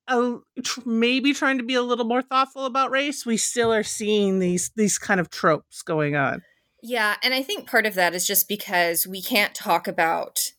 a, 0.06 0.36
tr- 0.62 0.80
maybe 0.84 1.32
trying 1.32 1.58
to 1.58 1.64
be 1.64 1.74
a 1.74 1.82
little 1.82 2.04
more 2.04 2.22
thoughtful 2.22 2.66
about 2.66 2.92
race, 2.92 3.26
we 3.26 3.36
still 3.36 3.72
are 3.72 3.82
seeing 3.82 4.38
these 4.38 4.70
these 4.76 4.96
kind 4.96 5.18
of 5.18 5.28
tropes 5.28 5.82
going 5.82 6.14
on. 6.14 6.42
Yeah, 6.86 7.16
and 7.22 7.32
I 7.32 7.42
think 7.42 7.66
part 7.66 7.86
of 7.86 7.94
that 7.94 8.14
is 8.14 8.26
just 8.26 8.46
because 8.46 9.06
we 9.06 9.22
can't 9.22 9.54
talk 9.54 9.88
about 9.88 10.52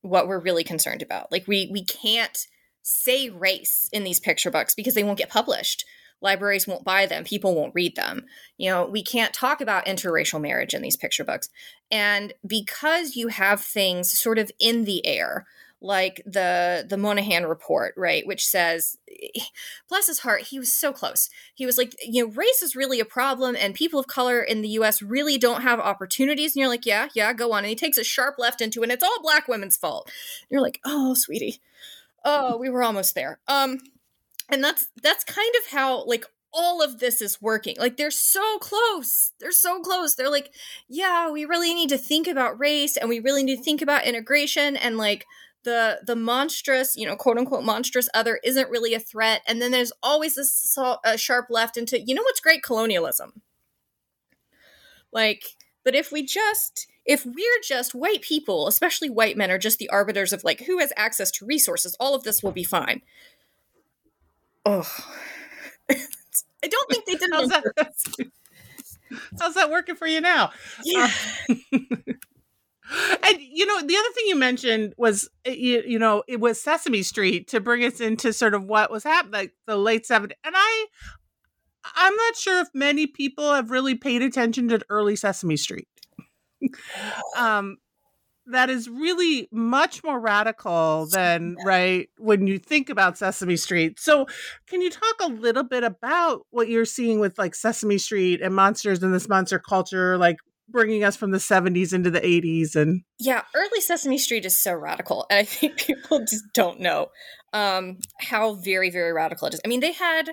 what 0.00 0.26
we're 0.26 0.40
really 0.40 0.64
concerned 0.64 1.02
about. 1.02 1.30
Like 1.30 1.46
we 1.46 1.68
we 1.70 1.84
can't 1.84 2.46
say 2.80 3.28
race 3.28 3.90
in 3.92 4.02
these 4.02 4.18
picture 4.18 4.50
books 4.50 4.74
because 4.74 4.94
they 4.94 5.04
won't 5.04 5.18
get 5.18 5.28
published. 5.28 5.84
Libraries 6.22 6.66
won't 6.66 6.86
buy 6.86 7.04
them, 7.04 7.22
people 7.22 7.54
won't 7.54 7.74
read 7.74 7.96
them. 7.96 8.24
You 8.56 8.70
know, 8.70 8.86
we 8.86 9.02
can't 9.02 9.34
talk 9.34 9.60
about 9.60 9.84
interracial 9.84 10.40
marriage 10.40 10.72
in 10.72 10.80
these 10.80 10.96
picture 10.96 11.22
books. 11.22 11.50
And 11.90 12.32
because 12.46 13.14
you 13.14 13.28
have 13.28 13.60
things 13.60 14.18
sort 14.18 14.38
of 14.38 14.50
in 14.58 14.84
the 14.84 15.04
air, 15.04 15.46
like 15.80 16.22
the 16.24 16.86
the 16.88 16.96
Moynihan 16.96 17.44
report, 17.44 17.94
right, 17.96 18.26
which 18.26 18.46
says 18.46 18.96
bless 19.88 20.06
his 20.06 20.20
heart, 20.20 20.42
he 20.42 20.58
was 20.58 20.72
so 20.72 20.92
close. 20.92 21.28
He 21.54 21.66
was 21.66 21.78
like, 21.78 21.94
you 22.04 22.24
know, 22.24 22.32
race 22.32 22.62
is 22.62 22.76
really 22.76 23.00
a 23.00 23.04
problem 23.04 23.56
and 23.58 23.74
people 23.74 24.00
of 24.00 24.06
color 24.06 24.40
in 24.42 24.62
the 24.62 24.68
US 24.70 25.02
really 25.02 25.38
don't 25.38 25.62
have 25.62 25.78
opportunities. 25.78 26.54
And 26.54 26.60
you're 26.60 26.68
like, 26.68 26.86
yeah, 26.86 27.08
yeah, 27.14 27.32
go 27.32 27.52
on. 27.52 27.58
And 27.58 27.68
he 27.68 27.76
takes 27.76 27.98
a 27.98 28.04
sharp 28.04 28.36
left 28.38 28.60
into 28.60 28.82
and 28.82 28.90
it's 28.90 29.04
all 29.04 29.22
black 29.22 29.48
women's 29.48 29.76
fault. 29.76 30.10
And 30.42 30.48
you're 30.50 30.62
like, 30.62 30.80
oh, 30.84 31.14
sweetie. 31.14 31.60
Oh, 32.24 32.56
we 32.56 32.70
were 32.70 32.82
almost 32.82 33.14
there. 33.14 33.38
Um 33.46 33.78
and 34.48 34.62
that's 34.62 34.88
that's 35.02 35.24
kind 35.24 35.54
of 35.60 35.70
how 35.70 36.04
like 36.04 36.24
all 36.52 36.82
of 36.82 36.98
this 36.98 37.20
is 37.20 37.42
working. 37.42 37.76
Like 37.78 37.98
they're 37.98 38.10
so 38.10 38.58
close. 38.58 39.32
They're 39.38 39.52
so 39.52 39.80
close. 39.80 40.14
They're 40.14 40.30
like, 40.30 40.54
yeah, 40.88 41.30
we 41.30 41.44
really 41.44 41.74
need 41.74 41.90
to 41.90 41.98
think 41.98 42.26
about 42.26 42.58
race 42.58 42.96
and 42.96 43.10
we 43.10 43.20
really 43.20 43.44
need 43.44 43.58
to 43.58 43.62
think 43.62 43.82
about 43.82 44.06
integration 44.06 44.74
and 44.74 44.96
like 44.96 45.26
the 45.66 45.98
the 46.06 46.16
monstrous, 46.16 46.96
you 46.96 47.04
know, 47.04 47.16
quote 47.16 47.36
unquote 47.36 47.64
monstrous 47.64 48.08
other 48.14 48.38
isn't 48.44 48.70
really 48.70 48.94
a 48.94 49.00
threat, 49.00 49.42
and 49.46 49.60
then 49.60 49.72
there's 49.72 49.92
always 50.00 50.36
this 50.36 50.78
uh, 50.78 51.16
sharp 51.16 51.46
left 51.50 51.76
into 51.76 52.00
you 52.00 52.14
know 52.14 52.22
what's 52.22 52.40
great 52.40 52.62
colonialism. 52.62 53.42
Like, 55.12 55.56
but 55.84 55.94
if 55.94 56.12
we 56.12 56.24
just 56.24 56.86
if 57.04 57.26
we're 57.26 57.60
just 57.62 57.94
white 57.94 58.22
people, 58.22 58.68
especially 58.68 59.10
white 59.10 59.36
men, 59.36 59.50
are 59.50 59.58
just 59.58 59.78
the 59.78 59.90
arbiters 59.90 60.32
of 60.32 60.44
like 60.44 60.60
who 60.60 60.78
has 60.78 60.92
access 60.96 61.32
to 61.32 61.44
resources, 61.44 61.96
all 61.98 62.14
of 62.14 62.22
this 62.22 62.44
will 62.44 62.52
be 62.52 62.64
fine. 62.64 63.02
Oh, 64.64 64.88
I 65.90 66.68
don't 66.68 66.90
think 66.90 67.06
they 67.06 67.14
did. 67.14 67.30
how's, 67.32 67.48
that, 67.48 67.64
how's 69.40 69.54
that 69.54 69.70
working 69.70 69.96
for 69.96 70.06
you 70.06 70.20
now? 70.20 70.52
Yeah. 70.84 71.10
Uh, 71.50 71.54
and 73.22 73.38
you 73.40 73.66
know 73.66 73.80
the 73.80 73.96
other 73.96 74.12
thing 74.14 74.24
you 74.26 74.36
mentioned 74.36 74.94
was 74.96 75.28
eh, 75.44 75.52
you, 75.52 75.82
you 75.86 75.98
know 75.98 76.22
it 76.28 76.40
was 76.40 76.60
sesame 76.60 77.02
street 77.02 77.48
to 77.48 77.60
bring 77.60 77.84
us 77.84 78.00
into 78.00 78.32
sort 78.32 78.54
of 78.54 78.64
what 78.64 78.90
was 78.90 79.04
happening 79.04 79.32
like 79.32 79.52
the 79.66 79.76
late 79.76 80.04
70s 80.04 80.32
and 80.44 80.54
i 80.56 80.86
i'm 81.96 82.14
not 82.14 82.36
sure 82.36 82.60
if 82.60 82.68
many 82.74 83.06
people 83.06 83.54
have 83.54 83.70
really 83.70 83.94
paid 83.94 84.22
attention 84.22 84.68
to 84.68 84.80
early 84.88 85.16
sesame 85.16 85.56
street 85.56 85.88
um 87.36 87.76
that 88.48 88.70
is 88.70 88.88
really 88.88 89.48
much 89.50 90.04
more 90.04 90.20
radical 90.20 91.06
than 91.06 91.56
right 91.64 92.08
when 92.18 92.46
you 92.46 92.58
think 92.58 92.88
about 92.88 93.18
Sesame 93.18 93.56
Street. 93.56 93.98
So, 93.98 94.26
can 94.68 94.80
you 94.80 94.90
talk 94.90 95.16
a 95.20 95.28
little 95.28 95.64
bit 95.64 95.82
about 95.82 96.46
what 96.50 96.68
you're 96.68 96.84
seeing 96.84 97.18
with 97.18 97.38
like 97.38 97.54
Sesame 97.54 97.98
Street 97.98 98.40
and 98.40 98.54
monsters 98.54 99.02
and 99.02 99.12
this 99.12 99.28
monster 99.28 99.58
culture, 99.58 100.16
like 100.16 100.36
bringing 100.68 101.04
us 101.04 101.16
from 101.16 101.30
the 101.30 101.38
70s 101.38 101.92
into 101.92 102.10
the 102.10 102.20
80s 102.20 102.74
and 102.74 103.02
yeah 103.18 103.42
early 103.54 103.80
sesame 103.80 104.18
street 104.18 104.44
is 104.44 104.60
so 104.60 104.74
radical 104.74 105.26
and 105.30 105.38
i 105.38 105.44
think 105.44 105.76
people 105.86 106.20
just 106.20 106.44
don't 106.54 106.80
know 106.80 107.08
um, 107.52 107.98
how 108.20 108.54
very 108.54 108.90
very 108.90 109.12
radical 109.12 109.46
it 109.46 109.54
is 109.54 109.60
i 109.64 109.68
mean 109.68 109.80
they 109.80 109.92
had 109.92 110.30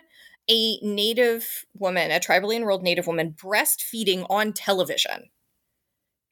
a 0.49 0.77
native 0.81 1.65
woman 1.77 2.11
a 2.11 2.19
tribally 2.19 2.55
enrolled 2.55 2.83
native 2.83 3.07
woman 3.07 3.33
breastfeeding 3.41 4.25
on 4.29 4.51
television 4.51 5.29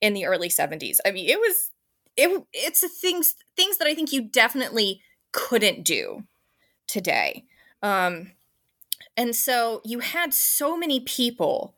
in 0.02 0.14
the 0.14 0.26
early 0.26 0.50
70s. 0.50 0.98
I 1.06 1.12
mean, 1.12 1.30
it 1.30 1.40
was 1.40 1.72
it 2.18 2.44
it's 2.52 2.84
things 3.00 3.36
things 3.56 3.78
that 3.78 3.88
I 3.88 3.94
think 3.94 4.12
you 4.12 4.22
definitely 4.22 5.02
couldn't 5.32 5.86
do 5.86 6.24
today. 6.88 7.46
Um 7.82 8.32
and 9.16 9.36
so 9.36 9.82
you 9.86 10.00
had 10.00 10.34
so 10.34 10.76
many 10.76 11.00
people 11.02 11.76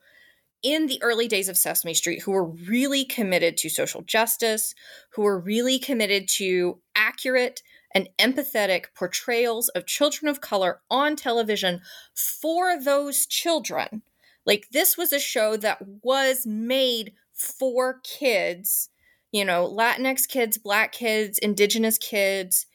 in 0.64 0.88
the 0.88 1.02
early 1.04 1.28
days 1.28 1.50
of 1.50 1.58
Sesame 1.58 1.94
Street 1.94 2.24
who 2.24 2.32
were 2.32 2.46
really 2.46 3.06
committed 3.06 3.58
to 3.58 3.70
social 3.70 4.02
justice, 4.02 4.74
who 5.12 5.22
were 5.22 5.40
really 5.40 5.78
committed 5.78 6.28
to 6.30 6.80
accurate 6.96 7.62
and 7.94 8.10
empathetic 8.18 8.86
portrayals 8.96 9.70
of 9.70 9.86
children 9.86 10.30
of 10.30 10.42
color 10.42 10.80
on 10.90 11.16
television 11.16 11.82
for 12.16 12.82
those 12.82 13.26
children. 13.26 14.02
Like, 14.46 14.68
this 14.72 14.98
was 14.98 15.14
a 15.14 15.20
show 15.20 15.58
that 15.58 15.80
was 16.04 16.46
made 16.46 17.14
for 17.34 18.00
kids, 18.04 18.90
you 19.32 19.46
know, 19.46 19.68
Latinx 19.68 20.28
kids, 20.28 20.58
black 20.58 20.92
kids, 20.92 21.38
indigenous 21.38 21.98
kids, 21.98 22.66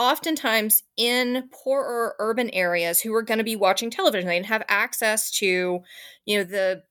oftentimes 0.00 0.82
in 0.96 1.50
poorer 1.52 2.16
urban 2.18 2.48
areas 2.50 3.02
who 3.02 3.12
were 3.12 3.22
going 3.22 3.36
to 3.36 3.44
be 3.44 3.54
watching 3.54 3.90
television. 3.90 4.26
They 4.26 4.36
didn't 4.36 4.46
have 4.46 4.64
access 4.66 5.30
to, 5.32 5.80
you 6.24 6.38
know, 6.38 6.44
the 6.44 6.82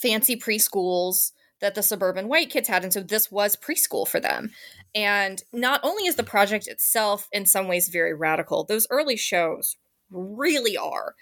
fancy 0.00 0.36
preschools 0.36 1.32
that 1.60 1.74
the 1.74 1.82
suburban 1.82 2.28
white 2.28 2.48
kids 2.48 2.68
had. 2.68 2.84
And 2.84 2.92
so 2.92 3.02
this 3.02 3.32
was 3.32 3.56
preschool 3.56 4.06
for 4.06 4.20
them. 4.20 4.50
And 4.94 5.42
not 5.52 5.80
only 5.82 6.06
is 6.06 6.14
the 6.14 6.22
project 6.22 6.68
itself 6.68 7.28
in 7.32 7.46
some 7.46 7.66
ways 7.66 7.88
very 7.88 8.14
radical, 8.14 8.64
those 8.64 8.86
early 8.90 9.16
shows 9.16 9.76
really 10.08 10.76
are. 10.76 11.16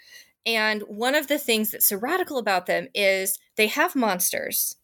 And 0.45 0.83
one 0.83 1.15
of 1.15 1.27
the 1.27 1.39
things 1.39 1.71
that's 1.71 1.87
so 1.87 1.97
radical 1.97 2.37
about 2.37 2.67
them 2.67 2.87
is 2.93 3.39
they 3.57 3.67
have 3.67 3.95
monsters, 3.95 4.75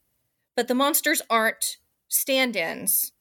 but 0.55 0.67
the 0.67 0.75
monsters 0.75 1.21
aren't 1.29 1.77
stand 2.07 2.55
ins 2.55 3.11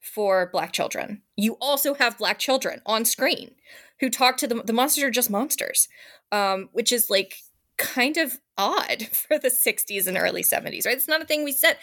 for 0.00 0.48
black 0.52 0.72
children. 0.72 1.22
You 1.42 1.56
also 1.60 1.94
have 1.94 2.18
black 2.18 2.38
children 2.38 2.80
on 2.86 3.04
screen 3.04 3.56
who 3.98 4.08
talk 4.08 4.36
to 4.36 4.46
them. 4.46 4.62
The 4.64 4.72
monsters 4.72 5.02
are 5.02 5.10
just 5.10 5.28
monsters, 5.28 5.88
um, 6.30 6.68
which 6.72 6.92
is 6.92 7.10
like 7.10 7.34
kind 7.78 8.16
of 8.16 8.38
odd 8.56 9.02
for 9.12 9.40
the 9.40 9.48
60s 9.48 10.06
and 10.06 10.16
early 10.16 10.44
70s, 10.44 10.86
right? 10.86 10.96
It's 10.96 11.08
not 11.08 11.20
a 11.20 11.24
thing 11.24 11.42
we 11.42 11.50
said 11.50 11.78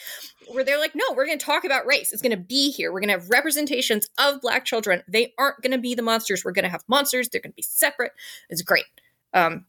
where 0.47 0.63
they're 0.63 0.79
like, 0.79 0.95
no, 0.95 1.03
we're 1.13 1.25
going 1.25 1.37
to 1.37 1.45
talk 1.45 1.65
about 1.65 1.85
race. 1.85 2.13
It's 2.13 2.21
going 2.21 2.31
to 2.31 2.37
be 2.37 2.71
here. 2.71 2.93
We're 2.93 3.01
going 3.01 3.09
to 3.09 3.19
have 3.19 3.29
representations 3.29 4.07
of 4.17 4.39
black 4.39 4.63
children. 4.63 5.03
They 5.09 5.33
aren't 5.37 5.61
going 5.61 5.73
to 5.73 5.77
be 5.77 5.93
the 5.93 6.03
monsters. 6.03 6.45
We're 6.45 6.53
going 6.53 6.63
to 6.63 6.71
have 6.71 6.85
monsters. 6.87 7.27
They're 7.27 7.41
going 7.41 7.51
to 7.51 7.57
be 7.57 7.61
separate. 7.61 8.13
It's 8.49 8.61
great. 8.61 8.85
Um, 9.33 9.65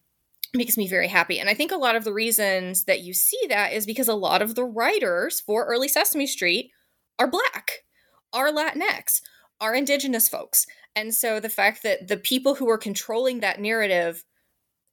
makes 0.54 0.76
me 0.76 0.86
very 0.86 1.08
happy. 1.08 1.40
And 1.40 1.50
I 1.50 1.54
think 1.54 1.72
a 1.72 1.76
lot 1.76 1.96
of 1.96 2.04
the 2.04 2.12
reasons 2.12 2.84
that 2.84 3.00
you 3.00 3.12
see 3.12 3.40
that 3.48 3.72
is 3.72 3.86
because 3.86 4.06
a 4.06 4.14
lot 4.14 4.40
of 4.40 4.54
the 4.54 4.64
writers 4.64 5.40
for 5.40 5.64
early 5.64 5.88
Sesame 5.88 6.28
Street 6.28 6.70
are 7.18 7.28
black, 7.28 7.84
are 8.32 8.52
Latinx, 8.52 9.20
are 9.60 9.74
indigenous 9.74 10.28
folks. 10.28 10.66
And 10.96 11.14
so 11.14 11.40
the 11.40 11.48
fact 11.48 11.82
that 11.82 12.08
the 12.08 12.16
people 12.16 12.54
who 12.54 12.68
are 12.68 12.78
controlling 12.78 13.40
that 13.40 13.60
narrative, 13.60 14.24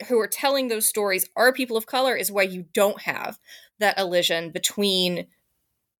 who 0.08 0.20
are 0.20 0.28
telling 0.28 0.68
those 0.68 0.86
stories, 0.86 1.30
are 1.36 1.54
people 1.54 1.78
of 1.78 1.86
color 1.86 2.16
is 2.16 2.32
why 2.32 2.44
you 2.44 2.66
don't 2.74 3.02
have 3.02 3.40
that 3.80 3.98
elision 3.98 4.52
between 4.52 5.28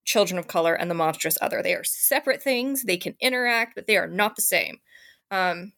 children 0.04 0.38
of 0.38 0.46
color 0.46 0.74
and 0.74 0.90
the 0.90 0.94
monstrous 0.94 1.38
other. 1.40 1.62
They 1.62 1.74
are 1.74 1.84
separate 1.84 2.42
things, 2.42 2.84
they 2.84 2.96
can 2.96 3.16
interact, 3.20 3.74
but 3.74 3.86
they 3.86 3.96
are 3.96 4.08
not 4.08 4.36
the 4.36 4.42
same. 4.42 4.78
Um, 5.30 5.72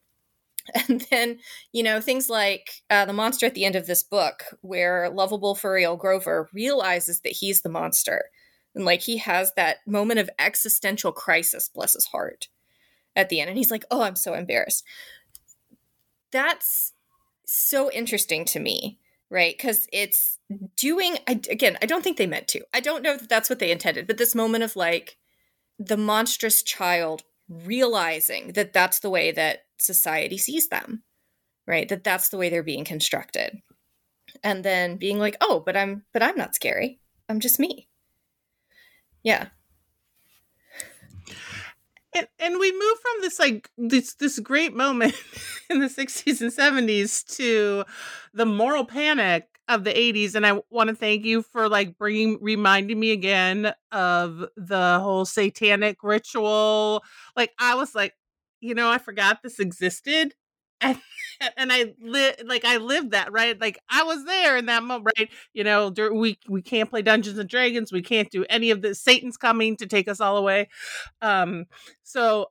And 0.88 1.00
then, 1.10 1.38
you 1.72 1.82
know, 1.82 2.00
things 2.00 2.28
like 2.28 2.82
uh, 2.90 3.04
the 3.04 3.12
monster 3.12 3.46
at 3.46 3.54
the 3.54 3.64
end 3.64 3.76
of 3.76 3.86
this 3.86 4.02
book, 4.02 4.44
where 4.60 5.10
lovable 5.10 5.54
Furiel 5.54 5.96
Grover 5.96 6.48
realizes 6.52 7.20
that 7.20 7.32
he's 7.32 7.62
the 7.62 7.68
monster. 7.68 8.24
And 8.74 8.84
like 8.84 9.02
he 9.02 9.16
has 9.18 9.52
that 9.54 9.78
moment 9.86 10.20
of 10.20 10.30
existential 10.38 11.12
crisis, 11.12 11.68
bless 11.68 11.94
his 11.94 12.06
heart, 12.06 12.48
at 13.20 13.28
the 13.28 13.40
end. 13.40 13.48
And 13.48 13.58
he's 13.58 13.70
like, 13.70 13.84
oh, 13.90 14.02
I'm 14.02 14.16
so 14.16 14.34
embarrassed. 14.34 14.84
That's 16.32 16.92
so 17.46 17.90
interesting 17.92 18.44
to 18.46 18.60
me, 18.60 18.98
right? 19.30 19.56
Because 19.56 19.86
it's 19.92 20.38
doing, 20.76 21.18
I, 21.28 21.40
again, 21.50 21.76
I 21.82 21.86
don't 21.86 22.02
think 22.02 22.16
they 22.16 22.26
meant 22.26 22.48
to. 22.48 22.62
I 22.74 22.80
don't 22.80 23.02
know 23.02 23.16
that 23.16 23.28
that's 23.28 23.50
what 23.50 23.58
they 23.58 23.70
intended, 23.70 24.06
but 24.06 24.18
this 24.18 24.34
moment 24.34 24.64
of 24.64 24.76
like 24.76 25.16
the 25.78 25.96
monstrous 25.96 26.62
child 26.62 27.22
realizing 27.48 28.52
that 28.52 28.72
that's 28.72 29.00
the 29.00 29.10
way 29.10 29.32
that 29.32 29.64
society 29.78 30.38
sees 30.38 30.68
them 30.68 31.02
right 31.66 31.88
that 31.88 32.04
that's 32.04 32.28
the 32.28 32.36
way 32.36 32.48
they're 32.48 32.62
being 32.62 32.84
constructed 32.84 33.60
and 34.44 34.64
then 34.64 34.96
being 34.96 35.18
like 35.18 35.36
oh 35.40 35.60
but 35.64 35.76
i'm 35.76 36.04
but 36.12 36.22
i'm 36.22 36.36
not 36.36 36.54
scary 36.54 37.00
i'm 37.28 37.40
just 37.40 37.58
me 37.58 37.88
yeah 39.22 39.48
and, 42.14 42.26
and 42.38 42.58
we 42.58 42.72
move 42.72 42.98
from 43.00 43.20
this 43.20 43.38
like 43.38 43.70
this 43.78 44.14
this 44.14 44.38
great 44.38 44.74
moment 44.74 45.14
in 45.70 45.80
the 45.80 45.86
60s 45.86 46.40
and 46.40 46.52
70s 46.52 47.36
to 47.36 47.84
the 48.34 48.46
moral 48.46 48.84
panic 48.84 49.46
of 49.68 49.84
the 49.84 49.92
80s 49.92 50.34
and 50.34 50.46
i 50.46 50.60
want 50.70 50.88
to 50.88 50.96
thank 50.96 51.24
you 51.24 51.42
for 51.42 51.68
like 51.68 51.96
bringing 51.96 52.38
reminding 52.40 52.98
me 52.98 53.12
again 53.12 53.72
of 53.92 54.44
the 54.56 54.98
whole 55.00 55.24
satanic 55.24 55.98
ritual 56.02 57.04
like 57.36 57.52
i 57.58 57.74
was 57.74 57.94
like 57.94 58.14
you 58.60 58.74
know, 58.74 58.90
I 58.90 58.98
forgot 58.98 59.42
this 59.42 59.58
existed. 59.58 60.34
And, 60.80 60.98
and 61.56 61.72
I 61.72 61.94
like 62.44 62.64
I 62.64 62.76
lived 62.76 63.12
that 63.12 63.32
right. 63.32 63.60
Like 63.60 63.78
I 63.88 64.02
was 64.02 64.24
there 64.24 64.56
in 64.56 64.66
that 64.66 64.82
moment, 64.82 65.12
right? 65.18 65.30
You 65.52 65.64
know, 65.64 65.92
we 66.12 66.38
we 66.48 66.62
can't 66.62 66.90
play 66.90 67.02
Dungeons 67.02 67.38
and 67.38 67.48
Dragons. 67.48 67.92
We 67.92 68.02
can't 68.02 68.30
do 68.30 68.44
any 68.50 68.70
of 68.70 68.82
this. 68.82 69.00
Satan's 69.00 69.36
coming 69.36 69.76
to 69.78 69.86
take 69.86 70.08
us 70.08 70.20
all 70.20 70.36
away. 70.36 70.68
Um, 71.22 71.66
so 72.02 72.48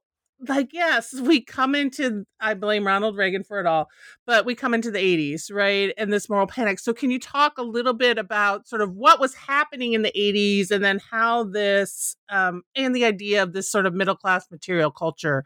like 0.48 0.70
yes 0.72 1.14
we 1.14 1.42
come 1.42 1.76
into 1.76 2.26
i 2.40 2.54
blame 2.54 2.88
ronald 2.88 3.18
reagan 3.18 3.44
for 3.44 3.60
it 3.60 3.66
all 3.66 3.90
but 4.26 4.46
we 4.46 4.56
come 4.56 4.74
into 4.74 4.90
the 4.90 5.00
80s 5.00 5.54
right 5.54 5.94
and 5.98 6.14
this 6.14 6.30
moral 6.30 6.48
panic 6.48 6.80
so 6.80 6.94
can 6.94 7.12
you 7.12 7.20
talk 7.20 7.58
a 7.58 7.64
little 7.64 7.94
bit 7.94 8.18
about 8.18 8.68
sort 8.68 8.82
of 8.82 8.94
what 8.94 9.20
was 9.20 9.34
happening 9.36 9.94
in 9.94 10.02
the 10.02 10.14
80s 10.16 10.72
and 10.72 10.84
then 10.84 11.00
how 11.12 11.44
this 11.44 12.16
um, 12.30 12.64
and 12.76 12.96
the 12.96 13.06
idea 13.06 13.44
of 13.44 13.54
this 13.54 13.70
sort 13.70 13.86
of 13.86 13.94
middle 13.94 14.16
class 14.16 14.50
material 14.50 14.92
culture 14.92 15.44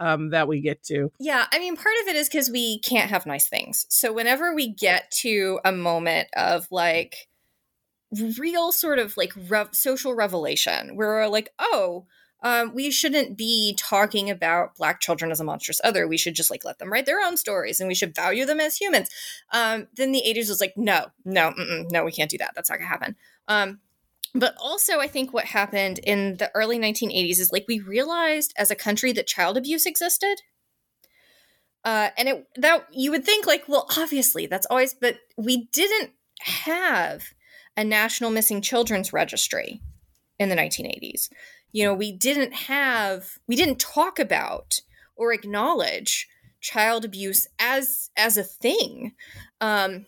um, 0.00 0.30
that 0.30 0.48
we 0.48 0.60
get 0.60 0.82
to. 0.84 1.12
Yeah, 1.20 1.46
I 1.52 1.58
mean, 1.58 1.76
part 1.76 1.94
of 2.02 2.08
it 2.08 2.16
is 2.16 2.28
because 2.28 2.50
we 2.50 2.80
can't 2.80 3.10
have 3.10 3.26
nice 3.26 3.48
things. 3.48 3.86
So 3.90 4.12
whenever 4.12 4.54
we 4.54 4.68
get 4.72 5.10
to 5.18 5.60
a 5.64 5.70
moment 5.70 6.28
of 6.34 6.66
like 6.70 7.28
real 8.38 8.72
sort 8.72 8.98
of 8.98 9.16
like 9.16 9.32
rev- 9.48 9.74
social 9.74 10.14
revelation, 10.14 10.96
where 10.96 11.08
we're 11.08 11.28
like, 11.28 11.50
oh, 11.58 12.06
um, 12.42 12.72
we 12.74 12.90
shouldn't 12.90 13.36
be 13.36 13.76
talking 13.78 14.30
about 14.30 14.74
black 14.76 15.00
children 15.00 15.30
as 15.30 15.40
a 15.40 15.44
monstrous 15.44 15.80
other. 15.84 16.08
We 16.08 16.16
should 16.16 16.34
just 16.34 16.50
like 16.50 16.64
let 16.64 16.78
them 16.78 16.90
write 16.90 17.04
their 17.04 17.20
own 17.20 17.36
stories 17.36 17.80
and 17.80 17.88
we 17.88 17.94
should 17.94 18.14
value 18.14 18.46
them 18.46 18.60
as 18.60 18.78
humans. 18.78 19.10
Um, 19.52 19.88
then 19.94 20.12
the 20.12 20.22
80s 20.26 20.48
was 20.48 20.60
like, 20.60 20.72
no, 20.76 21.08
no, 21.26 21.52
no, 21.90 22.04
we 22.04 22.12
can't 22.12 22.30
do 22.30 22.38
that. 22.38 22.52
That's 22.54 22.70
not 22.70 22.78
gonna 22.78 22.88
happen. 22.88 23.16
Um, 23.46 23.80
but 24.34 24.54
also, 24.58 25.00
I 25.00 25.08
think 25.08 25.32
what 25.32 25.46
happened 25.46 25.98
in 26.00 26.36
the 26.36 26.50
early 26.54 26.78
1980s 26.78 27.40
is 27.40 27.50
like 27.52 27.64
we 27.66 27.80
realized 27.80 28.54
as 28.56 28.70
a 28.70 28.76
country 28.76 29.12
that 29.12 29.26
child 29.26 29.56
abuse 29.56 29.86
existed. 29.86 30.36
Uh, 31.84 32.10
and 32.16 32.28
it 32.28 32.46
that 32.56 32.86
you 32.92 33.10
would 33.10 33.24
think 33.24 33.46
like, 33.46 33.64
well, 33.66 33.86
obviously 33.96 34.46
that's 34.46 34.66
always, 34.66 34.94
but 34.94 35.16
we 35.36 35.68
didn't 35.72 36.12
have 36.40 37.24
a 37.76 37.82
national 37.82 38.30
missing 38.30 38.60
children's 38.60 39.12
registry 39.12 39.80
in 40.38 40.48
the 40.48 40.56
1980s. 40.56 41.30
You 41.72 41.84
know, 41.84 41.94
we 41.94 42.12
didn't 42.12 42.52
have, 42.52 43.38
we 43.48 43.56
didn't 43.56 43.78
talk 43.78 44.18
about 44.18 44.80
or 45.16 45.32
acknowledge 45.32 46.28
child 46.60 47.04
abuse 47.04 47.46
as 47.58 48.10
as 48.16 48.36
a 48.36 48.44
thing, 48.44 49.12
um, 49.60 50.06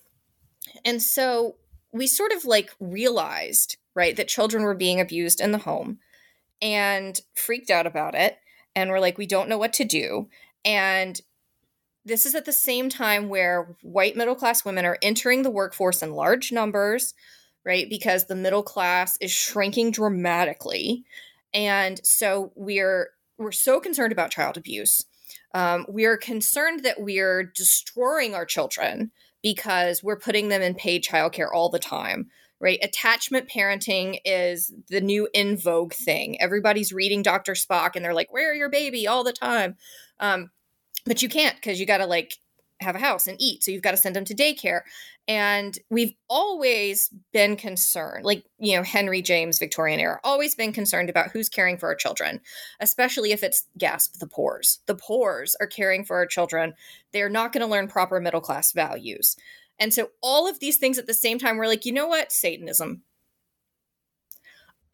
and 0.85 1.03
so 1.03 1.57
we 1.93 2.07
sort 2.07 2.33
of 2.33 2.45
like 2.45 2.71
realized 2.79 3.77
right? 3.95 4.17
That 4.17 4.29
children 4.29 4.63
were 4.63 4.75
being 4.75 5.01
abused 5.01 5.41
in 5.41 5.53
the 5.53 5.59
home. 5.59 5.99
and 6.61 7.21
freaked 7.35 7.71
out 7.71 7.87
about 7.87 8.15
it. 8.15 8.39
And 8.75 8.91
we're 8.91 9.01
like, 9.01 9.19
we 9.19 9.27
don't 9.27 9.49
know 9.49 9.59
what 9.59 9.73
to 9.75 9.85
do. 9.85 10.29
And 10.65 11.21
this 12.05 12.25
is 12.25 12.35
at 12.35 12.45
the 12.45 12.53
same 12.53 12.89
time 12.89 13.29
where 13.29 13.77
white 13.83 14.17
middle 14.17 14.35
class 14.35 14.65
women 14.65 14.85
are 14.85 14.99
entering 15.03 15.43
the 15.43 15.51
workforce 15.51 16.03
in 16.03 16.13
large 16.13 16.53
numbers, 16.53 17.15
right? 17.65 17.89
Because 17.91 18.27
the 18.27 18.37
middle 18.37 18.63
class 18.63 19.19
is 19.21 19.31
shrinking 19.31 19.91
dramatically. 19.91 21.05
And 21.53 22.01
so 22.05 22.53
we're 22.55 23.11
we're 23.39 23.53
so 23.53 23.81
concerned 23.81 24.13
about 24.13 24.31
child 24.31 24.57
abuse. 24.57 25.05
Um, 25.55 25.85
we 25.89 26.05
are 26.05 26.17
concerned 26.17 26.85
that 26.85 27.01
we're 27.01 27.43
destroying 27.43 28.35
our 28.35 28.47
children 28.47 29.11
because 29.43 30.03
we're 30.03 30.19
putting 30.19 30.49
them 30.49 30.63
in 30.63 30.75
paid 30.75 31.05
childcare 31.05 31.49
all 31.53 31.69
the 31.69 31.79
time 31.79 32.31
right? 32.63 32.79
Attachment 32.81 33.51
parenting 33.51 34.19
is 34.25 34.73
the 34.89 35.01
new 35.01 35.29
in 35.35 35.59
vogue 35.59 35.93
thing. 35.93 36.41
Everybody's 36.41 36.93
reading 36.93 37.23
Dr. 37.23 37.53
Spock 37.53 37.97
and 37.97 38.05
they're 38.05 38.15
like, 38.15 38.33
Where 38.33 38.53
are 38.53 38.55
your 38.55 38.71
baby 38.71 39.07
all 39.07 39.25
the 39.25 39.33
time? 39.33 39.77
Um, 40.21 40.51
but 41.05 41.21
you 41.21 41.29
can't 41.29 41.57
because 41.57 41.81
you 41.81 41.85
got 41.85 41.99
to 41.99 42.07
like 42.07 42.39
have 42.81 42.95
a 42.95 43.01
house 43.01 43.27
and 43.27 43.41
eat. 43.41 43.65
So 43.65 43.71
you've 43.71 43.83
got 43.83 43.91
to 43.93 43.97
send 43.97 44.15
them 44.15 44.25
to 44.27 44.35
daycare. 44.35 44.81
And 45.29 45.79
we've 45.89 46.15
always 46.29 47.09
been 47.33 47.55
concerned, 47.57 48.25
like, 48.25 48.45
you 48.59 48.77
know, 48.77 48.83
Henry 48.83 49.23
James, 49.23 49.61
Victorian 49.61 50.01
era, 50.01 50.19
always 50.25 50.57
been 50.57 50.73
concerned 50.73 51.09
about 51.09 51.31
who's 51.31 51.49
caring 51.49 51.79
for 51.79 51.89
our 51.89 51.95
children, 51.95 52.41
especially 52.81 53.31
if 53.31 53.45
it's 53.45 53.67
gasp 53.79 54.19
the 54.19 54.27
poors. 54.27 54.81
The 54.87 54.97
poors 54.97 55.55
are 55.61 55.69
caring 55.69 56.05
for 56.05 56.17
our 56.17 56.27
children. 56.27 56.75
They're 57.13 57.29
not 57.29 57.53
going 57.53 57.65
to 57.65 57.71
learn 57.71 57.87
proper 57.87 58.21
middle 58.21 58.41
class 58.41 58.73
values. 58.73 59.37
And 59.79 59.93
so 59.93 60.11
all 60.23 60.49
of 60.49 60.61
these 60.61 60.77
things 60.77 60.99
at 60.99 61.07
the 61.07 61.15
same 61.15 61.39
time, 61.39 61.57
we're 61.57 61.67
like, 61.67 61.85
you 61.85 61.93
know 61.93 62.07
what? 62.07 62.33
Satanism. 62.33 63.03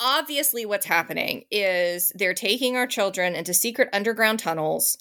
Obviously, 0.01 0.65
what's 0.65 0.87
happening 0.87 1.45
is 1.51 2.13
they're 2.15 2.35
taking 2.35 2.77
our 2.77 2.87
children 2.87 3.35
into 3.35 3.53
secret 3.53 3.89
underground 3.93 4.39
tunnels 4.39 4.97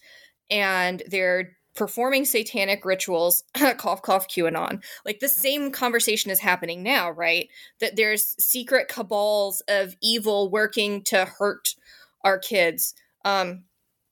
and 0.49 1.03
they're 1.07 1.57
performing 1.77 2.25
satanic 2.25 2.83
rituals, 2.83 3.43
cough, 3.77 4.01
cough, 4.01 4.27
QAnon. 4.27 4.83
Like 5.05 5.19
the 5.19 5.29
same 5.29 5.71
conversation 5.71 6.31
is 6.31 6.39
happening 6.39 6.83
now, 6.83 7.11
right? 7.11 7.47
That 7.79 7.95
there's 7.95 8.35
secret 8.43 8.89
cabals 8.89 9.61
of 9.69 9.95
evil 10.01 10.49
working 10.49 11.03
to 11.03 11.25
hurt 11.25 11.75
our 12.23 12.39
kids. 12.39 12.95
Um, 13.23 13.63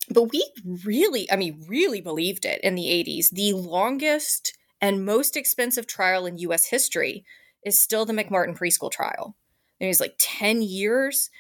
but 0.10 0.32
we 0.32 0.46
really, 0.86 1.30
I 1.32 1.36
mean, 1.36 1.66
really 1.68 2.00
believed 2.00 2.46
it 2.46 2.62
in 2.62 2.76
the 2.76 2.84
80s. 2.84 3.32
The 3.32 3.54
longest 3.54 4.56
and 4.86 5.04
most 5.04 5.36
expensive 5.36 5.88
trial 5.88 6.28
in 6.28 6.38
US 6.38 6.68
history 6.68 7.26
is 7.66 7.80
still 7.80 8.06
the 8.06 8.14
McMartin 8.14 8.56
preschool 8.56 8.92
trial. 8.92 9.36
It 9.80 9.88
was 9.88 10.00
like 10.00 10.14
10 10.20 10.62
years, 10.62 11.32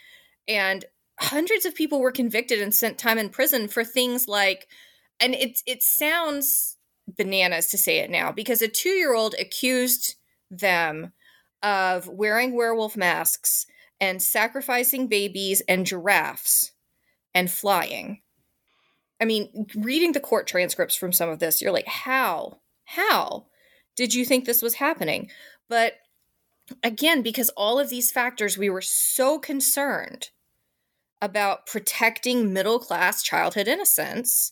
and 0.47 0.83
hundreds 1.19 1.63
of 1.63 1.75
people 1.75 1.99
were 1.99 2.11
convicted 2.11 2.59
and 2.59 2.73
sent 2.73 2.97
time 2.97 3.19
in 3.19 3.29
prison 3.29 3.67
for 3.67 3.83
things 3.83 4.27
like, 4.27 4.67
and 5.19 5.35
it, 5.35 5.61
it 5.67 5.83
sounds 5.83 6.77
bananas 7.19 7.67
to 7.67 7.77
say 7.77 7.99
it 7.99 8.09
now 8.09 8.31
because 8.31 8.63
a 8.63 8.67
two 8.67 8.89
year 8.89 9.13
old 9.13 9.35
accused 9.39 10.15
them 10.49 11.13
of 11.61 12.07
wearing 12.07 12.55
werewolf 12.55 12.97
masks 12.97 13.67
and 14.01 14.23
sacrificing 14.23 15.05
babies 15.05 15.61
and 15.69 15.85
giraffes 15.85 16.71
and 17.35 17.51
flying. 17.51 18.21
I 19.21 19.25
mean, 19.25 19.67
reading 19.75 20.13
the 20.13 20.19
court 20.19 20.47
transcripts 20.47 20.95
from 20.95 21.13
some 21.13 21.29
of 21.29 21.37
this, 21.37 21.61
you're 21.61 21.71
like, 21.71 21.87
how? 21.87 22.59
How 22.85 23.47
did 23.95 24.13
you 24.13 24.25
think 24.25 24.45
this 24.45 24.61
was 24.61 24.75
happening? 24.75 25.29
But 25.67 25.93
again, 26.83 27.21
because 27.21 27.49
all 27.49 27.79
of 27.79 27.89
these 27.89 28.11
factors, 28.11 28.57
we 28.57 28.69
were 28.69 28.81
so 28.81 29.39
concerned 29.39 30.29
about 31.21 31.65
protecting 31.65 32.53
middle 32.53 32.79
class 32.79 33.23
childhood 33.23 33.67
innocence 33.67 34.51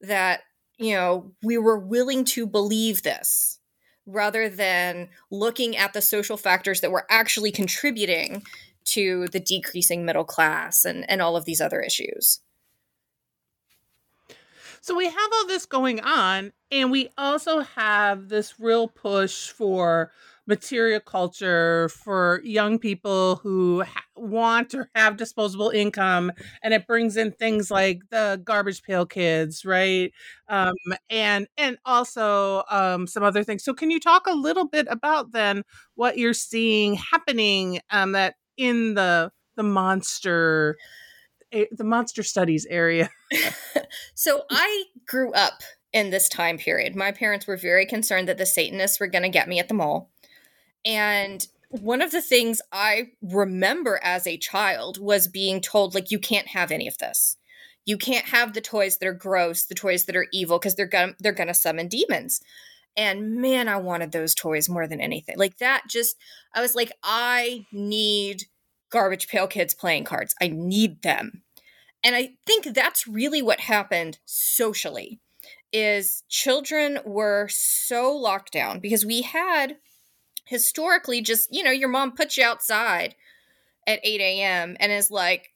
that, 0.00 0.40
you 0.78 0.94
know, 0.94 1.32
we 1.42 1.58
were 1.58 1.78
willing 1.78 2.24
to 2.24 2.46
believe 2.46 3.02
this 3.02 3.58
rather 4.06 4.48
than 4.48 5.08
looking 5.30 5.76
at 5.76 5.92
the 5.92 6.00
social 6.00 6.36
factors 6.36 6.80
that 6.80 6.92
were 6.92 7.06
actually 7.10 7.50
contributing 7.50 8.42
to 8.84 9.26
the 9.32 9.40
decreasing 9.40 10.04
middle 10.04 10.24
class 10.24 10.84
and, 10.84 11.08
and 11.10 11.20
all 11.20 11.36
of 11.36 11.44
these 11.44 11.60
other 11.60 11.80
issues. 11.80 12.40
So 14.86 14.94
we 14.96 15.06
have 15.06 15.30
all 15.34 15.46
this 15.48 15.66
going 15.66 16.00
on, 16.00 16.52
and 16.70 16.92
we 16.92 17.08
also 17.18 17.60
have 17.60 18.28
this 18.28 18.60
real 18.60 18.86
push 18.86 19.48
for 19.50 20.12
material 20.46 21.00
culture 21.00 21.88
for 21.88 22.40
young 22.44 22.78
people 22.78 23.36
who 23.42 23.82
ha- 23.82 24.04
want 24.14 24.70
to 24.70 24.86
have 24.94 25.16
disposable 25.16 25.70
income 25.70 26.30
and 26.62 26.72
it 26.72 26.86
brings 26.86 27.16
in 27.16 27.32
things 27.32 27.68
like 27.68 27.98
the 28.10 28.40
garbage 28.44 28.84
pail 28.84 29.04
kids 29.04 29.64
right? 29.64 30.12
Um, 30.48 30.74
and 31.10 31.48
and 31.58 31.78
also 31.84 32.62
um, 32.70 33.08
some 33.08 33.24
other 33.24 33.42
things. 33.42 33.64
So 33.64 33.74
can 33.74 33.90
you 33.90 33.98
talk 33.98 34.28
a 34.28 34.34
little 34.34 34.68
bit 34.68 34.86
about 34.88 35.32
then 35.32 35.64
what 35.96 36.16
you're 36.16 36.32
seeing 36.32 36.94
happening 36.94 37.80
um, 37.90 38.12
that 38.12 38.34
in 38.56 38.94
the 38.94 39.32
the 39.56 39.64
monster 39.64 40.76
the 41.70 41.84
monster 41.84 42.22
studies 42.22 42.66
area. 42.68 43.10
so 44.14 44.42
I 44.50 44.84
grew 45.06 45.32
up 45.32 45.62
in 45.92 46.10
this 46.10 46.28
time 46.28 46.58
period. 46.58 46.94
My 46.94 47.12
parents 47.12 47.46
were 47.46 47.56
very 47.56 47.86
concerned 47.86 48.28
that 48.28 48.38
the 48.38 48.46
Satanists 48.46 49.00
were 49.00 49.06
going 49.06 49.22
to 49.22 49.28
get 49.28 49.48
me 49.48 49.58
at 49.58 49.68
the 49.68 49.74
mall. 49.74 50.10
And 50.84 51.46
one 51.70 52.02
of 52.02 52.12
the 52.12 52.22
things 52.22 52.60
I 52.70 53.08
remember 53.22 53.98
as 54.02 54.26
a 54.26 54.36
child 54.36 54.98
was 54.98 55.26
being 55.26 55.60
told, 55.60 55.94
like, 55.94 56.10
you 56.10 56.18
can't 56.18 56.48
have 56.48 56.70
any 56.70 56.86
of 56.86 56.98
this. 56.98 57.36
You 57.86 57.96
can't 57.96 58.26
have 58.26 58.52
the 58.52 58.60
toys 58.60 58.98
that 58.98 59.06
are 59.06 59.14
gross, 59.14 59.64
the 59.64 59.74
toys 59.74 60.04
that 60.04 60.16
are 60.16 60.26
evil, 60.32 60.58
because 60.58 60.74
they're 60.74 60.86
gonna 60.86 61.14
they're 61.20 61.32
gonna 61.32 61.54
summon 61.54 61.86
demons. 61.88 62.40
And 62.96 63.36
man, 63.36 63.68
I 63.68 63.76
wanted 63.76 64.10
those 64.10 64.34
toys 64.34 64.68
more 64.68 64.88
than 64.88 65.00
anything. 65.00 65.38
Like 65.38 65.58
that 65.58 65.82
just 65.88 66.16
I 66.52 66.60
was 66.60 66.74
like, 66.74 66.90
I 67.04 67.64
need 67.72 68.44
garbage 68.90 69.28
pail 69.28 69.46
kids 69.46 69.74
playing 69.74 70.04
cards. 70.04 70.34
I 70.42 70.48
need 70.48 71.02
them. 71.02 71.42
And 72.06 72.14
I 72.14 72.34
think 72.46 72.72
that's 72.72 73.08
really 73.08 73.42
what 73.42 73.58
happened 73.58 74.20
socially 74.24 75.18
is 75.72 76.22
children 76.28 77.00
were 77.04 77.48
so 77.50 78.12
locked 78.12 78.52
down 78.52 78.78
because 78.78 79.04
we 79.04 79.22
had 79.22 79.78
historically 80.44 81.20
just, 81.20 81.52
you 81.52 81.64
know, 81.64 81.72
your 81.72 81.88
mom 81.88 82.12
puts 82.12 82.38
you 82.38 82.44
outside 82.44 83.16
at 83.88 83.98
8 84.04 84.20
a.m. 84.20 84.76
and 84.78 84.92
is 84.92 85.10
like, 85.10 85.50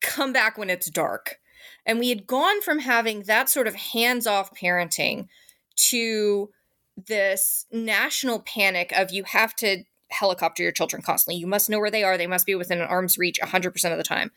come 0.00 0.32
back 0.32 0.56
when 0.56 0.70
it's 0.70 0.88
dark. 0.88 1.36
And 1.84 1.98
we 1.98 2.08
had 2.08 2.26
gone 2.26 2.62
from 2.62 2.78
having 2.78 3.24
that 3.24 3.50
sort 3.50 3.66
of 3.66 3.74
hands 3.74 4.26
off 4.26 4.54
parenting 4.54 5.26
to 5.90 6.48
this 6.96 7.66
national 7.70 8.40
panic 8.40 8.90
of 8.92 9.12
you 9.12 9.24
have 9.24 9.54
to 9.56 9.84
helicopter 10.10 10.62
your 10.62 10.72
children 10.72 11.02
constantly. 11.02 11.40
You 11.40 11.46
must 11.46 11.70
know 11.70 11.78
where 11.78 11.90
they 11.90 12.04
are. 12.04 12.18
They 12.18 12.26
must 12.26 12.46
be 12.46 12.54
within 12.54 12.80
an 12.80 12.88
arm's 12.88 13.18
reach 13.18 13.38
100% 13.42 13.92
of 13.92 13.98
the 13.98 14.04
time. 14.04 14.30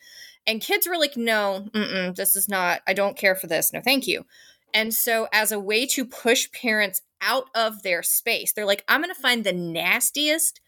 And 0.46 0.60
kids 0.60 0.86
were 0.86 0.98
like, 0.98 1.16
no, 1.16 1.68
this 2.16 2.36
is 2.36 2.48
not, 2.48 2.82
I 2.86 2.92
don't 2.92 3.16
care 3.16 3.34
for 3.34 3.46
this. 3.46 3.72
No, 3.72 3.80
thank 3.80 4.06
you. 4.06 4.24
And 4.72 4.92
so, 4.92 5.28
as 5.32 5.52
a 5.52 5.60
way 5.60 5.86
to 5.86 6.04
push 6.04 6.50
parents 6.50 7.00
out 7.22 7.44
of 7.54 7.82
their 7.82 8.02
space, 8.02 8.52
they're 8.52 8.66
like, 8.66 8.84
I'm 8.88 9.02
going 9.02 9.14
to 9.14 9.20
find 9.20 9.44
the 9.44 9.52
nastiest, 9.52 10.60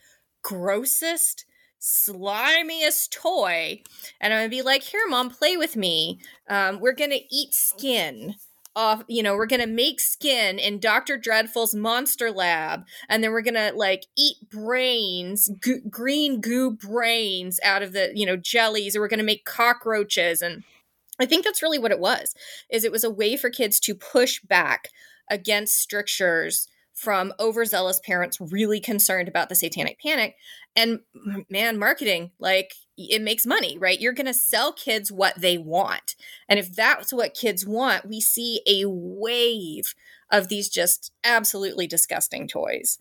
grossest, 0.42 1.44
slimiest 1.80 3.10
toy. 3.10 3.82
And 4.20 4.32
I'm 4.32 4.40
going 4.40 4.50
to 4.50 4.56
be 4.56 4.62
like, 4.62 4.84
here, 4.84 5.08
mom, 5.08 5.30
play 5.30 5.56
with 5.56 5.74
me. 5.74 6.20
Um, 6.48 6.78
we're 6.78 6.92
going 6.92 7.10
to 7.10 7.34
eat 7.34 7.52
skin 7.52 8.36
off 8.76 9.02
you 9.08 9.22
know 9.22 9.34
we're 9.34 9.46
gonna 9.46 9.66
make 9.66 9.98
skin 9.98 10.58
in 10.58 10.78
dr 10.78 11.16
dreadful's 11.18 11.74
monster 11.74 12.30
lab 12.30 12.84
and 13.08 13.24
then 13.24 13.32
we're 13.32 13.40
gonna 13.40 13.72
like 13.74 14.04
eat 14.16 14.36
brains 14.50 15.50
green 15.90 16.40
goo 16.40 16.70
brains 16.70 17.58
out 17.64 17.82
of 17.82 17.92
the 17.92 18.12
you 18.14 18.26
know 18.26 18.36
jellies 18.36 18.94
or 18.94 19.00
we're 19.00 19.08
gonna 19.08 19.22
make 19.22 19.44
cockroaches 19.46 20.42
and 20.42 20.62
i 21.18 21.24
think 21.24 21.44
that's 21.44 21.62
really 21.62 21.78
what 21.78 21.90
it 21.90 21.98
was 21.98 22.34
is 22.70 22.84
it 22.84 22.92
was 22.92 23.02
a 23.02 23.10
way 23.10 23.36
for 23.36 23.48
kids 23.48 23.80
to 23.80 23.94
push 23.94 24.40
back 24.42 24.90
against 25.30 25.80
strictures 25.80 26.68
from 26.96 27.30
overzealous 27.38 28.00
parents 28.00 28.40
really 28.40 28.80
concerned 28.80 29.28
about 29.28 29.50
the 29.50 29.54
satanic 29.54 30.00
panic. 30.00 30.34
And 30.74 31.00
man 31.50 31.78
marketing 31.78 32.30
like 32.38 32.74
it 32.96 33.20
makes 33.20 33.44
money 33.44 33.76
right? 33.78 34.00
You're 34.00 34.14
going 34.14 34.26
to 34.26 34.34
sell 34.34 34.72
kids 34.72 35.12
what 35.12 35.38
they 35.38 35.58
want. 35.58 36.16
And 36.48 36.58
if 36.58 36.74
that's 36.74 37.12
what 37.12 37.34
kids 37.34 37.66
want 37.66 38.08
we 38.08 38.20
see 38.20 38.62
a 38.66 38.88
wave 38.88 39.94
of 40.32 40.48
these 40.48 40.70
just 40.70 41.12
absolutely 41.22 41.86
disgusting 41.86 42.48
toys. 42.48 42.98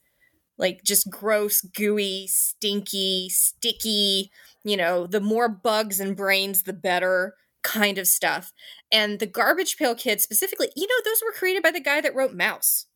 Like 0.57 0.83
just 0.83 1.09
gross 1.09 1.61
gooey 1.61 2.27
stinky 2.27 3.29
sticky 3.29 4.29
you 4.65 4.75
know 4.75 5.07
the 5.07 5.21
more 5.21 5.47
bugs 5.47 6.01
and 6.01 6.17
brains 6.17 6.63
the 6.63 6.73
better 6.73 7.35
kind 7.63 7.97
of 7.97 8.07
stuff. 8.07 8.51
And 8.91 9.19
the 9.19 9.25
garbage 9.25 9.77
pail 9.77 9.95
kids 9.95 10.21
specifically 10.21 10.67
you 10.75 10.85
know 10.85 11.01
those 11.05 11.21
were 11.25 11.31
created 11.31 11.63
by 11.63 11.71
the 11.71 11.79
guy 11.79 12.01
that 12.01 12.13
wrote 12.13 12.35
Maus 12.35 12.87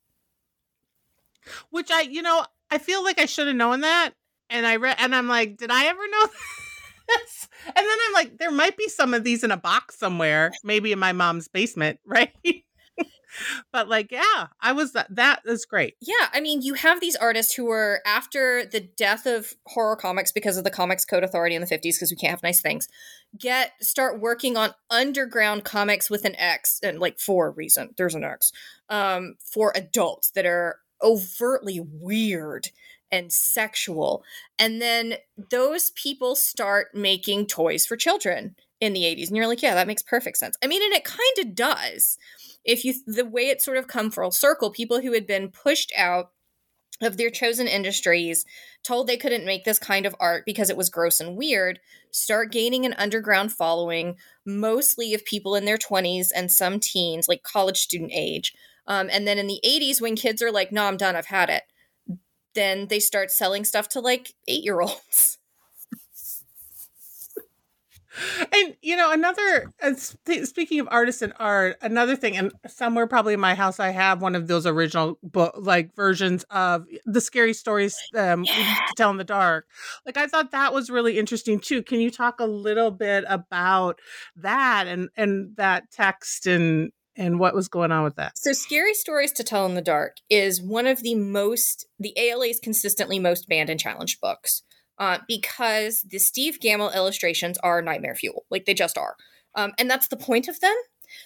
which 1.70 1.90
I, 1.90 2.02
you 2.02 2.22
know, 2.22 2.44
I 2.70 2.78
feel 2.78 3.02
like 3.02 3.20
I 3.20 3.26
should 3.26 3.46
have 3.46 3.56
known 3.56 3.80
that. 3.80 4.12
And 4.48 4.66
I 4.66 4.76
read, 4.76 4.96
and 4.98 5.14
I'm 5.14 5.28
like, 5.28 5.56
did 5.56 5.70
I 5.70 5.86
ever 5.86 6.08
know? 6.10 6.28
yes. 7.08 7.48
And 7.66 7.76
then 7.76 7.98
I'm 8.06 8.12
like, 8.12 8.38
there 8.38 8.50
might 8.50 8.76
be 8.76 8.88
some 8.88 9.14
of 9.14 9.24
these 9.24 9.44
in 9.44 9.50
a 9.50 9.56
box 9.56 9.98
somewhere, 9.98 10.52
maybe 10.64 10.92
in 10.92 10.98
my 10.98 11.12
mom's 11.12 11.48
basement, 11.48 12.00
right? 12.06 12.32
but 13.72 13.88
like, 13.88 14.10
yeah, 14.10 14.48
I 14.60 14.72
was 14.72 14.92
that. 14.92 15.14
That 15.14 15.42
is 15.44 15.64
great. 15.64 15.94
Yeah, 16.00 16.28
I 16.32 16.40
mean, 16.40 16.62
you 16.62 16.74
have 16.74 17.00
these 17.00 17.16
artists 17.16 17.54
who 17.54 17.66
were 17.66 18.00
after 18.04 18.64
the 18.64 18.80
death 18.80 19.26
of 19.26 19.54
horror 19.66 19.96
comics 19.96 20.32
because 20.32 20.56
of 20.56 20.64
the 20.64 20.70
Comics 20.70 21.04
Code 21.04 21.24
Authority 21.24 21.54
in 21.54 21.60
the 21.60 21.68
50s, 21.68 21.80
because 21.82 22.10
we 22.10 22.16
can't 22.16 22.32
have 22.32 22.42
nice 22.42 22.60
things, 22.60 22.88
get 23.38 23.72
start 23.80 24.20
working 24.20 24.56
on 24.56 24.74
underground 24.90 25.64
comics 25.64 26.10
with 26.10 26.24
an 26.24 26.34
X, 26.36 26.80
and 26.82 26.98
like 26.98 27.18
for 27.18 27.48
a 27.48 27.50
reason, 27.50 27.90
there's 27.96 28.14
an 28.14 28.24
X, 28.24 28.52
um, 28.88 29.36
for 29.40 29.72
adults 29.74 30.30
that 30.32 30.46
are 30.46 30.80
overtly 31.02 31.80
weird 31.80 32.68
and 33.12 33.32
sexual. 33.32 34.22
And 34.58 34.80
then 34.80 35.14
those 35.50 35.90
people 35.92 36.36
start 36.36 36.88
making 36.94 37.46
toys 37.46 37.86
for 37.86 37.96
children 37.96 38.54
in 38.80 38.92
the 38.92 39.02
80s. 39.02 39.28
And 39.28 39.36
you're 39.36 39.48
like, 39.48 39.62
yeah, 39.62 39.74
that 39.74 39.86
makes 39.86 40.02
perfect 40.02 40.36
sense. 40.36 40.56
I 40.62 40.66
mean, 40.66 40.82
and 40.82 40.94
it 40.94 41.04
kind 41.04 41.38
of 41.38 41.54
does 41.54 42.18
if 42.64 42.84
you 42.84 42.94
the 43.06 43.24
way 43.24 43.48
it 43.48 43.62
sort 43.62 43.76
of 43.76 43.88
come 43.88 44.10
full 44.10 44.30
circle, 44.30 44.70
people 44.70 45.00
who 45.00 45.12
had 45.12 45.26
been 45.26 45.48
pushed 45.48 45.92
out 45.96 46.30
of 47.02 47.16
their 47.16 47.30
chosen 47.30 47.66
industries, 47.66 48.44
told 48.84 49.06
they 49.06 49.16
couldn't 49.16 49.46
make 49.46 49.64
this 49.64 49.78
kind 49.78 50.04
of 50.04 50.14
art 50.20 50.44
because 50.44 50.68
it 50.68 50.76
was 50.76 50.90
gross 50.90 51.18
and 51.18 51.36
weird, 51.36 51.80
start 52.10 52.52
gaining 52.52 52.84
an 52.84 52.94
underground 52.98 53.52
following, 53.52 54.16
mostly 54.44 55.14
of 55.14 55.24
people 55.24 55.54
in 55.54 55.64
their 55.64 55.78
20s 55.78 56.28
and 56.34 56.52
some 56.52 56.78
teens, 56.78 57.26
like 57.26 57.42
college 57.42 57.78
student 57.78 58.10
age. 58.14 58.54
Um, 58.86 59.08
and 59.10 59.26
then 59.26 59.38
in 59.38 59.46
the 59.46 59.60
80s, 59.64 60.00
when 60.00 60.16
kids 60.16 60.42
are 60.42 60.52
like, 60.52 60.72
no, 60.72 60.84
I'm 60.84 60.96
done, 60.96 61.16
I've 61.16 61.26
had 61.26 61.50
it, 61.50 61.62
then 62.54 62.88
they 62.88 63.00
start 63.00 63.30
selling 63.30 63.64
stuff 63.64 63.88
to 63.90 64.00
like 64.00 64.34
eight 64.48 64.64
year 64.64 64.80
olds. 64.80 65.38
and 68.52 68.76
you 68.82 68.96
know 68.96 69.12
another 69.12 69.72
uh, 69.82 69.94
sp- 69.94 70.44
speaking 70.44 70.80
of 70.80 70.88
artists 70.90 71.22
and 71.22 71.32
art 71.38 71.76
another 71.80 72.16
thing 72.16 72.36
and 72.36 72.52
somewhere 72.66 73.06
probably 73.06 73.34
in 73.34 73.40
my 73.40 73.54
house 73.54 73.78
i 73.78 73.90
have 73.90 74.20
one 74.20 74.34
of 74.34 74.48
those 74.48 74.66
original 74.66 75.18
book 75.22 75.54
like 75.56 75.94
versions 75.94 76.44
of 76.50 76.86
the 77.06 77.20
scary 77.20 77.54
stories 77.54 77.96
um 78.16 78.44
yeah. 78.44 78.54
to 78.54 78.94
tell 78.96 79.10
in 79.10 79.16
the 79.16 79.24
dark 79.24 79.66
like 80.04 80.16
i 80.16 80.26
thought 80.26 80.50
that 80.50 80.72
was 80.72 80.90
really 80.90 81.18
interesting 81.18 81.58
too 81.60 81.82
can 81.82 82.00
you 82.00 82.10
talk 82.10 82.40
a 82.40 82.46
little 82.46 82.90
bit 82.90 83.24
about 83.28 84.00
that 84.36 84.86
and 84.86 85.08
and 85.16 85.56
that 85.56 85.90
text 85.90 86.46
and 86.46 86.90
and 87.20 87.38
what 87.38 87.54
was 87.54 87.68
going 87.68 87.92
on 87.92 88.02
with 88.02 88.16
that 88.16 88.36
so 88.36 88.52
scary 88.52 88.94
stories 88.94 89.30
to 89.30 89.44
tell 89.44 89.66
in 89.66 89.74
the 89.74 89.80
dark 89.80 90.16
is 90.28 90.60
one 90.60 90.86
of 90.86 91.02
the 91.02 91.14
most 91.14 91.86
the 92.00 92.14
ala's 92.16 92.58
consistently 92.58 93.20
most 93.20 93.48
banned 93.48 93.70
and 93.70 93.78
challenged 93.78 94.20
books 94.20 94.64
uh, 95.00 95.18
because 95.26 96.02
the 96.02 96.18
Steve 96.18 96.58
Gammell 96.62 96.94
illustrations 96.94 97.58
are 97.58 97.82
nightmare 97.82 98.14
fuel. 98.14 98.44
Like 98.50 98.66
they 98.66 98.74
just 98.74 98.98
are. 98.98 99.16
Um, 99.56 99.72
and 99.78 99.90
that's 99.90 100.08
the 100.08 100.16
point 100.16 100.46
of 100.46 100.60
them. 100.60 100.74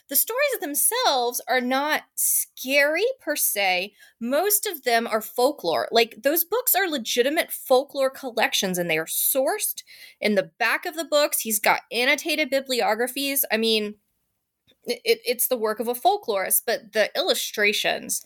The 0.09 0.17
stories 0.17 0.61
themselves 0.61 1.43
are 1.47 1.61
not 1.61 2.05
scary 2.15 3.05
per 3.21 3.37
se. 3.37 3.93
Most 4.19 4.65
of 4.65 4.85
them 4.85 5.07
are 5.07 5.21
folklore. 5.21 5.89
Like 5.91 6.23
those 6.23 6.43
books 6.45 6.75
are 6.75 6.89
legitimate 6.89 7.53
folklore 7.53 8.09
collections 8.09 8.79
and 8.79 8.89
they 8.89 8.97
are 8.97 9.05
sourced. 9.05 9.83
In 10.21 10.37
the 10.37 10.53
back 10.59 10.87
of 10.87 10.97
the 10.97 11.05
books, 11.05 11.41
he's 11.41 11.61
got 11.61 11.81
annotated 11.93 12.49
bibliographies. 12.49 13.45
I 13.53 13.59
mean, 13.59 13.97
it, 14.87 15.21
it's 15.25 15.49
the 15.49 15.57
work 15.57 15.81
of 15.81 15.89
a 15.89 15.95
folklorist, 15.95 16.63
but 16.67 16.93
the 16.93 17.11
illustrations 17.17 18.25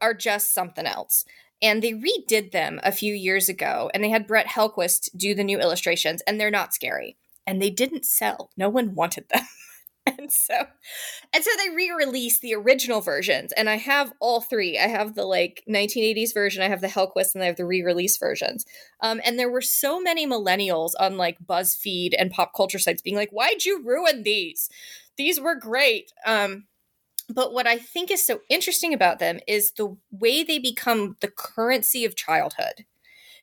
are 0.00 0.14
just 0.14 0.52
something 0.52 0.86
else. 0.86 1.24
And 1.62 1.82
they 1.82 1.92
redid 1.92 2.52
them 2.52 2.80
a 2.82 2.92
few 2.92 3.14
years 3.14 3.48
ago 3.48 3.90
and 3.94 4.04
they 4.04 4.10
had 4.10 4.26
Brett 4.26 4.46
Helquist 4.46 5.08
do 5.16 5.34
the 5.34 5.44
new 5.44 5.58
illustrations 5.58 6.22
and 6.26 6.38
they're 6.38 6.50
not 6.50 6.74
scary. 6.74 7.16
And 7.46 7.60
they 7.60 7.70
didn't 7.70 8.04
sell. 8.04 8.50
No 8.56 8.68
one 8.68 8.94
wanted 8.94 9.28
them. 9.28 9.42
And 10.06 10.30
so 10.30 10.54
and 11.32 11.42
so 11.42 11.50
they 11.56 11.74
re-released 11.74 12.42
the 12.42 12.54
original 12.54 13.00
versions 13.00 13.52
and 13.52 13.70
i 13.70 13.76
have 13.76 14.12
all 14.20 14.42
three. 14.42 14.78
I 14.78 14.86
have 14.86 15.14
the 15.14 15.24
like 15.24 15.64
1980s 15.66 16.34
version 16.34 16.62
i 16.62 16.68
have 16.68 16.82
the 16.82 16.88
Helquist 16.88 17.34
and 17.34 17.42
i 17.42 17.46
have 17.46 17.56
the 17.56 17.64
re-release 17.64 18.18
versions. 18.18 18.66
Um, 19.00 19.22
and 19.24 19.38
there 19.38 19.50
were 19.50 19.62
so 19.62 19.98
many 19.98 20.26
millennials 20.26 20.90
on 21.00 21.16
like 21.16 21.38
buzzfeed 21.44 22.10
and 22.18 22.30
pop 22.30 22.52
culture 22.54 22.78
sites 22.78 23.00
being 23.00 23.16
like 23.16 23.30
why'd 23.30 23.64
you 23.64 23.82
ruin 23.82 24.24
these 24.24 24.68
these 25.16 25.40
were 25.40 25.54
great 25.54 26.12
um, 26.26 26.64
but 27.28 27.52
what 27.52 27.66
I 27.66 27.78
think 27.78 28.10
is 28.10 28.24
so 28.24 28.40
interesting 28.50 28.92
about 28.92 29.18
them 29.18 29.40
is 29.48 29.72
the 29.72 29.96
way 30.10 30.42
they 30.42 30.58
become 30.58 31.16
the 31.20 31.30
currency 31.30 32.04
of 32.04 32.16
childhood 32.16 32.84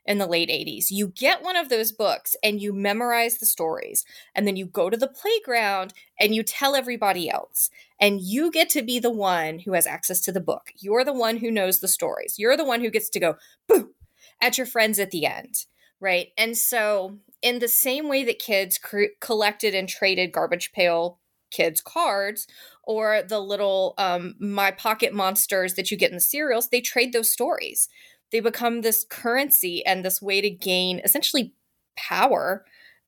in 0.06 0.18
the 0.18 0.28
late 0.28 0.50
80s. 0.50 0.86
You 0.90 1.08
get 1.08 1.44
one 1.44 1.56
of 1.56 1.70
those 1.70 1.92
books 1.92 2.36
and 2.44 2.62
you 2.62 2.74
memorize 2.74 3.38
the 3.38 3.46
stories, 3.46 4.06
and 4.34 4.48
then 4.48 4.56
you 4.56 4.66
go 4.66 4.90
to 4.90 4.98
the 4.98 5.08
playground 5.08 5.94
and 6.20 6.34
you 6.34 6.44
tell 6.44 6.76
everybody 6.76 7.30
else. 7.30 7.70
And 8.00 8.22
you 8.22 8.52
get 8.52 8.70
to 8.72 8.82
be 8.82 9.00
the 9.00 9.12
one 9.12 9.60
who 9.60 9.74
has 9.74 9.86
access 9.86 10.20
to 10.22 10.32
the 10.32 10.42
book. 10.42 10.72
You're 10.78 11.04
the 11.04 11.14
one 11.14 11.38
who 11.38 11.52
knows 11.52 11.80
the 11.80 11.88
stories. 11.88 12.40
You're 12.40 12.58
the 12.58 12.66
one 12.66 12.82
who 12.82 12.90
gets 12.90 13.10
to 13.12 13.20
go, 13.20 13.36
boo, 13.68 13.94
at 14.42 14.58
your 14.58 14.68
friends 14.68 15.00
at 15.00 15.12
the 15.12 15.26
end. 15.26 15.66
Right. 16.00 16.30
And 16.36 16.58
so, 16.58 17.20
in 17.44 17.60
the 17.60 17.68
same 17.68 18.10
way 18.10 18.24
that 18.24 18.40
kids 18.40 18.80
cr- 18.80 19.14
collected 19.20 19.76
and 19.76 19.88
traded 19.88 20.32
garbage 20.32 20.72
pail 20.72 21.20
kids 21.52 21.82
cards 21.82 22.48
or 22.84 23.22
the 23.22 23.40
little 23.40 23.94
um, 23.98 24.36
my 24.40 24.72
pocket 24.72 25.14
monsters 25.14 25.76
that 25.76 25.92
you 25.92 25.98
get 25.98 26.10
in 26.10 26.16
the 26.16 26.22
cereals 26.22 26.70
they 26.70 26.82
trade 26.82 27.14
those 27.14 27.30
stories. 27.30 27.90
They 28.32 28.40
become 28.40 28.82
this 28.82 29.06
currency 29.10 29.86
and 29.86 30.06
this 30.06 30.22
way 30.22 30.42
to 30.42 30.50
gain 30.50 31.02
essentially 31.04 31.54
power 31.98 32.66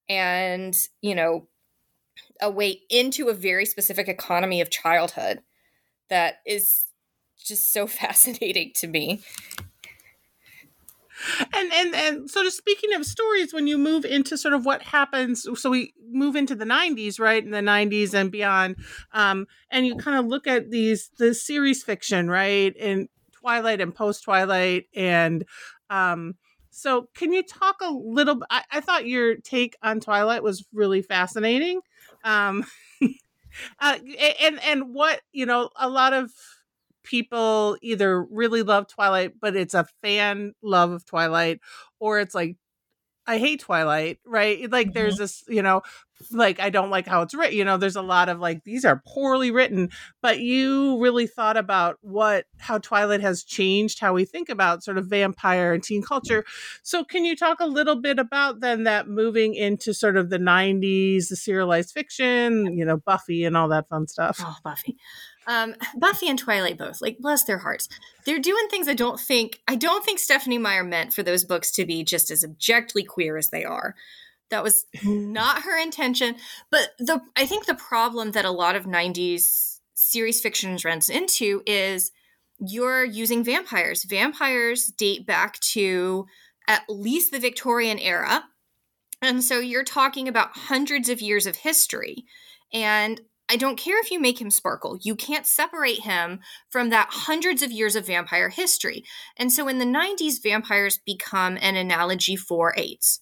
and 0.10 0.76
you 1.02 1.16
know 1.16 1.48
a 2.42 2.50
way 2.50 2.82
into 2.90 3.30
a 3.30 3.34
very 3.34 3.66
specific 3.66 4.08
economy 4.08 4.62
of 4.62 4.70
childhood 4.70 5.40
that 6.10 6.36
is 6.46 6.86
just 7.44 7.72
so 7.72 7.88
fascinating 7.88 8.72
to 8.76 8.88
me 8.88 9.24
and 11.54 11.72
and 11.74 11.96
and 11.96 12.30
so 12.30 12.44
just 12.44 12.58
speaking 12.58 12.94
of 12.94 13.06
stories 13.06 13.54
when 13.54 13.68
you 13.68 13.78
move 13.78 14.06
into 14.06 14.38
sort 14.38 14.54
of 14.54 14.66
what 14.66 14.82
happens 14.82 15.48
so 15.56 15.70
we 15.70 15.94
move 16.12 16.36
into 16.36 16.56
the 16.56 16.66
90s 16.66 17.20
right 17.20 17.44
in 17.44 17.52
the 17.52 17.60
90s 17.60 18.14
and 18.14 18.32
beyond 18.32 18.76
um 19.14 19.46
and 19.72 19.86
you 19.86 19.96
kind 19.96 20.18
of 20.18 20.26
look 20.26 20.48
at 20.48 20.70
these 20.70 21.10
the 21.18 21.34
series 21.34 21.84
fiction 21.84 22.30
right 22.30 22.76
in 22.76 23.08
twilight 23.32 23.82
and 23.82 23.96
post 23.96 24.24
twilight 24.24 24.86
and 24.96 25.46
um 25.90 26.36
so 26.70 27.08
can 27.14 27.32
you 27.32 27.44
talk 27.44 27.76
a 27.82 27.92
little 27.92 28.42
I, 28.50 28.64
I 28.72 28.82
thought 28.82 29.08
your 29.08 29.36
take 29.36 29.76
on 29.84 30.00
twilight 30.00 30.44
was 30.44 30.66
really 30.74 31.02
fascinating 31.02 31.82
um 32.24 32.66
uh, 33.80 33.98
and 34.42 34.60
and 34.64 34.94
what 34.94 35.22
you 35.32 35.46
know 35.46 35.70
a 35.76 35.90
lot 35.90 36.14
of 36.14 36.32
people 37.04 37.78
either 37.82 38.24
really 38.24 38.64
love 38.64 38.88
Twilight, 38.88 39.34
but 39.40 39.56
it's 39.56 39.74
a 39.74 39.88
fan 40.02 40.54
love 40.62 40.92
of 40.92 41.06
Twilight, 41.06 41.60
or 42.00 42.20
it's 42.20 42.36
like 42.36 42.58
I 43.26 43.38
hate 43.38 43.62
Twilight, 43.62 44.20
right? 44.26 44.70
Like 44.70 44.88
mm-hmm. 44.88 44.94
there's 44.94 45.18
this, 45.18 45.44
you 45.48 45.62
know, 45.62 45.82
like 46.32 46.60
I 46.60 46.70
don't 46.70 46.90
like 46.90 47.08
how 47.08 47.22
it's 47.22 47.34
written. 47.34 47.58
You 47.58 47.64
know, 47.64 47.78
there's 47.78 47.96
a 47.96 48.02
lot 48.02 48.28
of 48.28 48.40
like 48.40 48.64
these 48.64 48.84
are 48.84 49.02
poorly 49.08 49.50
written, 49.50 49.90
but 50.22 50.40
you 50.40 51.00
really 51.00 51.28
thought 51.28 51.56
about 51.56 51.98
what 52.02 52.46
how 52.58 52.80
Twilight 52.80 53.22
has 53.22 53.44
changed 53.44 54.00
how 54.00 54.14
we 54.14 54.26
think 54.26 54.50
about 54.50 54.84
sort 54.84 54.98
of 54.98 55.08
vampire 55.08 55.74
and 55.74 55.82
teen 55.82 56.02
culture. 56.02 56.44
So 56.84 57.04
can 57.04 57.24
you 57.24 57.36
talk 57.36 57.60
a 57.62 57.68
little 57.68 57.96
bit 57.96 58.20
about 58.20 58.60
then 58.60 58.84
that 58.84 59.08
moving 59.08 59.56
into 59.56 59.94
sort 59.94 60.18
of 60.18 60.30
the 60.30 60.40
90s, 60.40 61.30
the 61.30 61.36
serialized 61.36 61.92
fiction, 61.92 62.78
you 62.78 62.84
know, 62.84 62.98
Buffy 62.98 63.46
and 63.46 63.56
all 63.56 63.70
that 63.70 63.88
fun 63.88 64.08
stuff. 64.08 64.40
Oh, 64.42 64.58
Buffy. 64.64 64.98
Um, 65.48 65.76
Buffy 65.98 66.30
and 66.30 66.40
Twilight 66.40 66.78
both, 66.78 67.02
like 67.02 67.20
bless 67.20 67.44
their 67.44 67.60
hearts. 67.60 67.90
They're 68.26 68.40
doing 68.40 68.68
things 68.70 68.88
I 68.88 68.94
don't 68.94 69.20
think 69.20 69.62
I 69.68 69.76
don't 69.76 70.04
think 70.04 70.20
Stephenie 70.20 70.58
Meyer 70.58 70.84
meant 70.84 71.14
for 71.14 71.24
those 71.24 71.44
books 71.44 71.72
to 71.72 71.86
be 71.86 72.04
just 72.04 72.32
as 72.32 72.44
objectively 72.44 73.04
queer 73.04 73.38
as 73.38 73.50
they 73.50 73.66
are. 73.66 73.96
That 74.50 74.64
was 74.64 74.86
not 75.04 75.64
her 75.64 75.78
intention. 75.82 76.36
But 76.72 76.92
the 77.00 77.22
I 77.36 77.46
think 77.46 77.66
the 77.66 77.76
problem 77.76 78.32
that 78.32 78.46
a 78.46 78.52
lot 78.52 78.76
of 78.76 78.86
90s 78.86 79.80
series 79.94 80.42
fiction 80.42 80.78
runs 80.84 81.10
into 81.10 81.62
is 81.66 82.12
you're 82.60 83.04
using 83.04 83.44
vampires. 83.44 84.04
Vampires 84.04 84.88
date 84.88 85.26
back 85.26 85.60
to 85.60 86.26
at 86.68 86.84
least 86.88 87.32
the 87.32 87.40
Victorian 87.40 88.00
era. 88.00 88.46
And 89.22 89.44
so 89.44 89.60
you're 89.60 89.84
talking 89.84 90.28
about 90.28 90.56
hundreds 90.56 91.10
of 91.10 91.22
years 91.22 91.46
of 91.46 91.58
history. 91.58 92.26
And 92.74 93.22
I 93.54 93.56
don't 93.56 93.78
care 93.78 94.00
if 94.00 94.10
you 94.10 94.20
make 94.20 94.42
him 94.42 94.50
sparkle. 94.50 94.98
You 95.04 95.16
can't 95.16 95.46
separate 95.46 96.00
him 96.00 96.40
from 96.72 96.90
that 96.90 97.10
hundreds 97.12 97.62
of 97.62 97.72
years 97.72 97.96
of 97.96 98.08
vampire 98.08 98.50
history. 98.50 99.04
And 99.38 99.52
so 99.52 99.68
in 99.68 99.78
the 99.78 99.86
90s, 99.86 100.42
vampires 100.42 100.98
become 100.98 101.60
an 101.62 101.76
analogy 101.76 102.36
for 102.36 102.74
AIDS, 102.76 103.22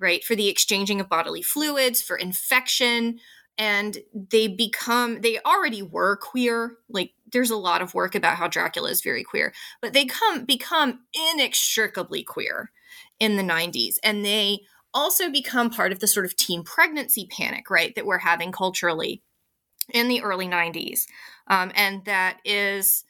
right? 0.00 0.24
For 0.24 0.34
the 0.34 0.48
exchanging 0.48 1.00
of 1.00 1.08
bodily 1.08 1.42
fluids, 1.42 2.02
for 2.02 2.16
infection. 2.16 3.20
And 3.56 3.98
they 4.12 4.48
become, 4.48 5.20
they 5.20 5.38
already 5.46 5.80
were 5.80 6.16
queer. 6.16 6.78
Like 6.88 7.12
there's 7.30 7.52
a 7.52 7.56
lot 7.56 7.82
of 7.82 7.94
work 7.94 8.16
about 8.16 8.38
how 8.38 8.48
Dracula 8.48 8.90
is 8.90 9.00
very 9.00 9.22
queer, 9.22 9.54
but 9.80 9.92
they 9.92 10.06
come 10.06 10.44
become 10.44 11.04
inextricably 11.32 12.24
queer 12.24 12.72
in 13.20 13.36
the 13.36 13.44
90s. 13.44 13.94
And 14.02 14.24
they 14.24 14.62
also 14.92 15.30
become 15.30 15.70
part 15.70 15.92
of 15.92 16.00
the 16.00 16.08
sort 16.08 16.26
of 16.26 16.34
teen 16.34 16.64
pregnancy 16.64 17.28
panic, 17.30 17.70
right, 17.70 17.94
that 17.94 18.06
we're 18.06 18.18
having 18.18 18.50
culturally 18.50 19.22
in 19.90 20.08
the 20.08 20.22
early 20.22 20.46
90s. 20.46 21.06
Um, 21.48 21.72
and 21.74 22.04
that 22.04 22.38
is 22.44 23.04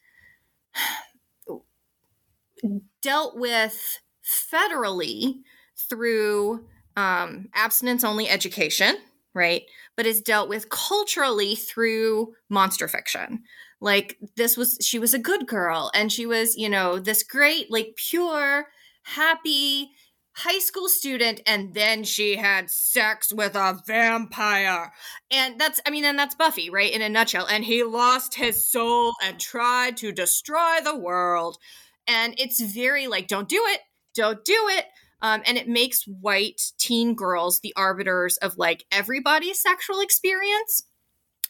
dealt 3.01 3.37
with 3.37 3.99
federally 4.25 5.41
through 5.77 6.65
um, 6.97 7.49
abstinence 7.55 8.05
only 8.05 8.29
education, 8.29 8.97
right? 9.35 9.63
But 9.97 10.07
is 10.07 10.21
dealt 10.21 10.49
with 10.49 10.71
culturally 10.71 11.55
through 11.55 12.35
monster 12.49 12.89
fiction. 12.89 13.43
Like 13.81 14.17
this 14.37 14.57
was, 14.57 14.79
she 14.81 14.99
was 14.99 15.13
a 15.13 15.19
good 15.19 15.47
girl 15.47 15.91
and 15.95 16.13
she 16.13 16.25
was, 16.27 16.57
you 16.57 16.69
know, 16.69 16.99
this 16.99 17.23
great, 17.23 17.71
like 17.71 17.97
pure, 17.97 18.67
happy, 19.03 19.91
high 20.35 20.59
school 20.59 20.89
student 20.89 21.41
and 21.47 21.75
then 21.75 22.05
she 22.05 22.37
had 22.37 22.71
sex 22.71 23.33
with 23.33 23.55
a 23.55 23.81
vampire. 23.87 24.93
And 25.31 25.61
that's 25.61 25.81
I 25.87 25.91
mean 25.91 26.05
and 26.05 26.19
that's 26.19 26.35
Buffy, 26.35 26.71
right? 26.71 26.93
In 26.93 27.03
a 27.03 27.09
nutshell. 27.09 27.47
And 27.47 27.65
he 27.65 27.85
lost 27.85 28.35
his 28.35 28.71
soul 28.71 29.13
and 29.23 29.39
tried 29.39 29.97
to 29.99 30.13
destroy 30.13 30.79
the 30.83 30.97
world. 30.97 31.59
And 32.07 32.35
it's 32.39 32.61
very 32.61 33.07
like 33.07 33.29
don't 33.29 33.49
do 33.49 33.63
it. 33.67 33.81
Don't 34.15 34.45
do 34.45 34.69
it. 34.71 34.87
Um, 35.23 35.43
and 35.47 35.57
it 35.57 35.69
makes 35.69 36.05
white 36.05 36.61
teen 36.79 37.15
girls 37.15 37.61
the 37.61 37.73
arbiters 37.77 38.37
of 38.39 38.59
like 38.59 38.85
everybody's 38.91 39.61
sexual 39.61 40.01
experience. 40.01 40.85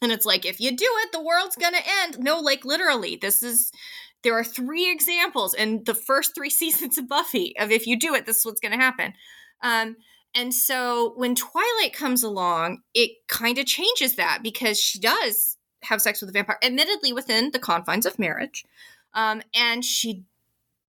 And 0.03 0.13
it's 0.13 0.27
like, 0.27 0.45
if 0.45 0.61
you 0.61 0.77
do 0.77 0.89
it, 1.05 1.13
the 1.13 1.23
world's 1.23 1.57
gonna 1.57 1.79
end. 2.03 2.19
No, 2.19 2.41
like 2.41 2.65
literally, 2.65 3.17
this 3.17 3.43
is 3.43 3.71
there 4.23 4.39
are 4.39 4.45
three 4.45 4.91
examples 4.91 5.55
in 5.55 5.85
the 5.85 5.95
first 5.95 6.35
three 6.35 6.51
seasons 6.61 6.99
of 6.99 7.09
Buffy 7.09 7.55
of 7.59 7.71
if 7.71 7.87
you 7.87 7.99
do 7.99 8.15
it, 8.15 8.27
this 8.27 8.39
is 8.39 8.47
what's 8.47 8.61
going 8.61 8.73
to 8.73 8.79
happen. 8.79 9.15
Um, 9.63 9.97
and 10.35 10.55
so 10.55 11.13
when 11.17 11.35
Twilight 11.35 11.93
comes 11.93 12.23
along, 12.23 12.83
it 12.95 13.11
kind 13.29 13.59
of 13.59 13.67
changes 13.67 14.17
that 14.17 14.41
because 14.43 14.81
she 14.81 14.99
does 14.99 15.59
have 15.83 16.01
sex 16.01 16.21
with 16.21 16.31
a 16.31 16.33
vampire, 16.33 16.59
admittedly 16.63 17.13
within 17.13 17.51
the 17.51 17.59
confines 17.59 18.07
of 18.07 18.19
marriage. 18.19 18.65
Um, 19.15 19.43
and 19.55 19.85
she 19.85 20.25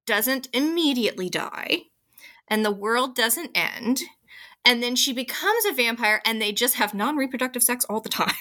doesn't 0.06 0.48
immediately 0.54 1.30
die, 1.30 1.84
and 2.48 2.64
the 2.64 2.72
world 2.72 3.16
doesn't 3.16 3.52
end. 3.56 4.02
And 4.66 4.82
then 4.82 4.96
she 4.96 5.12
becomes 5.12 5.66
a 5.66 5.74
vampire, 5.74 6.22
and 6.26 6.42
they 6.42 6.54
just 6.54 6.76
have 6.76 6.94
non 6.94 7.18
reproductive 7.18 7.64
sex 7.64 7.84
all 7.86 8.00
the 8.00 8.10
time. 8.10 8.36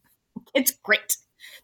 it's 0.54 0.72
great. 0.72 1.18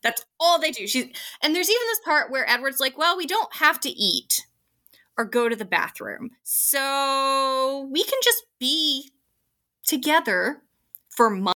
That's 0.05 0.25
all 0.39 0.61
they 0.61 0.71
do. 0.71 0.87
She's 0.87 1.07
and 1.43 1.57
there's 1.57 1.71
even 1.71 1.83
this 1.89 2.01
part 2.05 2.31
where 2.31 2.49
Edward's 2.49 2.79
like, 2.79 2.97
"Well, 2.99 3.17
we 3.17 3.27
don't 3.27 3.53
have 3.57 3.81
to 3.81 3.89
eat 3.91 4.47
or 5.17 5.25
go 5.25 5.49
to 5.49 5.57
the 5.57 5.65
bathroom. 5.65 6.31
So 6.45 7.89
we 7.91 8.05
can 8.05 8.19
just 8.23 8.45
be 8.61 9.11
together 9.87 10.63
for 11.11 11.31
months." 11.31 11.55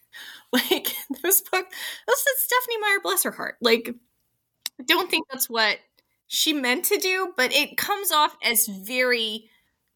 like 0.52 0.94
those 1.22 1.40
book 1.40 1.66
those 2.06 2.22
said 2.22 2.34
Stephenie 2.38 2.78
Meyer, 2.80 3.00
bless 3.02 3.22
her 3.24 3.30
heart. 3.30 3.56
Like 3.62 3.94
I 4.80 4.84
don't 4.84 5.10
think 5.10 5.26
that's 5.30 5.48
what 5.48 5.78
she 6.28 6.52
meant 6.52 6.84
to 6.86 6.98
do, 6.98 7.32
but 7.36 7.52
it 7.52 7.76
comes 7.78 8.12
off 8.12 8.36
as 8.44 8.66
very 8.66 9.48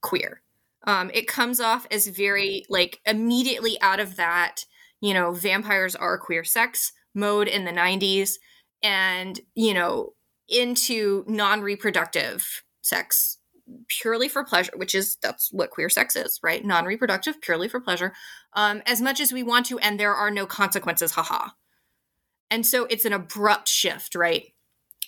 queer. 0.03 0.42
Um, 0.86 1.11
it 1.14 1.28
comes 1.28 1.61
off 1.61 1.86
as 1.90 2.07
very 2.07 2.64
like 2.68 3.01
immediately 3.07 3.78
out 3.82 4.01
of 4.01 4.16
that, 4.16 4.64
you 5.01 5.14
know, 5.14 5.32
vampires 5.32 5.95
are 5.97 6.18
queer 6.18 6.45
sex 6.45 6.92
mode 7.15 7.49
in 7.49 7.65
the 7.65 7.71
90s 7.73 8.33
and, 8.83 9.41
you 9.55 9.75
know, 9.75 10.15
into 10.49 11.25
non 11.27 11.62
reproductive 11.62 12.62
sex 12.83 13.39
purely 13.89 14.29
for 14.29 14.45
pleasure, 14.45 14.73
which 14.77 14.95
is 14.95 15.17
that's 15.23 15.51
what 15.53 15.71
queer 15.71 15.89
sex 15.89 16.17
is, 16.17 16.39
right? 16.43 16.65
Non 16.65 16.85
reproductive, 16.85 17.41
purely 17.41 17.69
for 17.69 17.81
pleasure, 17.81 18.12
um, 18.53 18.83
as 18.87 19.01
much 19.01 19.21
as 19.21 19.33
we 19.33 19.43
want 19.43 19.67
to, 19.67 19.79
and 19.79 19.99
there 19.99 20.15
are 20.15 20.31
no 20.31 20.47
consequences, 20.47 21.12
haha. 21.12 21.51
And 22.51 22.67
so 22.67 22.87
it's 22.91 23.05
an 23.05 23.12
abrupt 23.12 23.69
shift, 23.69 24.15
right? 24.15 24.53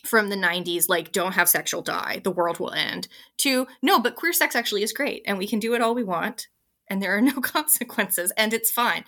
From 0.04 0.28
the 0.28 0.36
90s, 0.36 0.88
like, 0.88 1.12
don't 1.12 1.32
have 1.32 1.48
sexual 1.48 1.82
die, 1.82 2.20
the 2.22 2.30
world 2.30 2.58
will 2.58 2.72
end, 2.72 3.08
to 3.38 3.66
no, 3.82 3.98
but 3.98 4.16
queer 4.16 4.32
sex 4.32 4.54
actually 4.54 4.82
is 4.82 4.92
great, 4.92 5.22
and 5.26 5.36
we 5.36 5.46
can 5.46 5.58
do 5.58 5.74
it 5.74 5.82
all 5.82 5.94
we 5.94 6.04
want, 6.04 6.48
and 6.88 7.02
there 7.02 7.16
are 7.16 7.20
no 7.20 7.34
consequences, 7.40 8.32
and 8.36 8.54
it's 8.54 8.70
fine. 8.70 9.04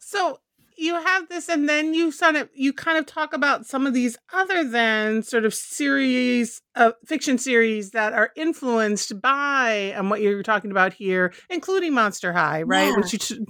So 0.00 0.40
you 0.78 0.94
have 0.94 1.28
this, 1.28 1.48
and 1.48 1.68
then 1.68 1.92
you 1.92 2.12
sort 2.12 2.36
of 2.36 2.48
you 2.54 2.72
kind 2.72 2.98
of 2.98 3.06
talk 3.06 3.32
about 3.34 3.66
some 3.66 3.84
of 3.84 3.94
these 3.94 4.16
other 4.32 4.62
than 4.62 5.22
sort 5.24 5.44
of 5.44 5.52
series 5.52 6.62
of 6.76 6.94
fiction 7.04 7.36
series 7.36 7.90
that 7.90 8.12
are 8.12 8.30
influenced 8.36 9.20
by 9.20 9.92
um, 9.96 10.08
what 10.08 10.20
you're 10.20 10.42
talking 10.44 10.70
about 10.70 10.92
here, 10.92 11.32
including 11.50 11.94
Monster 11.94 12.32
High, 12.32 12.62
right? 12.62 12.90
Yeah. 12.90 12.96
Which 12.96 13.12
you 13.12 13.18
t- 13.18 13.44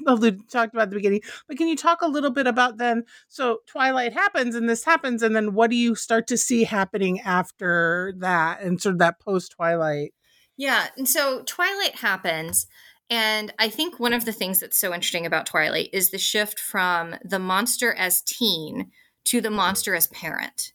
talked 0.51 0.72
about 0.72 0.84
at 0.84 0.91
the 0.91 0.97
beginning. 0.97 1.20
But 1.47 1.59
can 1.59 1.68
you 1.68 1.76
talk 1.76 2.01
a 2.01 2.09
little 2.09 2.30
bit 2.30 2.47
about 2.47 2.78
then? 2.78 3.05
So 3.28 3.59
Twilight 3.66 4.14
happens, 4.14 4.55
and 4.55 4.66
this 4.68 4.84
happens, 4.84 5.22
and 5.22 5.36
then 5.36 5.53
what 5.53 5.70
do 5.70 5.76
you 5.76 5.95
start 5.95 6.26
to 6.28 6.39
see 6.39 6.64
happening 6.64 7.20
after 7.20 8.14
that, 8.18 8.62
and 8.62 8.80
sort 8.80 8.95
of 8.95 8.99
that 9.01 9.20
post 9.20 9.53
Twilight? 9.53 10.14
Yeah, 10.57 10.89
and 10.97 11.07
so 11.09 11.43
Twilight 11.43 11.97
happens 11.97 12.66
and 13.11 13.52
I 13.59 13.68
think 13.68 13.98
one 13.98 14.12
of 14.12 14.24
the 14.24 14.32
things 14.32 14.61
that's 14.61 14.78
so 14.78 14.92
interesting 14.92 15.24
about 15.24 15.46
Twilight 15.46 15.90
is 15.92 16.11
the 16.11 16.18
shift 16.18 16.59
from 16.59 17.16
the 17.24 17.38
monster 17.38 17.92
as 17.94 18.20
teen 18.22 18.90
to 19.24 19.40
the 19.40 19.50
monster 19.50 19.94
as 19.94 20.06
parent. 20.09 20.72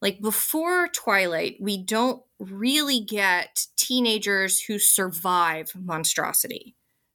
Like 0.00 0.20
before 0.20 0.88
Twilight, 0.88 1.56
we 1.60 1.78
don't 1.78 2.22
really 2.38 3.00
get 3.00 3.66
teenagers 3.76 4.62
who 4.62 4.78
survive 4.78 5.72
monstrosity, 5.74 6.74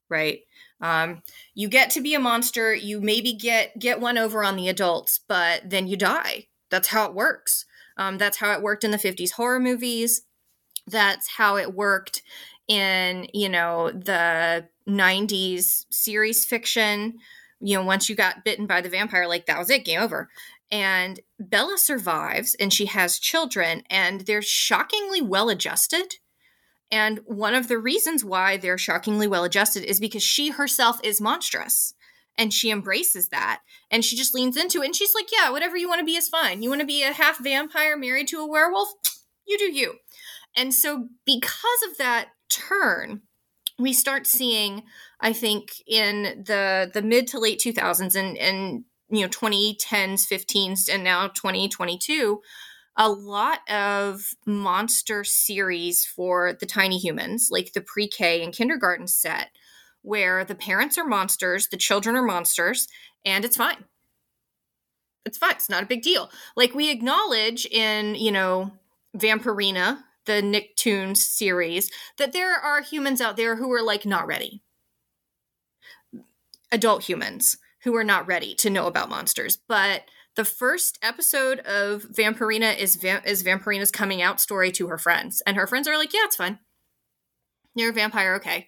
right? 0.10 0.40
Um, 0.82 1.22
you 1.54 1.68
get 1.68 1.90
to 1.92 2.02
be 2.02 2.14
a 2.14 2.20
monster, 2.20 2.74
you 2.74 3.02
maybe 3.02 3.34
get 3.34 3.78
get 3.78 4.00
one 4.00 4.18
over 4.18 4.44
on 4.44 4.56
the 4.56 4.70
adults, 4.70 5.20
but 5.28 5.70
then 5.70 5.88
you 5.88 5.98
die. 5.98 6.48
That's 6.72 6.88
how 6.88 7.06
it 7.06 7.14
works. 7.14 7.66
Um, 7.98 8.18
that's 8.18 8.38
how 8.38 8.54
it 8.54 8.62
worked 8.62 8.86
in 8.86 8.92
the 8.92 8.98
50s 8.98 9.32
horror 9.32 9.60
movies. 9.60 10.22
That's 10.88 11.32
how 11.32 11.58
it 11.58 11.74
worked 11.76 12.22
in 12.70 13.28
you 13.34 13.50
know 13.50 13.92
the 13.92 14.66
90s 14.88 15.86
series 15.90 16.46
fiction 16.46 17.18
you 17.60 17.76
know 17.76 17.84
once 17.84 18.08
you 18.08 18.16
got 18.16 18.46
bitten 18.46 18.66
by 18.66 18.80
the 18.80 18.90
vampire 18.90 19.28
like 19.28 19.48
that 19.48 19.60
was 19.60 19.70
it 19.70 19.84
game 19.84 20.00
over. 20.00 20.30
And 20.72 21.20
bella 21.40 21.80
survives 21.80 22.56
and 22.60 22.72
she 22.72 22.86
has 22.86 23.18
children 23.18 23.82
and 23.90 24.22
they're 24.22 24.44
shockingly 24.44 25.20
well 25.20 25.50
adjusted 25.50 26.18
and 26.92 27.20
one 27.26 27.56
of 27.56 27.68
the 27.68 27.78
reasons 27.80 28.24
why 28.24 28.58
they're 28.58 28.78
shockingly 28.78 29.28
well 29.28 29.44
adjusted 29.44 29.84
is 29.84 30.00
because 30.00 30.24
she 30.24 30.50
herself 30.50 31.00
is 31.04 31.20
monstrous 31.20 31.96
and 32.38 32.54
she 32.54 32.70
embraces 32.70 33.30
that 33.30 33.62
and 33.90 34.06
she 34.06 34.16
just 34.16 34.36
leans 34.36 34.56
into 34.56 34.84
it 34.84 34.86
and 34.86 34.96
she's 34.96 35.16
like 35.16 35.30
yeah 35.32 35.50
whatever 35.50 35.76
you 35.76 35.90
want 35.90 36.00
to 36.00 36.06
be 36.06 36.16
is 36.16 36.30
fine. 36.30 36.62
You 36.62 36.70
want 36.70 36.82
to 36.82 36.88
be 36.88 37.02
a 37.02 37.14
half 37.14 37.40
vampire 37.40 37.98
married 37.98 38.28
to 38.28 38.40
a 38.40 38.48
werewolf? 38.48 38.90
You 39.48 39.58
do 39.58 39.72
you. 39.72 39.96
And 40.56 40.72
so 40.74 41.08
because 41.26 41.82
of 41.90 41.98
that 41.98 42.30
turn, 42.50 43.22
we 43.78 43.94
start 43.94 44.28
seeing, 44.28 44.84
I 45.20 45.34
think, 45.34 45.72
in 45.88 46.44
the 46.46 46.92
the 46.94 47.02
mid 47.02 47.28
to 47.28 47.40
late 47.40 47.60
2000s 47.60 48.16
and 48.16 48.38
and 48.38 48.84
you 49.10 49.22
know 49.22 49.30
2010s, 49.30 50.28
15s, 50.28 50.94
and 50.94 51.04
now 51.04 51.28
2022, 51.30 52.42
a 52.98 53.10
lot 53.10 53.60
of 53.70 54.34
monster 54.46 55.24
series 55.24 56.06
for 56.06 56.54
the 56.60 56.66
tiny 56.66 56.98
humans, 56.98 57.50
like 57.52 57.74
the 57.74 57.82
pre-K 57.82 58.44
and 58.44 58.54
kindergarten 58.54 59.08
set, 59.08 59.50
where 60.02 60.44
the 60.44 60.56
parents 60.56 60.98
are 60.98 61.06
monsters, 61.06 61.70
the 61.70 61.78
children 61.78 62.16
are 62.16 62.24
monsters, 62.24 62.88
and 63.26 63.46
it's 63.46 63.58
fine. 63.58 63.86
It's 65.26 65.38
fine. 65.38 65.52
It's 65.52 65.70
not 65.70 65.84
a 65.84 65.88
big 65.88 66.02
deal. 66.02 66.30
Like 66.56 66.74
we 66.74 66.90
acknowledge 66.92 67.66
in, 67.66 68.16
you 68.16 68.32
know, 68.32 68.72
Vampirina, 69.18 70.04
the 70.30 70.44
Nicktoons 70.44 71.18
series 71.18 71.90
that 72.20 72.34
there 72.34 72.54
are 72.54 72.84
humans 72.84 73.20
out 73.20 73.36
there 73.36 73.56
who 73.56 73.74
are 73.74 73.82
like 73.82 74.06
not 74.06 74.28
ready. 74.28 74.62
Adult 76.72 77.06
humans 77.06 77.58
who 77.84 77.96
are 77.96 78.04
not 78.04 78.28
ready 78.28 78.54
to 78.54 78.70
know 78.70 78.86
about 78.86 79.10
monsters. 79.10 79.58
But 79.68 80.04
the 80.36 80.46
first 80.46 81.00
episode 81.02 81.62
of 81.62 82.04
Vampirina 82.04 82.78
is 82.78 82.96
Va- 82.98 83.24
is 83.26 83.44
Vampirina's 83.44 83.90
coming 83.90 84.22
out 84.22 84.40
story 84.40 84.72
to 84.74 84.88
her 84.88 85.00
friends, 85.00 85.42
and 85.48 85.58
her 85.58 85.66
friends 85.66 85.88
are 85.88 85.98
like, 85.98 86.14
"Yeah, 86.14 86.26
it's 86.26 86.36
fine. 86.36 86.60
You're 87.74 87.90
a 87.90 87.94
vampire, 87.94 88.36
okay." 88.36 88.68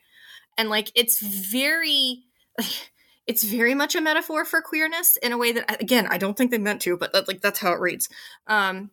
And 0.57 0.68
like, 0.68 0.91
it's 0.95 1.22
very, 1.22 2.24
it's 3.28 3.43
very 3.43 3.76
much 3.76 3.93
a 3.93 4.01
metaphor 4.01 4.45
for 4.45 4.64
queerness 4.64 5.16
in 5.18 5.32
a 5.32 5.38
way 5.38 5.51
that, 5.51 5.80
again, 5.80 6.07
I 6.09 6.18
don't 6.18 6.36
think 6.36 6.49
they 6.49 6.57
meant 6.57 6.82
to, 6.82 6.97
but 6.97 7.14
like 7.28 7.41
that's 7.41 7.59
how 7.59 7.72
it 7.74 7.80
reads. 7.80 8.09
Um, 8.47 8.89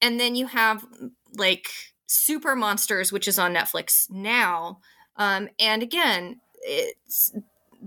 and 0.00 0.20
then 0.20 0.36
you 0.36 0.46
have 0.46 0.86
like 1.36 1.66
Super 2.06 2.54
Monsters, 2.54 3.12
which 3.12 3.28
is 3.28 3.38
on 3.38 3.54
Netflix 3.54 4.10
now. 4.10 4.80
Um, 5.16 5.48
and 5.58 5.82
again, 5.82 6.40
it's 6.62 7.32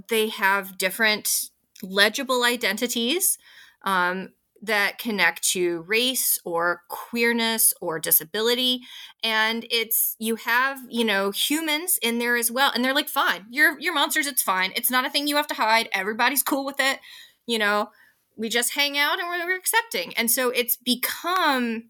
they 0.10 0.30
have 0.30 0.78
different 0.78 1.50
legible 1.82 2.44
identities. 2.44 3.38
Um, 3.84 4.30
that 4.62 4.98
connect 4.98 5.44
to 5.50 5.82
race 5.82 6.40
or 6.44 6.82
queerness 6.90 7.74
or 7.82 8.00
disability 8.00 8.82
and 9.24 9.66
it's 9.70 10.16
you 10.20 10.36
have 10.36 10.80
you 10.90 11.06
know 11.06 11.32
humans 11.32 12.00
in 12.02 12.18
there 12.20 12.36
as 12.36 12.52
well 12.52 12.72
and 12.74 12.84
they're 12.84 12.94
like 12.94 13.10
fine 13.10 13.46
you're 13.50 13.80
you're 13.80 13.94
monsters 13.94 14.28
it's 14.28 14.42
fine 14.42 14.72
it's 14.76 14.90
not 14.90 15.06
a 15.06 15.10
thing 15.10 15.28
you 15.28 15.36
have 15.36 15.48
to 15.48 15.54
hide 15.54 15.88
everybody's 15.92 16.44
cool 16.44 16.66
with 16.66 16.80
it 16.80 17.00
you 17.46 17.60
know 17.60 17.90
we 18.36 18.50
just 18.50 18.74
hang 18.74 18.98
out 18.98 19.20
and 19.20 19.28
we're, 19.28 19.46
we're 19.46 19.58
accepting 19.58 20.14
and 20.16 20.32
so 20.32 20.50
it's 20.50 20.76
become 20.76 21.84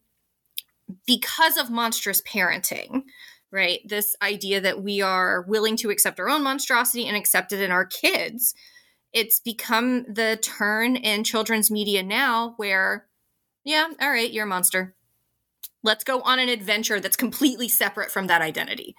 because 1.07 1.57
of 1.57 1.71
monstrous 1.71 2.21
parenting 2.21 3.01
right 3.51 3.79
this 3.85 4.15
idea 4.21 4.61
that 4.61 4.83
we 4.83 5.01
are 5.01 5.43
willing 5.47 5.75
to 5.75 5.89
accept 5.89 6.19
our 6.19 6.29
own 6.29 6.43
monstrosity 6.43 7.07
and 7.07 7.17
accept 7.17 7.51
it 7.51 7.61
in 7.61 7.71
our 7.71 7.85
kids 7.85 8.53
it's 9.13 9.39
become 9.39 10.03
the 10.03 10.37
turn 10.41 10.95
in 10.95 11.23
children's 11.23 11.71
media 11.71 12.03
now 12.03 12.53
where, 12.57 13.07
yeah, 13.63 13.87
all 14.01 14.11
right, 14.11 14.31
you're 14.31 14.45
a 14.45 14.47
monster. 14.47 14.95
Let's 15.83 16.03
go 16.03 16.21
on 16.21 16.39
an 16.39 16.49
adventure 16.49 16.99
that's 16.99 17.15
completely 17.15 17.67
separate 17.67 18.11
from 18.11 18.27
that 18.27 18.41
identity. 18.41 18.95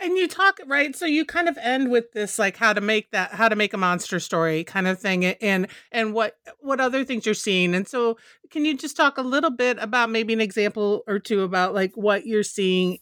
And 0.00 0.16
you 0.16 0.28
talk 0.28 0.58
right, 0.66 0.94
so 0.94 1.06
you 1.06 1.24
kind 1.24 1.48
of 1.48 1.58
end 1.58 1.90
with 1.90 2.12
this 2.12 2.38
like 2.38 2.56
how 2.56 2.72
to 2.72 2.80
make 2.80 3.10
that 3.12 3.32
how 3.32 3.48
to 3.48 3.56
make 3.56 3.72
a 3.72 3.78
monster 3.78 4.20
story 4.20 4.64
kind 4.64 4.86
of 4.86 4.98
thing 4.98 5.24
and 5.24 5.68
and 5.90 6.12
what 6.12 6.36
what 6.60 6.80
other 6.80 7.04
things 7.04 7.24
you're 7.24 7.34
seeing. 7.34 7.74
And 7.74 7.88
so 7.88 8.18
can 8.50 8.64
you 8.64 8.76
just 8.76 8.96
talk 8.96 9.18
a 9.18 9.22
little 9.22 9.50
bit 9.50 9.78
about 9.80 10.10
maybe 10.10 10.32
an 10.32 10.40
example 10.40 11.02
or 11.06 11.18
two 11.18 11.42
about 11.42 11.74
like 11.74 11.96
what 11.96 12.26
you're 12.26 12.42
seeing 12.42 12.98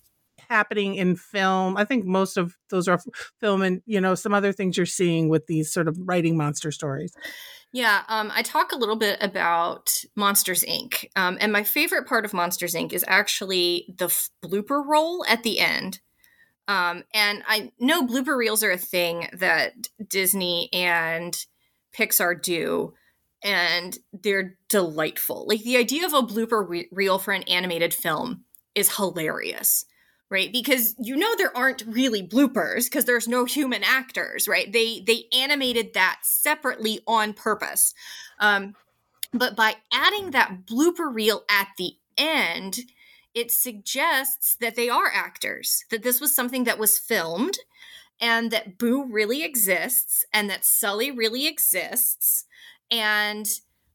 happening 0.48 0.94
in 0.94 1.16
film. 1.16 1.76
I 1.76 1.84
think 1.84 2.04
most 2.04 2.36
of 2.36 2.54
those 2.70 2.88
are 2.88 3.00
film 3.40 3.62
and, 3.62 3.82
you 3.86 4.00
know, 4.00 4.14
some 4.14 4.34
other 4.34 4.52
things 4.52 4.76
you're 4.76 4.86
seeing 4.86 5.28
with 5.28 5.46
these 5.46 5.72
sort 5.72 5.88
of 5.88 5.96
writing 6.00 6.36
monster 6.36 6.70
stories. 6.70 7.12
Yeah, 7.72 8.02
um, 8.08 8.30
I 8.32 8.42
talk 8.42 8.70
a 8.70 8.76
little 8.76 8.94
bit 8.96 9.18
about 9.20 9.90
Monsters 10.14 10.64
Inc. 10.64 11.06
Um, 11.16 11.38
and 11.40 11.52
my 11.52 11.64
favorite 11.64 12.06
part 12.06 12.24
of 12.24 12.32
Monsters 12.32 12.74
Inc. 12.74 12.92
is 12.92 13.04
actually 13.08 13.92
the 13.98 14.04
f- 14.06 14.30
blooper 14.44 14.80
roll 14.86 15.24
at 15.28 15.42
the 15.42 15.58
end. 15.58 16.00
Um, 16.66 17.04
and 17.12 17.42
I 17.46 17.72
know 17.78 18.06
blooper 18.06 18.36
reels 18.36 18.62
are 18.62 18.70
a 18.70 18.78
thing 18.78 19.28
that 19.32 19.74
Disney 20.08 20.70
and 20.72 21.36
Pixar 21.96 22.40
do, 22.40 22.94
and 23.42 23.98
they're 24.12 24.56
delightful. 24.68 25.46
Like 25.46 25.62
the 25.62 25.76
idea 25.76 26.06
of 26.06 26.14
a 26.14 26.22
blooper 26.22 26.66
re- 26.66 26.88
reel 26.90 27.18
for 27.18 27.32
an 27.32 27.42
animated 27.44 27.92
film 27.92 28.44
is 28.74 28.96
hilarious 28.96 29.84
right? 30.30 30.52
Because 30.52 30.96
you 30.98 31.16
know 31.16 31.36
there 31.36 31.56
aren't 31.56 31.84
really 31.86 32.26
bloopers 32.26 32.84
because 32.84 33.04
there's 33.04 33.28
no 33.28 33.44
human 33.44 33.84
actors 33.84 34.48
right? 34.48 34.72
They 34.72 35.00
they 35.06 35.26
animated 35.32 35.94
that 35.94 36.20
separately 36.22 37.00
on 37.06 37.34
purpose. 37.34 37.94
Um, 38.40 38.74
but 39.32 39.54
by 39.54 39.76
adding 39.92 40.30
that 40.30 40.66
blooper 40.66 41.12
reel 41.12 41.44
at 41.48 41.68
the 41.78 41.92
end 42.16 42.80
it 43.34 43.50
suggests 43.50 44.56
that 44.60 44.76
they 44.76 44.88
are 44.88 45.10
actors 45.12 45.84
that 45.90 46.02
this 46.02 46.20
was 46.20 46.34
something 46.34 46.64
that 46.64 46.78
was 46.78 46.98
filmed 46.98 47.58
and 48.20 48.50
that 48.50 48.78
boo 48.78 49.04
really 49.04 49.42
exists 49.42 50.24
and 50.32 50.48
that 50.48 50.64
sully 50.64 51.10
really 51.10 51.46
exists 51.46 52.46
and 52.90 53.46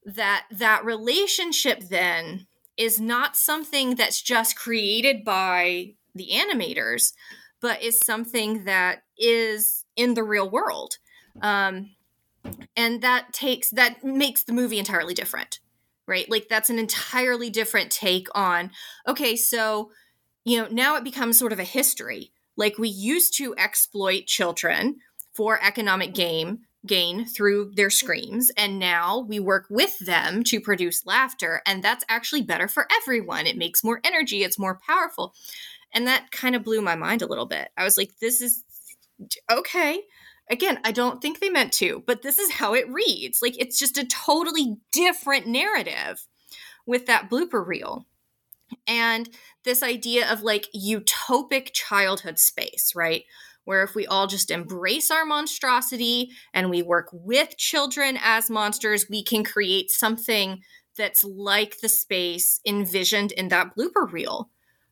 that 0.05 0.45
that 0.51 0.83
relationship 0.83 1.79
then 1.89 2.47
is 2.77 2.99
not 2.99 3.35
something 3.35 3.95
that's 3.95 4.21
just 4.21 4.57
created 4.57 5.23
by 5.23 5.93
the 6.15 6.29
animators, 6.31 7.13
but 7.61 7.83
is 7.83 7.99
something 7.99 8.63
that 8.63 9.03
is 9.17 9.85
in 9.95 10.13
the 10.13 10.23
real 10.23 10.49
world. 10.49 10.97
Um, 11.41 11.91
and 12.75 13.01
that 13.01 13.33
takes 13.33 13.69
that 13.71 14.03
makes 14.03 14.43
the 14.43 14.53
movie 14.53 14.79
entirely 14.79 15.13
different, 15.13 15.59
right? 16.09 16.29
Like 16.29 16.47
that's 16.49 16.69
an 16.69 16.79
entirely 16.79 17.49
different 17.49 17.91
take 17.91 18.27
on. 18.35 18.71
Okay, 19.07 19.35
so 19.35 19.91
you 20.43 20.59
know 20.59 20.67
now 20.71 20.95
it 20.95 21.03
becomes 21.03 21.37
sort 21.37 21.53
of 21.53 21.59
a 21.59 21.63
history. 21.63 22.31
Like 22.57 22.77
we 22.77 22.89
used 22.89 23.37
to 23.37 23.55
exploit 23.57 24.25
children 24.25 24.97
for 25.33 25.59
economic 25.63 26.13
gain 26.13 26.61
gain 26.85 27.25
through 27.25 27.71
their 27.75 27.89
screams 27.89 28.49
and 28.55 28.79
now 28.79 29.19
we 29.19 29.37
work 29.37 29.65
with 29.69 29.99
them 29.99 30.45
to 30.45 30.61
produce 30.61 31.05
laughter 31.05 31.61
and 31.65 31.83
that's 31.83 32.05
actually 32.07 32.41
better 32.41 32.69
for 32.69 32.87
everyone 33.01 33.45
it 33.45 33.57
makes 33.57 33.83
more 33.83 33.99
energy 34.05 34.43
it's 34.43 34.57
more 34.57 34.79
powerful 34.87 35.33
and 35.93 36.07
that 36.07 36.31
kind 36.31 36.55
of 36.55 36.63
blew 36.63 36.81
my 36.81 36.95
mind 36.95 37.21
a 37.21 37.27
little 37.27 37.45
bit. 37.45 37.69
I 37.77 37.83
was 37.83 37.97
like, 37.97 38.11
this 38.19 38.41
is 38.41 38.63
okay. 39.51 40.01
Again, 40.49 40.79
I 40.83 40.91
don't 40.91 41.21
think 41.21 41.39
they 41.39 41.49
meant 41.49 41.73
to, 41.73 42.03
but 42.07 42.21
this 42.21 42.39
is 42.39 42.51
how 42.51 42.73
it 42.73 42.89
reads. 42.89 43.41
Like, 43.41 43.55
it's 43.59 43.77
just 43.77 43.97
a 43.97 44.05
totally 44.05 44.77
different 44.91 45.45
narrative 45.45 46.25
with 46.85 47.05
that 47.05 47.29
blooper 47.29 47.65
reel. 47.65 48.07
And 48.87 49.29
this 49.63 49.83
idea 49.83 50.31
of 50.31 50.41
like 50.41 50.67
utopic 50.75 51.71
childhood 51.73 52.39
space, 52.39 52.93
right? 52.95 53.23
Where 53.65 53.83
if 53.83 53.93
we 53.93 54.07
all 54.07 54.25
just 54.25 54.49
embrace 54.49 55.11
our 55.11 55.25
monstrosity 55.25 56.31
and 56.53 56.69
we 56.69 56.81
work 56.81 57.09
with 57.11 57.57
children 57.57 58.17
as 58.21 58.49
monsters, 58.49 59.05
we 59.09 59.23
can 59.23 59.43
create 59.43 59.91
something 59.91 60.61
that's 60.97 61.23
like 61.23 61.79
the 61.79 61.89
space 61.89 62.59
envisioned 62.65 63.31
in 63.33 63.49
that 63.49 63.75
blooper 63.75 64.11
reel 64.11 64.49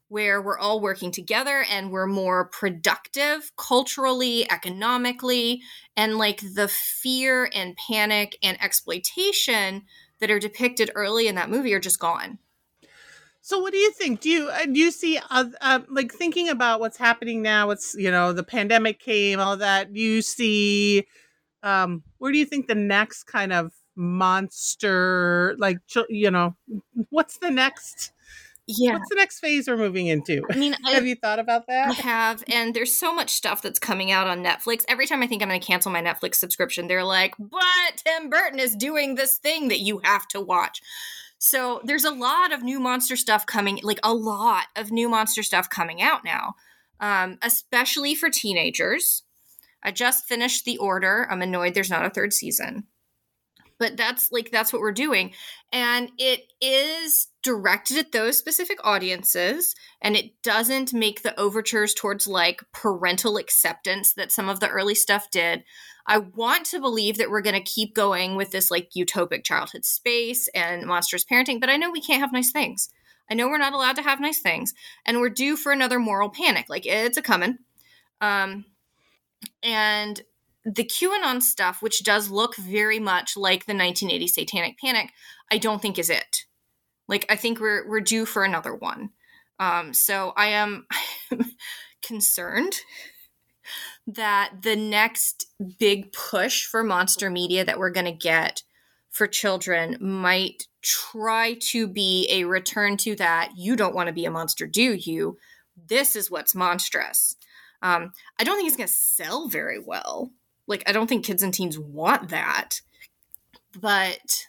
where 0.09 0.41
we're 0.41 0.57
all 0.57 0.79
working 0.79 1.11
together 1.11 1.65
and 1.69 1.91
we're 1.91 2.07
more 2.07 2.45
productive 2.45 3.51
culturally, 3.57 4.49
economically, 4.49 5.61
and 5.95 6.17
like 6.17 6.41
the 6.53 6.67
fear 6.67 7.49
and 7.53 7.75
panic 7.75 8.37
and 8.41 8.61
exploitation 8.61 9.83
that 10.19 10.31
are 10.31 10.39
depicted 10.39 10.91
early 10.95 11.27
in 11.27 11.35
that 11.35 11.49
movie 11.49 11.73
are 11.73 11.79
just 11.79 11.99
gone. 11.99 12.39
So, 13.41 13.59
what 13.59 13.71
do 13.71 13.79
you 13.79 13.91
think? 13.93 14.19
Do 14.19 14.29
you 14.29 14.49
uh, 14.49 14.65
do 14.65 14.77
you 14.77 14.91
see 14.91 15.19
uh, 15.29 15.45
uh, 15.61 15.79
like 15.89 16.11
thinking 16.11 16.49
about 16.49 16.81
what's 16.81 16.97
happening 16.97 17.41
now? 17.41 17.69
It's 17.69 17.95
you 17.97 18.11
know 18.11 18.33
the 18.33 18.43
pandemic 18.43 18.99
came, 18.99 19.39
all 19.39 19.55
that. 19.55 19.93
Do 19.93 20.01
you 20.01 20.21
see 20.21 21.05
um, 21.63 22.03
where 22.17 22.31
do 22.31 22.37
you 22.37 22.45
think 22.45 22.67
the 22.67 22.75
next 22.75 23.23
kind 23.23 23.53
of 23.53 23.71
monster, 23.95 25.55
like 25.59 25.79
you 26.09 26.29
know, 26.29 26.55
what's 27.09 27.37
the 27.37 27.49
next? 27.49 28.11
Yeah. 28.67 28.93
What's 28.93 29.09
the 29.09 29.15
next 29.15 29.39
phase 29.39 29.67
we're 29.67 29.77
moving 29.77 30.07
into? 30.07 30.43
I 30.51 30.57
mean 30.57 30.73
have 30.85 31.03
I, 31.03 31.05
you 31.05 31.15
thought 31.15 31.39
about 31.39 31.67
that? 31.67 31.89
I 31.89 31.93
have 31.93 32.43
and 32.47 32.73
there's 32.73 32.93
so 32.93 33.13
much 33.13 33.29
stuff 33.29 33.61
that's 33.61 33.79
coming 33.79 34.11
out 34.11 34.27
on 34.27 34.43
netflix. 34.43 34.83
Every 34.87 35.07
time 35.07 35.23
i 35.23 35.27
think 35.27 35.41
i'm 35.41 35.49
going 35.49 35.59
to 35.59 35.65
cancel 35.65 35.91
my 35.91 36.01
netflix 36.01 36.35
subscription 36.35 36.87
they're 36.87 37.03
like 37.03 37.35
but 37.37 37.95
tim 37.95 38.29
burton 38.29 38.59
is 38.59 38.75
doing 38.75 39.15
this 39.15 39.37
thing 39.37 39.69
that 39.69 39.79
you 39.79 40.01
have 40.03 40.27
to 40.29 40.41
watch. 40.41 40.81
So 41.39 41.81
there's 41.83 42.03
a 42.03 42.11
lot 42.11 42.51
of 42.51 42.63
new 42.63 42.79
monster 42.79 43.15
stuff 43.15 43.45
coming 43.45 43.79
like 43.83 43.99
a 44.03 44.13
lot 44.13 44.65
of 44.75 44.91
new 44.91 45.07
monster 45.07 45.43
stuff 45.43 45.69
coming 45.69 46.01
out 46.01 46.23
now 46.25 46.55
um, 46.99 47.37
especially 47.41 48.15
for 48.15 48.29
teenagers. 48.29 49.23
I 49.83 49.91
just 49.91 50.25
finished 50.25 50.65
the 50.65 50.77
order. 50.79 51.27
I'm 51.29 51.41
annoyed 51.41 51.73
there's 51.73 51.89
not 51.89 52.05
a 52.05 52.09
third 52.09 52.33
season. 52.33 52.87
But 53.79 53.95
that's 53.95 54.31
like 54.31 54.49
that's 54.49 54.73
what 54.73 54.81
we're 54.81 54.91
doing 54.91 55.33
and 55.71 56.11
it 56.17 56.51
is 56.59 57.27
directed 57.47 57.97
at 57.97 58.11
those 58.11 58.37
specific 58.37 58.77
audiences 58.83 59.73
and 60.01 60.17
it 60.17 60.41
doesn't 60.43 60.93
make 60.93 61.21
the 61.21 61.39
overtures 61.39 61.93
towards 61.93 62.27
like 62.27 62.61
parental 62.73 63.37
acceptance 63.37 64.13
that 64.15 64.33
some 64.33 64.49
of 64.49 64.59
the 64.59 64.67
early 64.67 64.93
stuff 64.93 65.31
did. 65.31 65.63
I 66.05 66.17
want 66.17 66.65
to 66.67 66.81
believe 66.81 67.17
that 67.17 67.29
we're 67.29 67.41
going 67.41 67.55
to 67.55 67.71
keep 67.71 67.95
going 67.95 68.35
with 68.35 68.51
this 68.51 68.69
like 68.69 68.89
utopic 68.97 69.45
childhood 69.45 69.85
space 69.85 70.49
and 70.49 70.85
monstrous 70.85 71.23
parenting 71.23 71.61
but 71.61 71.69
i 71.69 71.77
know 71.77 71.89
we 71.89 72.01
can't 72.01 72.19
have 72.19 72.33
nice 72.33 72.51
things. 72.51 72.89
I 73.31 73.33
know 73.33 73.47
we're 73.47 73.57
not 73.57 73.73
allowed 73.73 73.95
to 73.95 74.01
have 74.01 74.19
nice 74.19 74.41
things 74.41 74.73
and 75.05 75.21
we're 75.21 75.29
due 75.29 75.55
for 75.55 75.71
another 75.71 75.99
moral 75.99 76.29
panic. 76.29 76.65
Like 76.67 76.85
it's 76.85 77.17
a 77.17 77.21
coming. 77.21 77.59
Um 78.19 78.65
and 79.63 80.21
the 80.65 80.83
QAnon 80.83 81.41
stuff, 81.41 81.81
which 81.81 82.03
does 82.03 82.29
look 82.29 82.57
very 82.57 82.99
much 82.99 83.37
like 83.37 83.65
the 83.65 83.73
1980 83.73 84.27
Satanic 84.27 84.77
Panic, 84.77 85.11
I 85.49 85.59
don't 85.59 85.81
think 85.81 85.97
is 85.97 86.09
it. 86.09 86.46
Like 87.07 87.25
I 87.29 87.35
think 87.35 87.59
we're 87.59 87.87
we're 87.87 88.01
due 88.01 88.25
for 88.25 88.43
another 88.43 88.75
one. 88.75 89.11
Um, 89.59 89.93
so 89.93 90.33
I 90.35 90.47
am 90.47 90.85
concerned 92.01 92.81
that 94.05 94.61
the 94.61 94.75
next 94.75 95.47
big 95.79 96.13
push 96.13 96.65
for 96.65 96.83
monster 96.83 97.29
media 97.29 97.65
that 97.65 97.79
we're 97.79 97.89
going 97.89 98.05
to 98.05 98.11
get 98.11 98.63
for 99.09 99.27
children 99.27 99.97
might 99.99 100.67
try 100.81 101.55
to 101.59 101.87
be 101.87 102.27
a 102.29 102.43
return 102.43 102.97
to 102.97 103.15
that. 103.15 103.51
You 103.55 103.75
don't 103.75 103.95
want 103.95 104.07
to 104.07 104.13
be 104.13 104.25
a 104.25 104.31
monster, 104.31 104.67
do 104.67 104.93
you? 104.93 105.37
This 105.87 106.15
is 106.15 106.31
what's 106.31 106.55
monstrous. 106.55 107.35
Um, 107.81 108.13
I 108.39 108.43
don't 108.43 108.55
think 108.55 108.67
it's 108.67 108.77
going 108.77 108.87
to 108.87 108.93
sell 108.93 109.47
very 109.47 109.79
well 109.79 110.31
like 110.67 110.83
I 110.85 110.91
don't 110.91 111.07
think 111.07 111.25
kids 111.25 111.41
and 111.41 111.53
teens 111.53 111.79
want 111.79 112.29
that. 112.29 112.81
But 113.79 114.45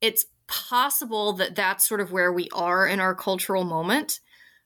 it's 0.00 0.26
possible 0.54 1.32
that 1.34 1.56
that's 1.56 1.88
sort 1.88 2.00
of 2.00 2.12
where 2.12 2.32
we 2.32 2.48
are 2.54 2.86
in 2.86 3.00
our 3.00 3.14
cultural 3.14 3.64
moment. 3.64 4.20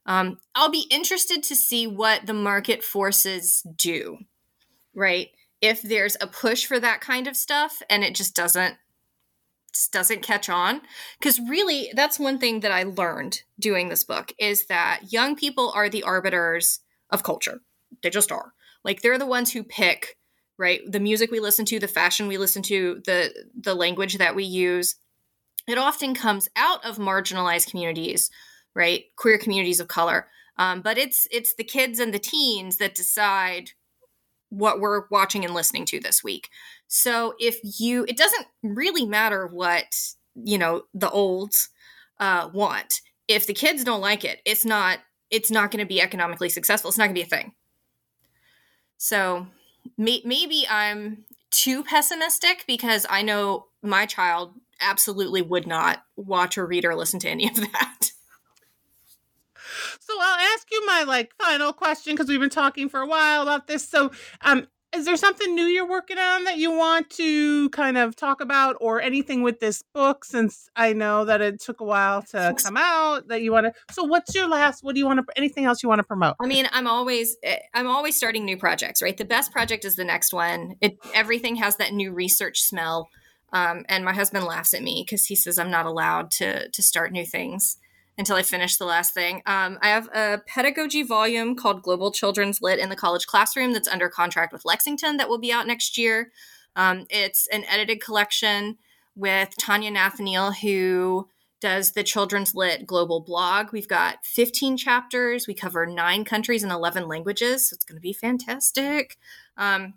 Um, 0.05 0.39
I'll 0.55 0.70
be 0.70 0.86
interested 0.91 1.43
to 1.45 1.57
see 1.57 1.86
what 1.86 2.26
the 2.26 2.34
market 2.34 2.84
forces 2.84 3.62
do, 3.76 4.18
right? 4.95 5.28
If 5.61 5.82
there's 5.82 6.16
a 6.20 6.26
push 6.26 6.66
for 6.66 6.78
that 6.78 7.01
kind 7.01 7.26
of 7.26 7.36
stuff 7.36 7.80
and 7.89 8.05
it 8.05 8.14
just 8.14 8.36
doesn't 8.36 8.76
just 9.72 9.93
doesn't 9.93 10.22
catch 10.22 10.49
on 10.49 10.80
because 11.20 11.39
really 11.41 11.91
that's 11.95 12.18
one 12.18 12.39
thing 12.39 12.61
that 12.61 12.72
i 12.72 12.84
learned 12.84 13.43
doing 13.61 13.91
this 13.91 14.03
book 14.03 14.32
is 14.39 14.64
that 14.64 15.01
young 15.11 15.36
people 15.36 15.70
are 15.74 15.91
the 15.91 16.03
arbiters 16.05 16.80
of 17.11 17.22
culture 17.22 17.61
they 18.03 18.09
just 18.09 18.32
are 18.32 18.55
like 18.82 19.03
they're 19.03 19.18
the 19.18 19.26
ones 19.26 19.53
who 19.53 19.62
pick 19.62 20.16
right 20.57 20.80
the 20.91 20.99
music 20.99 21.30
we 21.30 21.39
listen 21.39 21.66
to 21.66 21.78
the 21.78 21.86
fashion 21.86 22.26
we 22.26 22.39
listen 22.39 22.62
to 22.62 23.03
the 23.05 23.30
the 23.61 23.74
language 23.74 24.16
that 24.16 24.34
we 24.34 24.43
use 24.43 24.97
it 25.69 25.79
often 25.79 26.14
comes 26.14 26.49
out 26.57 26.85
of 26.85 26.99
marginalized 26.99 27.71
communities 27.71 28.31
right? 28.79 29.07
Queer 29.16 29.39
communities 29.39 29.81
of 29.81 29.89
color. 29.89 30.29
Um, 30.57 30.81
but 30.81 30.97
it's 30.97 31.27
it's 31.31 31.55
the 31.55 31.64
kids 31.64 31.99
and 31.99 32.14
the 32.14 32.19
teens 32.19 32.79
that 32.79 32.95
decide 32.95 33.71
what 34.51 34.81
we're 34.81 35.07
watching 35.11 35.45
and 35.45 35.53
listening 35.53 35.85
to 35.87 36.01
this 36.01 36.25
week. 36.25 36.49
So 36.87 37.35
if 37.39 37.59
you 37.81 38.05
it 38.09 38.16
doesn't 38.16 38.47
really 38.62 39.05
matter 39.05 39.47
what 39.47 39.95
you 40.35 40.57
know 40.57 40.83
the 40.95 41.11
olds 41.11 41.69
uh, 42.21 42.49
want. 42.53 43.01
If 43.27 43.47
the 43.47 43.55
kids 43.55 43.85
don't 43.85 44.01
like 44.01 44.25
it 44.25 44.41
it's 44.45 44.64
not 44.64 45.01
it's 45.31 45.51
not 45.51 45.71
going 45.71 45.85
to 45.85 45.89
be 45.89 46.01
economically 46.01 46.49
successful. 46.49 46.89
It's 46.89 46.99
not 46.99 47.05
going 47.05 47.16
to 47.16 47.21
be 47.21 47.27
a 47.27 47.27
thing. 47.27 47.53
So 48.97 49.47
may- 49.97 50.23
maybe 50.25 50.66
i'm 50.69 51.25
too 51.51 51.83
pessimistic 51.83 52.64
because 52.66 53.07
i 53.09 53.23
know 53.23 53.66
my 53.83 54.05
child 54.05 54.53
absolutely 54.81 55.43
would 55.43 55.66
not 55.66 56.03
watch 56.16 56.59
or 56.59 56.66
read 56.66 56.85
or 56.85 56.95
listen 56.95 57.20
to 57.20 57.29
any 57.29 57.49
of 57.49 57.57
that 57.57 58.12
So 60.01 60.14
I'll 60.18 60.55
ask 60.55 60.70
you 60.70 60.87
my 60.87 61.05
like 61.05 61.33
final 61.39 61.72
question 61.72 62.14
because 62.14 62.29
we've 62.29 62.41
been 62.41 62.51
talking 62.51 62.89
for 62.89 63.01
a 63.01 63.07
while 63.07 63.43
about 63.43 63.66
this. 63.66 63.89
So, 63.89 64.11
um, 64.43 64.66
is 64.97 65.05
there 65.05 65.18
something 65.18 65.55
new 65.55 65.66
you're 65.66 65.87
working 65.87 66.16
on 66.16 66.45
that 66.45 66.57
you 66.57 66.70
want 66.72 67.11
to 67.11 67.68
kind 67.70 67.99
of 67.99 68.16
talk 68.16 68.41
about, 68.41 68.76
or 68.81 69.03
anything 69.03 69.43
with 69.43 69.61
this 69.61 69.83
book? 69.93 70.24
Since 70.24 70.70
I 70.74 70.95
know 70.95 71.26
that 71.26 71.43
it 71.43 71.61
took 71.61 71.81
a 71.83 71.85
while 71.85 72.22
to 72.22 72.55
come 72.57 72.79
out, 72.79 73.29
that 73.29 73.43
you 73.43 73.53
want 73.53 73.66
to. 73.66 73.74
So, 73.93 74.05
what's 74.05 74.35
your 74.35 74.49
last? 74.49 74.83
What 74.83 74.95
do 74.95 75.01
you 75.01 75.07
want 75.07 75.26
to? 75.26 75.26
Anything 75.37 75.66
else 75.66 75.83
you 75.83 75.91
want 75.91 75.99
to 75.99 76.05
promote? 76.05 76.37
I 76.41 76.47
mean, 76.47 76.66
I'm 76.72 76.87
always 76.87 77.37
eh, 77.43 77.59
I'm 77.74 77.87
always 77.87 78.16
starting 78.16 78.47
new 78.47 78.57
projects, 78.57 79.03
right? 79.03 79.16
The 79.16 79.26
best 79.26 79.53
project 79.53 79.85
is 79.85 79.97
the 79.97 80.05
next 80.05 80.33
one. 80.33 80.76
It 80.81 80.97
everything 81.12 81.57
has 81.57 81.76
that 81.76 81.93
new 81.93 82.12
research 82.12 82.61
smell. 82.62 83.11
Um, 83.53 83.84
and 83.88 84.05
my 84.05 84.12
husband 84.12 84.44
laughs 84.44 84.74
at 84.74 84.82
me 84.82 85.03
because 85.05 85.26
he 85.26 85.34
says 85.34 85.59
I'm 85.59 85.70
not 85.70 85.86
allowed 85.86 86.30
to 86.32 86.68
to 86.68 86.82
start 86.82 87.12
new 87.12 87.24
things 87.24 87.78
until 88.18 88.36
I 88.36 88.42
finish 88.42 88.76
the 88.76 88.84
last 88.84 89.14
thing. 89.14 89.42
Um, 89.46 89.78
I 89.80 89.88
have 89.88 90.09
a 90.12 90.42
pedagogy 90.46 91.05
volume 91.05 91.55
called 91.55 91.82
Global 91.82 92.11
Children's 92.11 92.61
Lit 92.61 92.80
in 92.80 92.88
the 92.88 92.96
College 92.96 93.26
Classroom 93.26 93.72
that's 93.72 93.88
under 93.88 94.09
contract 94.09 94.53
with 94.53 94.64
Lexington 94.64 95.16
that 95.18 95.28
will 95.28 95.38
be 95.38 95.53
out 95.53 95.68
next 95.68 95.96
year. 95.96 96.32
Um, 96.74 97.07
it's 97.11 97.46
an 97.53 97.64
edited 97.64 98.03
collection 98.03 98.76
with 99.14 99.57
Tanya 99.57 99.90
Nathaniel, 99.90 100.53
who 100.53 101.28
does 101.61 101.92
the 101.92 102.05
Children's 102.05 102.55
Lit 102.55 102.86
global 102.86 103.20
blog. 103.20 103.72
We've 103.72 103.88
got 103.88 104.24
15 104.24 104.76
chapters. 104.76 105.46
We 105.46 105.55
cover 105.55 105.86
nine 105.86 106.24
countries 106.24 106.62
and 106.62 106.72
11 106.72 107.09
languages. 107.09 107.68
So 107.68 107.74
it's 107.74 107.84
going 107.84 107.96
to 107.96 108.03
be 108.03 108.12
fantastic. 108.12 109.16
Um, 109.57 109.94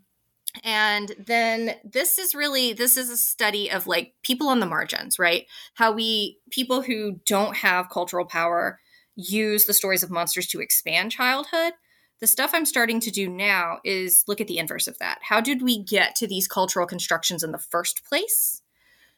and 0.64 1.14
then 1.18 1.76
this 1.84 2.18
is 2.18 2.36
really 2.36 2.74
this 2.74 2.97
is 2.97 3.10
a 3.10 3.18
study 3.18 3.72
of 3.72 3.88
like 3.88 4.14
people 4.22 4.47
on 4.47 4.60
the 4.60 4.66
margins 4.66 5.18
right? 5.18 5.45
How 5.76 5.91
we 5.91 6.39
people 6.49 6.82
who 6.82 7.20
don't 7.26 7.58
have 7.58 7.89
cultural 7.89 8.26
power 8.26 8.80
use 9.16 9.66
the 9.66 9.74
stories 9.74 10.04
of 10.04 10.12
monsters 10.12 10.47
to 10.47 10.62
expand 10.62 11.12
childhood. 11.12 11.74
The 12.20 12.28
stuff 12.28 12.52
i'm 12.54 12.66
starting 12.66 12.99
to 13.02 13.12
do 13.12 13.28
now 13.28 13.80
is 13.84 14.24
look 14.28 14.41
at 14.41 14.47
the 14.47 14.58
inverse 14.58 14.88
of 14.88 14.99
that. 14.99 15.20
How 15.22 15.41
did 15.41 15.62
we 15.62 15.84
get 15.84 16.16
to 16.18 16.28
these 16.28 16.47
cultural 16.47 16.86
constructions 16.86 17.43
in 17.43 17.52
the 17.52 17.58
first 17.58 18.04
place? 18.06 18.62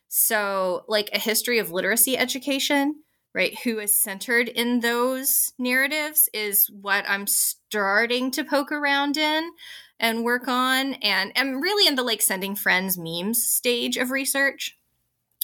So 0.07 0.85
like 0.87 1.09
a 1.11 1.19
history 1.19 1.59
of 1.59 1.71
literacy 1.71 2.17
education 2.17 2.95
right? 3.33 3.57
Who 3.63 3.79
is 3.79 3.99
centered 3.99 4.47
in 4.47 4.81
those 4.81 5.53
narratives 5.57 6.29
is 6.33 6.69
what 6.69 7.05
i'm 7.07 7.27
starting 7.27 8.31
to 8.31 8.43
poke 8.43 8.71
around 8.71 9.17
in 9.17 9.49
and 9.99 10.23
work 10.23 10.47
on 10.47 10.93
and 10.95 11.31
I'm 11.35 11.61
really 11.61 11.87
in 11.87 11.95
the 11.95 12.03
like 12.03 12.21
sending 12.21 12.55
friends 12.55 12.97
memes 12.97 13.43
stage 13.43 13.97
of 13.97 14.11
research 14.11 14.77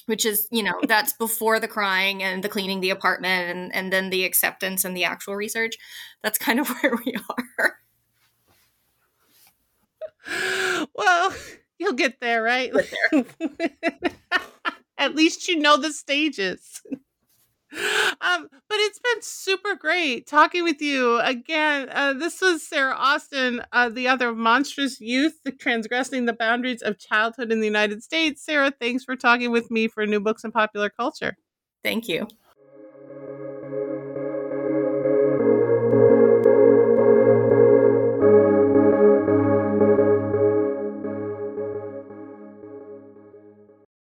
which 0.05 0.25
is 0.25 0.47
you 0.51 0.63
know 0.63 0.73
that's 0.87 1.13
before 1.13 1.59
the 1.59 1.67
crying 1.67 2.23
and 2.23 2.43
the 2.43 2.49
cleaning 2.49 2.81
the 2.81 2.89
apartment 2.89 3.55
and, 3.55 3.75
and 3.75 3.93
then 3.93 4.09
the 4.09 4.25
acceptance 4.25 4.83
and 4.83 4.97
the 4.97 5.03
actual 5.03 5.35
research. 5.35 5.75
That's 6.23 6.39
kind 6.39 6.59
of 6.59 6.67
where 6.81 6.97
we 7.05 7.15
are. 7.29 7.79
Well 10.95 11.33
you'll 11.77 11.93
get 11.93 12.19
there 12.19 12.43
right? 12.43 12.71
Get 12.73 13.27
at 14.97 15.15
least 15.15 15.47
you 15.47 15.57
know 15.57 15.77
the 15.77 15.93
stages 15.93 16.81
um, 17.74 18.47
but 18.51 18.78
it's 18.80 18.99
been 18.99 19.22
super 19.22 19.76
great 19.76 20.28
talking 20.28 20.63
with 20.63 20.82
you 20.82 21.20
again. 21.20 21.88
Uh, 21.91 22.13
this 22.13 22.41
was 22.41 22.63
Sarah 22.67 22.95
Austin, 22.95 23.61
uh, 23.72 23.89
the 23.89 24.07
other 24.07 24.34
Monstrous 24.34 24.99
Youth, 24.99 25.39
transgressing 25.59 26.26
the 26.26 26.34
boundaries 26.34 26.82
of 26.82 26.97
childhood 26.97 27.51
in 27.51 27.59
the 27.59 27.67
United 27.67 28.03
States. 28.03 28.43
Sarah, 28.43 28.72
thanks 28.80 29.03
for 29.03 29.15
talking 29.15 29.51
with 29.51 29.70
me 29.70 29.88
for 29.88 30.05
New 30.05 30.20
Books 30.20 30.43
and 30.43 30.53
Popular 30.53 30.89
Culture. 30.89 31.38
thank 31.84 32.07
you 32.07 32.28